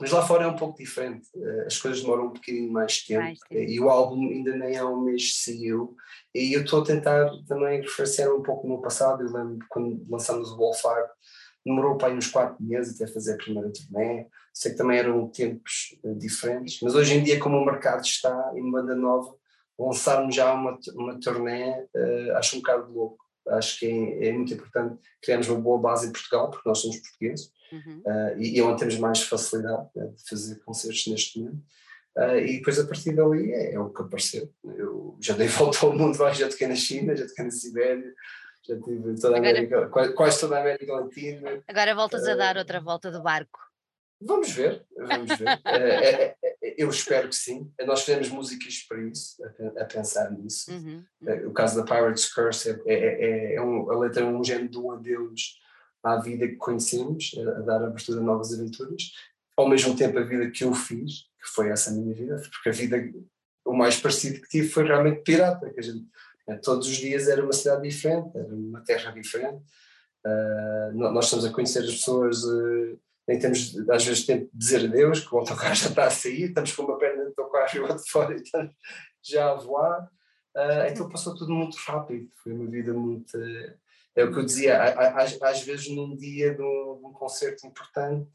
[0.00, 3.22] mas lá fora é um pouco diferente, eh, as coisas demoram um bocadinho mais tempo,
[3.22, 3.70] mais tempo.
[3.70, 5.96] e o álbum ainda nem há um mês saiu,
[6.34, 10.50] e eu estou a tentar também referenciar um pouco no passado, eu lembro quando lançamos
[10.50, 11.10] o Wolfar,
[11.64, 15.28] demorou para aí uns quatro meses até fazer a primeira turnê, sei que também eram
[15.28, 19.34] tempos uh, diferentes, mas hoje em dia como o mercado está em banda nova,
[19.78, 24.54] lançarmos já uma, uma turnê uh, acho um bocado louco, acho que é, é, muito
[24.54, 28.02] importante criarmos uma boa base em Portugal, porque nós somos portugueses, uhum.
[28.06, 31.62] uh, e, e é onde temos mais facilidade né, de fazer concertos neste momento,
[32.16, 34.50] Uh, e depois a partir dali é, é, o que apareceu.
[34.64, 38.14] Eu já dei volta ao mundo, já toquei na China, já toquei na Sibéria,
[38.66, 41.62] já tive toda a agora, América, quase toda a América Latina.
[41.68, 43.60] Agora voltas uh, a dar outra volta do barco.
[44.18, 45.46] Vamos ver, vamos ver.
[45.46, 46.46] uh,
[46.78, 47.70] eu espero que sim.
[47.84, 50.72] Nós fizemos músicas para isso, a, a pensar nisso.
[50.72, 51.48] Uhum, uhum.
[51.48, 54.70] o caso da Pirates Curse é, é, é, é um, a letra é um género
[54.70, 55.58] de um adeus
[56.06, 59.12] à vida que conhecemos, a, dar abertura a novas aventuras.
[59.56, 62.72] Ao mesmo tempo, a vida que eu fiz, que foi essa minha vida, porque a
[62.72, 63.12] vida,
[63.64, 66.06] o mais parecido que tive foi realmente pirata, que a gente
[66.62, 69.64] todos os dias era uma cidade diferente, era uma terra diferente.
[70.24, 74.84] Uh, nós estamos a conhecer as pessoas, uh, nem temos às vezes tempo de dizer
[74.84, 77.80] adeus, que o autocarro já está a sair, estamos com uma perna do carro e
[77.80, 78.72] outra fora e estamos
[79.22, 80.08] já a voar.
[80.56, 83.36] Uh, então passou tudo muito rápido, foi uma vida muito.
[84.16, 87.66] É o que eu dizia, às, às vezes num dia de um, de um concerto
[87.66, 88.26] importante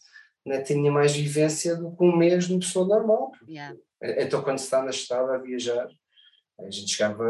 [0.45, 3.31] né, tinha mais vivência do que um mês de uma pessoa normal.
[3.47, 3.75] Yeah.
[4.01, 5.87] Então quando se está na estrada a viajar,
[6.59, 7.25] a gente chegava,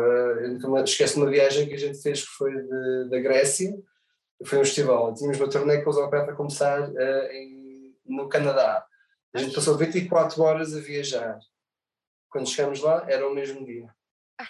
[0.86, 3.74] esquece uma viagem que a gente fez que foi de, da Grécia,
[4.46, 8.86] foi um festival, tínhamos uma turnê com os Opera a começar uh, em, no Canadá.
[9.34, 11.40] A gente passou 24 horas a viajar.
[12.30, 13.88] Quando chegamos lá, era o mesmo dia.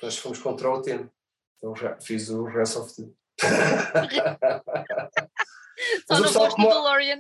[0.02, 1.12] Nós fomos contra o tempo.
[1.58, 3.08] Então já fiz o rest of the.
[6.08, 7.20] Só não foste do DeLorean.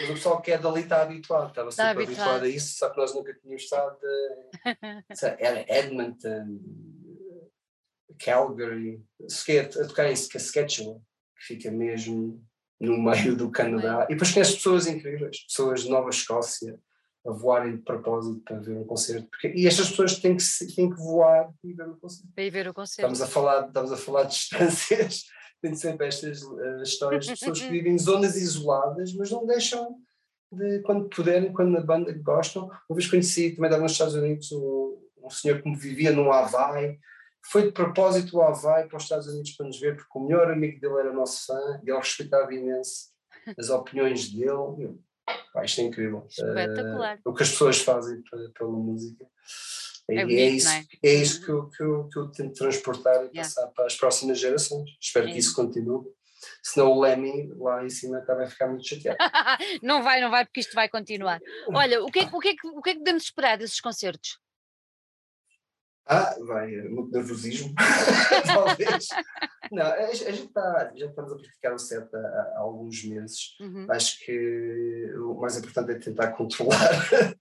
[0.00, 2.28] Mas o pessoal que é dali está habituado, estava está super habituado.
[2.28, 2.44] habituado.
[2.44, 3.98] a isso, só que nós nunca tínhamos estado.
[5.38, 6.60] Era Edmonton,
[8.18, 10.98] Calgary, a tocar em Saskatchewan,
[11.36, 12.42] que fica mesmo
[12.78, 14.06] no meio do Canadá.
[14.08, 16.78] E depois conheces pessoas incríveis, pessoas de Nova Escócia,
[17.26, 19.28] a voarem de propósito para ver um concerto.
[19.28, 20.44] Porque, e estas pessoas têm que,
[20.74, 22.28] têm que voar e ver o concerto.
[22.34, 23.12] Para ir ver o concerto.
[23.12, 25.24] Estamos a falar, estamos a falar de distâncias
[25.60, 29.96] tem sempre estas uh, histórias de pessoas que vivem em zonas isoladas, mas não deixam
[30.50, 32.70] de, quando puderem, quando na banda gostam.
[32.88, 36.98] Uma vez conheci, também estava nos Estados Unidos, um, um senhor que vivia no Havaí,
[37.42, 40.50] foi de propósito o Havaí para os Estados Unidos para nos ver, porque o melhor
[40.50, 43.10] amigo dele era nosso fã e ele respeitava imenso
[43.58, 44.98] as opiniões dele.
[45.52, 46.26] Pá, isto é incrível.
[46.28, 47.16] Espetacular.
[47.18, 48.22] Uh, o que as pessoas fazem
[48.54, 49.26] pela música.
[50.08, 50.84] É, bonito, é, isso, é?
[51.04, 53.42] é isso que eu, que, eu, que eu tento transportar e yeah.
[53.42, 54.90] passar para as próximas gerações.
[55.00, 55.32] Espero é.
[55.32, 56.04] que isso continue.
[56.62, 59.18] Senão o Lemmy lá em cima também ficar muito chateado.
[59.82, 61.40] não vai, não vai, porque isto vai continuar.
[61.72, 64.38] Olha, o que é, o que, é, o que, é que podemos esperar desses concertos?
[66.06, 67.72] Ah, vai, muito nervosismo,
[68.46, 69.08] talvez.
[69.70, 73.56] Não, a, gente tá, já estamos a praticar o set há, há alguns meses.
[73.60, 73.86] Uhum.
[73.88, 76.78] Acho que o mais importante é tentar controlar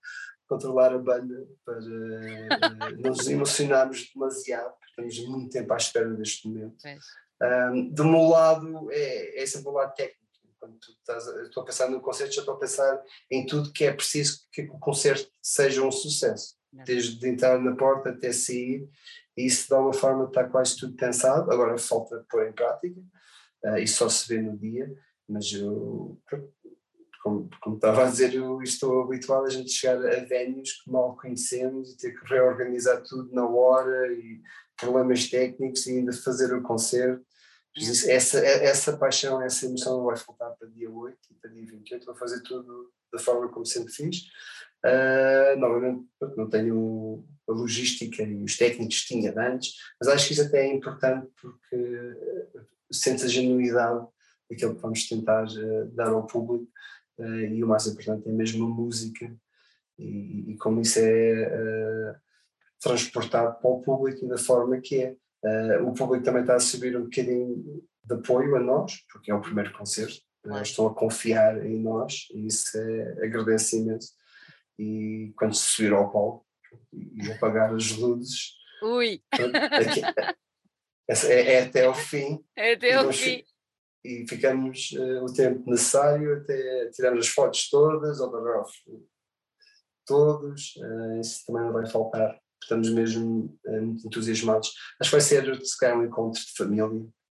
[0.50, 6.10] controlar a banda para uh, não nos emocionarmos demasiado, porque estamos muito tempo à espera
[6.16, 6.76] deste momento.
[7.42, 10.20] Um, do meu lado, é, é sempre o lado técnico.
[10.60, 13.94] Quando estás, estou a pensar no concerto, já estou a pensar em tudo que é
[13.94, 16.59] preciso que o concerto seja um sucesso.
[16.72, 18.88] Desde entrar na porta até sair,
[19.36, 21.52] e isso de alguma forma está quase tudo pensado.
[21.52, 23.00] Agora falta pôr em prática,
[23.66, 24.94] uh, e só se vê no dia.
[25.28, 26.20] Mas eu
[27.22, 31.16] como, como estava a dizer, eu estou habituado a gente chegar a venues que mal
[31.18, 34.42] conhecemos e ter que reorganizar tudo na hora e
[34.78, 37.24] problemas técnicos e ainda fazer o concerto.
[38.08, 42.06] Essa, essa paixão, essa emoção não vai faltar para dia 8 e para dia 28,
[42.06, 44.24] vou fazer tudo da forma como sempre fiz.
[44.86, 46.08] Uh, novamente,
[46.38, 50.66] não tenho a logística e os técnicos que tinha antes, mas acho que isso até
[50.66, 52.16] é importante porque
[52.92, 54.08] sentes a genuidade
[54.50, 56.72] daquilo que vamos tentar uh, dar ao público
[57.20, 59.36] uh, e o mais importante é mesmo a música
[59.98, 62.16] e, e como isso é
[62.82, 65.16] transportado para o público da forma que é.
[65.82, 69.42] O público também está a subir um bocadinho de apoio a nós, porque é o
[69.42, 70.22] primeiro concerto,
[70.62, 74.14] estão a confiar em nós e isso é, agradece imenso.
[74.80, 76.46] E quando se subir ao palco
[76.94, 79.22] e apagar as luzes, Ui!
[79.32, 80.02] Aqui,
[81.28, 82.40] é, é, até ao fim.
[82.56, 83.44] É até ao fim
[84.04, 88.76] e ficamos uh, o tempo necessário até tirarmos as fotos todas, autógrafos
[90.06, 92.40] todos, uh, isso também não vai faltar.
[92.62, 94.74] Estamos mesmo uh, muito entusiasmados.
[95.00, 96.86] Acho que vai ser, se calhar, um encontro de família,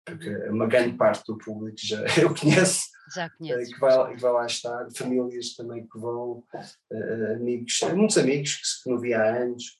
[0.05, 2.81] porque uma grande parte do público já eu conheço,
[3.13, 6.43] já que, vai, que vai lá estar, famílias também que vão,
[7.35, 9.79] amigos, muitos amigos que, que não via há anos,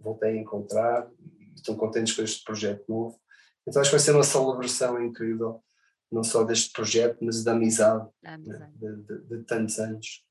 [0.00, 3.20] voltei a encontrar e estão contentes com este projeto novo.
[3.66, 5.62] Então acho que vai ser uma celebração incrível
[6.10, 8.72] não só deste projeto, mas da amizade, né, amizade.
[8.74, 10.24] De, de, de, tantos anos.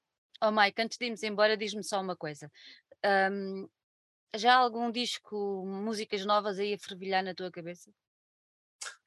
[0.44, 2.52] Oh Mike, antes de irmos embora, diz-me só uma coisa.
[3.32, 3.68] Um,
[4.36, 7.90] já há algum disco, músicas novas aí a fervilhar na tua cabeça?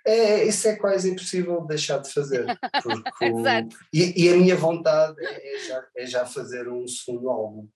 [0.06, 2.46] É, isso é quase impossível deixar de fazer.
[3.22, 3.76] Exato.
[3.92, 7.68] E, e, a minha vontade é, é, já, é já fazer um segundo álbum.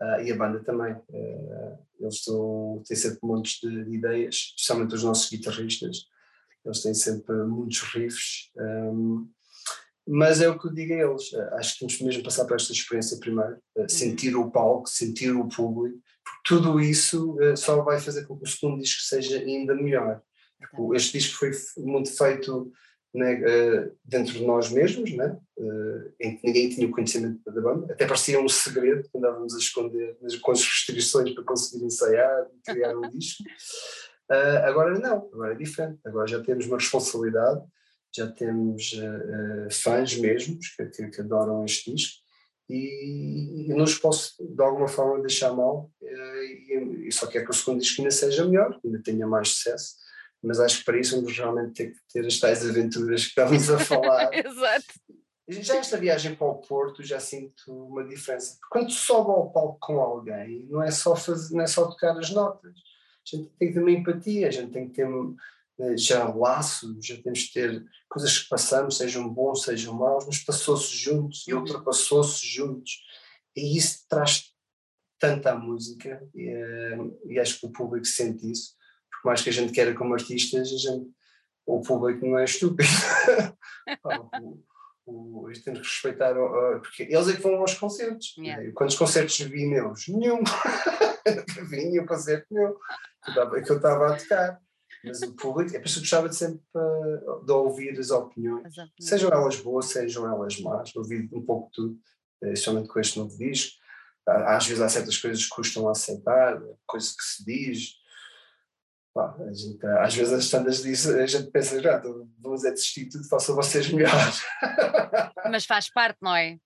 [0.00, 0.94] Uh, e a banda também.
[0.94, 6.08] Uh, eles estão, têm sempre montes de, de ideias, especialmente os nossos guitarristas
[6.64, 9.28] eles têm sempre muitos riffs, um,
[10.06, 12.56] mas é o que eu digo a eles, eh, acho que temos mesmo passar por
[12.56, 13.88] esta experiência primeiro, uhum.
[13.88, 18.44] sentir o palco, sentir o público, porque tudo isso uh, só vai fazer com que
[18.44, 20.20] o segundo disco seja ainda melhor.
[20.58, 21.52] Porque este disco foi
[21.84, 22.72] muito feito
[23.14, 27.60] né, uh, dentro de nós mesmos, né, uh, em que ninguém tinha o conhecimento da
[27.60, 32.46] banda, até parecia um segredo que andávamos a esconder com as restrições para conseguir ensaiar
[32.52, 33.44] e criar um disco.
[34.28, 36.00] Uh, agora não, agora é diferente.
[36.04, 37.62] Agora já temos uma responsabilidade,
[38.14, 42.22] já temos uh, uh, fãs mesmos que, que, que, adoram este disco
[42.68, 45.88] e, e não os posso de alguma forma deixar mal.
[46.02, 50.03] E, e, só quero que o segundo disco ainda seja melhor, ainda tenha mais sucesso.
[50.44, 53.70] Mas acho que para isso vamos realmente ter que ter as tais aventuras que estamos
[53.70, 54.30] a falar.
[54.34, 54.86] Exato.
[55.48, 58.56] Já esta viagem para o Porto já sinto uma diferença.
[58.60, 62.16] Porque quando sobe ao palco com alguém, não é só, fazer, não é só tocar
[62.18, 62.72] as notas
[63.32, 65.08] a gente tem que ter uma empatia, a gente tem que ter
[65.78, 70.38] eh, já laços, já temos que ter coisas que passamos, sejam bons, sejam maus, mas
[70.38, 71.60] passou-se juntos e uhum.
[71.60, 73.02] ultrapassou-se juntos.
[73.56, 74.52] E isso traz
[75.18, 78.74] tanto à música e, eh, e, acho que o público sente isso.
[79.24, 81.10] Por mais que a gente queira como artistas, a gente,
[81.64, 82.86] o público não é estúpido.
[85.06, 88.34] o, a tem que respeitar, porque eles é que vão aos concertos.
[88.36, 88.70] Yeah.
[88.74, 90.08] Quantos concertos vi meus?
[90.08, 90.42] Nenhum.
[91.70, 92.74] vi nenhum concerto nenhum
[93.64, 94.60] que eu estava a tocar.
[95.02, 98.74] Mas o público, é por isso que gostava de sempre uh, de ouvir as opiniões,
[99.00, 101.98] sejam elas boas, sejam elas más, ouvir um pouco tudo,
[102.42, 103.78] eh, especialmente com este novo disco.
[104.26, 108.03] Às vezes há certas coisas que custam a aceitar, coisas que se diz.
[109.14, 112.02] Pá, gente, às vezes as tantas disso, a gente pensa, já,
[112.40, 114.42] vamos é desistir tudo, façam vocês melhores.
[115.48, 116.58] Mas faz parte, não é?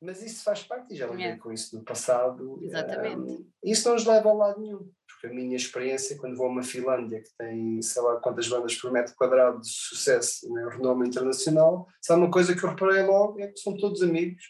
[0.00, 1.36] Mas isso faz parte e já lidei é.
[1.36, 2.58] com isso no passado.
[2.62, 3.32] Exatamente.
[3.32, 6.50] Um, isso não nos leva a lado nenhum, porque a minha experiência, quando vou a
[6.50, 11.08] uma Finlândia que tem sei lá quantas bandas por metro quadrado de sucesso, né, renome
[11.08, 14.42] internacional, sabe uma coisa que eu reparei logo é que são todos amigos,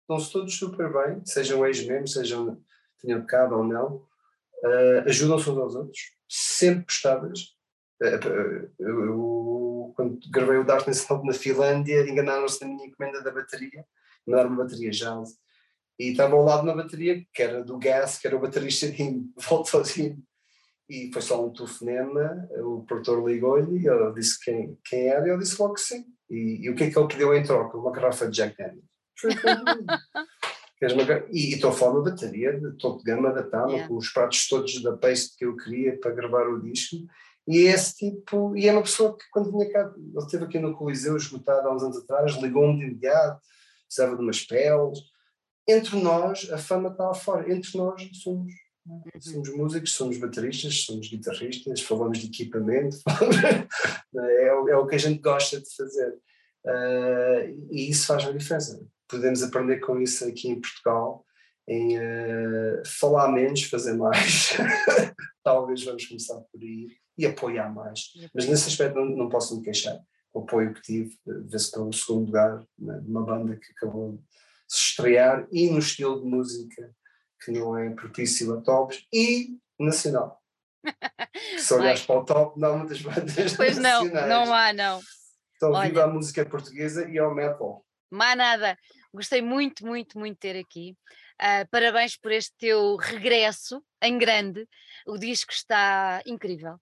[0.00, 2.60] estão-se todos super bem, sejam ex-membros, sejam
[3.00, 3.96] tenham tocado ou não,
[4.64, 7.54] uh, ajudam-se uns aos outros, sempre prestáveis.
[8.02, 13.30] Uh, eu, eu, quando gravei o Darkness Hope na Finlândia, enganaram-se na minha encomenda da
[13.30, 13.84] bateria
[14.26, 15.38] mandaram uma bateria jazz
[15.98, 18.90] e estava ao lado de uma bateria que era do Gas, que era o baterista
[18.90, 20.22] de voltou assim
[20.88, 25.30] e foi só um telefonema, o produtor ligou-lhe e ele disse quem, quem era e
[25.30, 26.04] ele disse logo que sim.
[26.30, 27.76] E, e, o que é que ele pediu em troca?
[27.76, 28.84] Uma garrafa de Jack Daniels.
[31.32, 33.88] e estou a falar de uma bateria de topo de gama da Tama, yeah.
[33.88, 36.96] com os pratos todos da paste que eu queria para gravar o disco.
[37.48, 40.58] E é esse tipo, e é uma pessoa que quando vinha cá, ele esteve aqui
[40.58, 43.40] no Coliseu esgotado há uns anos atrás, ligou-me de imediato,
[43.86, 44.98] precisava de umas peles.
[45.66, 47.50] Entre nós, a fama está lá fora.
[47.50, 48.52] Entre nós somos,
[48.86, 49.02] uhum.
[49.20, 52.96] somos músicos, somos bateristas, somos guitarristas, falamos de equipamento,
[54.14, 56.14] é, é, o que a gente gosta de fazer.
[56.64, 58.84] Uh, e isso faz uma diferença.
[59.08, 61.24] Podemos aprender com isso aqui em Portugal,
[61.68, 64.56] em uh, falar menos, fazer mais.
[65.42, 66.88] Talvez vamos começar por aí
[67.18, 68.12] e apoiar mais.
[68.34, 69.98] Mas nesse aspecto não, não posso me queixar
[70.36, 74.22] o apoio que tive, vê-se pelo segundo lugar, né, de uma banda que acabou de
[74.68, 76.94] se estrear e no estilo de música
[77.42, 80.40] que não é propício a tops e nacional.
[81.58, 85.00] Se olhares para o top, não há muitas bandas Pois não, não há, não.
[85.56, 87.84] Então, Olha, viva a música portuguesa e ao metal.
[88.10, 88.78] Má nada.
[89.16, 90.94] Gostei muito, muito, muito de ter aqui.
[91.40, 94.68] Uh, parabéns por este teu regresso em grande.
[95.06, 96.74] O disco está incrível.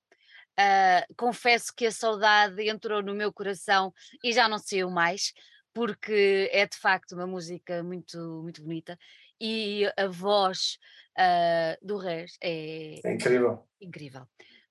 [0.58, 3.92] Uh, confesso que a saudade entrou no meu coração
[4.22, 5.32] e já não saiu mais,
[5.72, 8.98] porque é de facto uma música muito, muito bonita
[9.40, 10.78] e a voz
[11.18, 13.64] uh, do Reis é, é incrível.
[13.80, 14.26] incrível.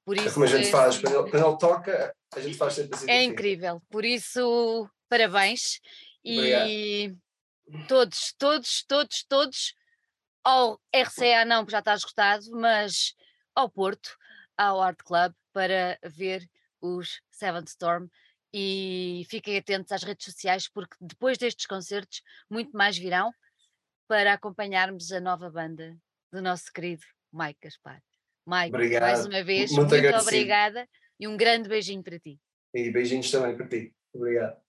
[0.05, 2.73] Por É isso, como a gente faz, quando ele, quando ele toca, a gente faz
[2.73, 3.09] sempre assim.
[3.09, 3.81] é incrível.
[3.89, 5.79] Por isso, parabéns.
[6.25, 6.69] Obrigado.
[6.69, 7.15] E
[7.87, 9.75] todos, todos, todos, todos,
[10.43, 13.15] ao RCA não, porque já está esgotado, mas
[13.55, 14.15] ao Porto,
[14.57, 16.47] ao Art Club, para ver
[16.81, 18.07] os Seventh Storm.
[18.55, 23.33] E fiquem atentos às redes sociais, porque depois destes concertos, muito mais virão
[24.07, 25.97] para acompanharmos a nova banda
[26.31, 28.01] do nosso querido Mike Gaspar.
[28.45, 29.25] Mike, mais Obrigado.
[29.25, 30.29] uma vez, Muito muito agradecido.
[30.29, 30.89] obrigada
[31.19, 32.39] e um grande beijinho para ti.
[32.75, 33.95] E beijinhos também para ti.
[34.13, 34.62] Obrigado.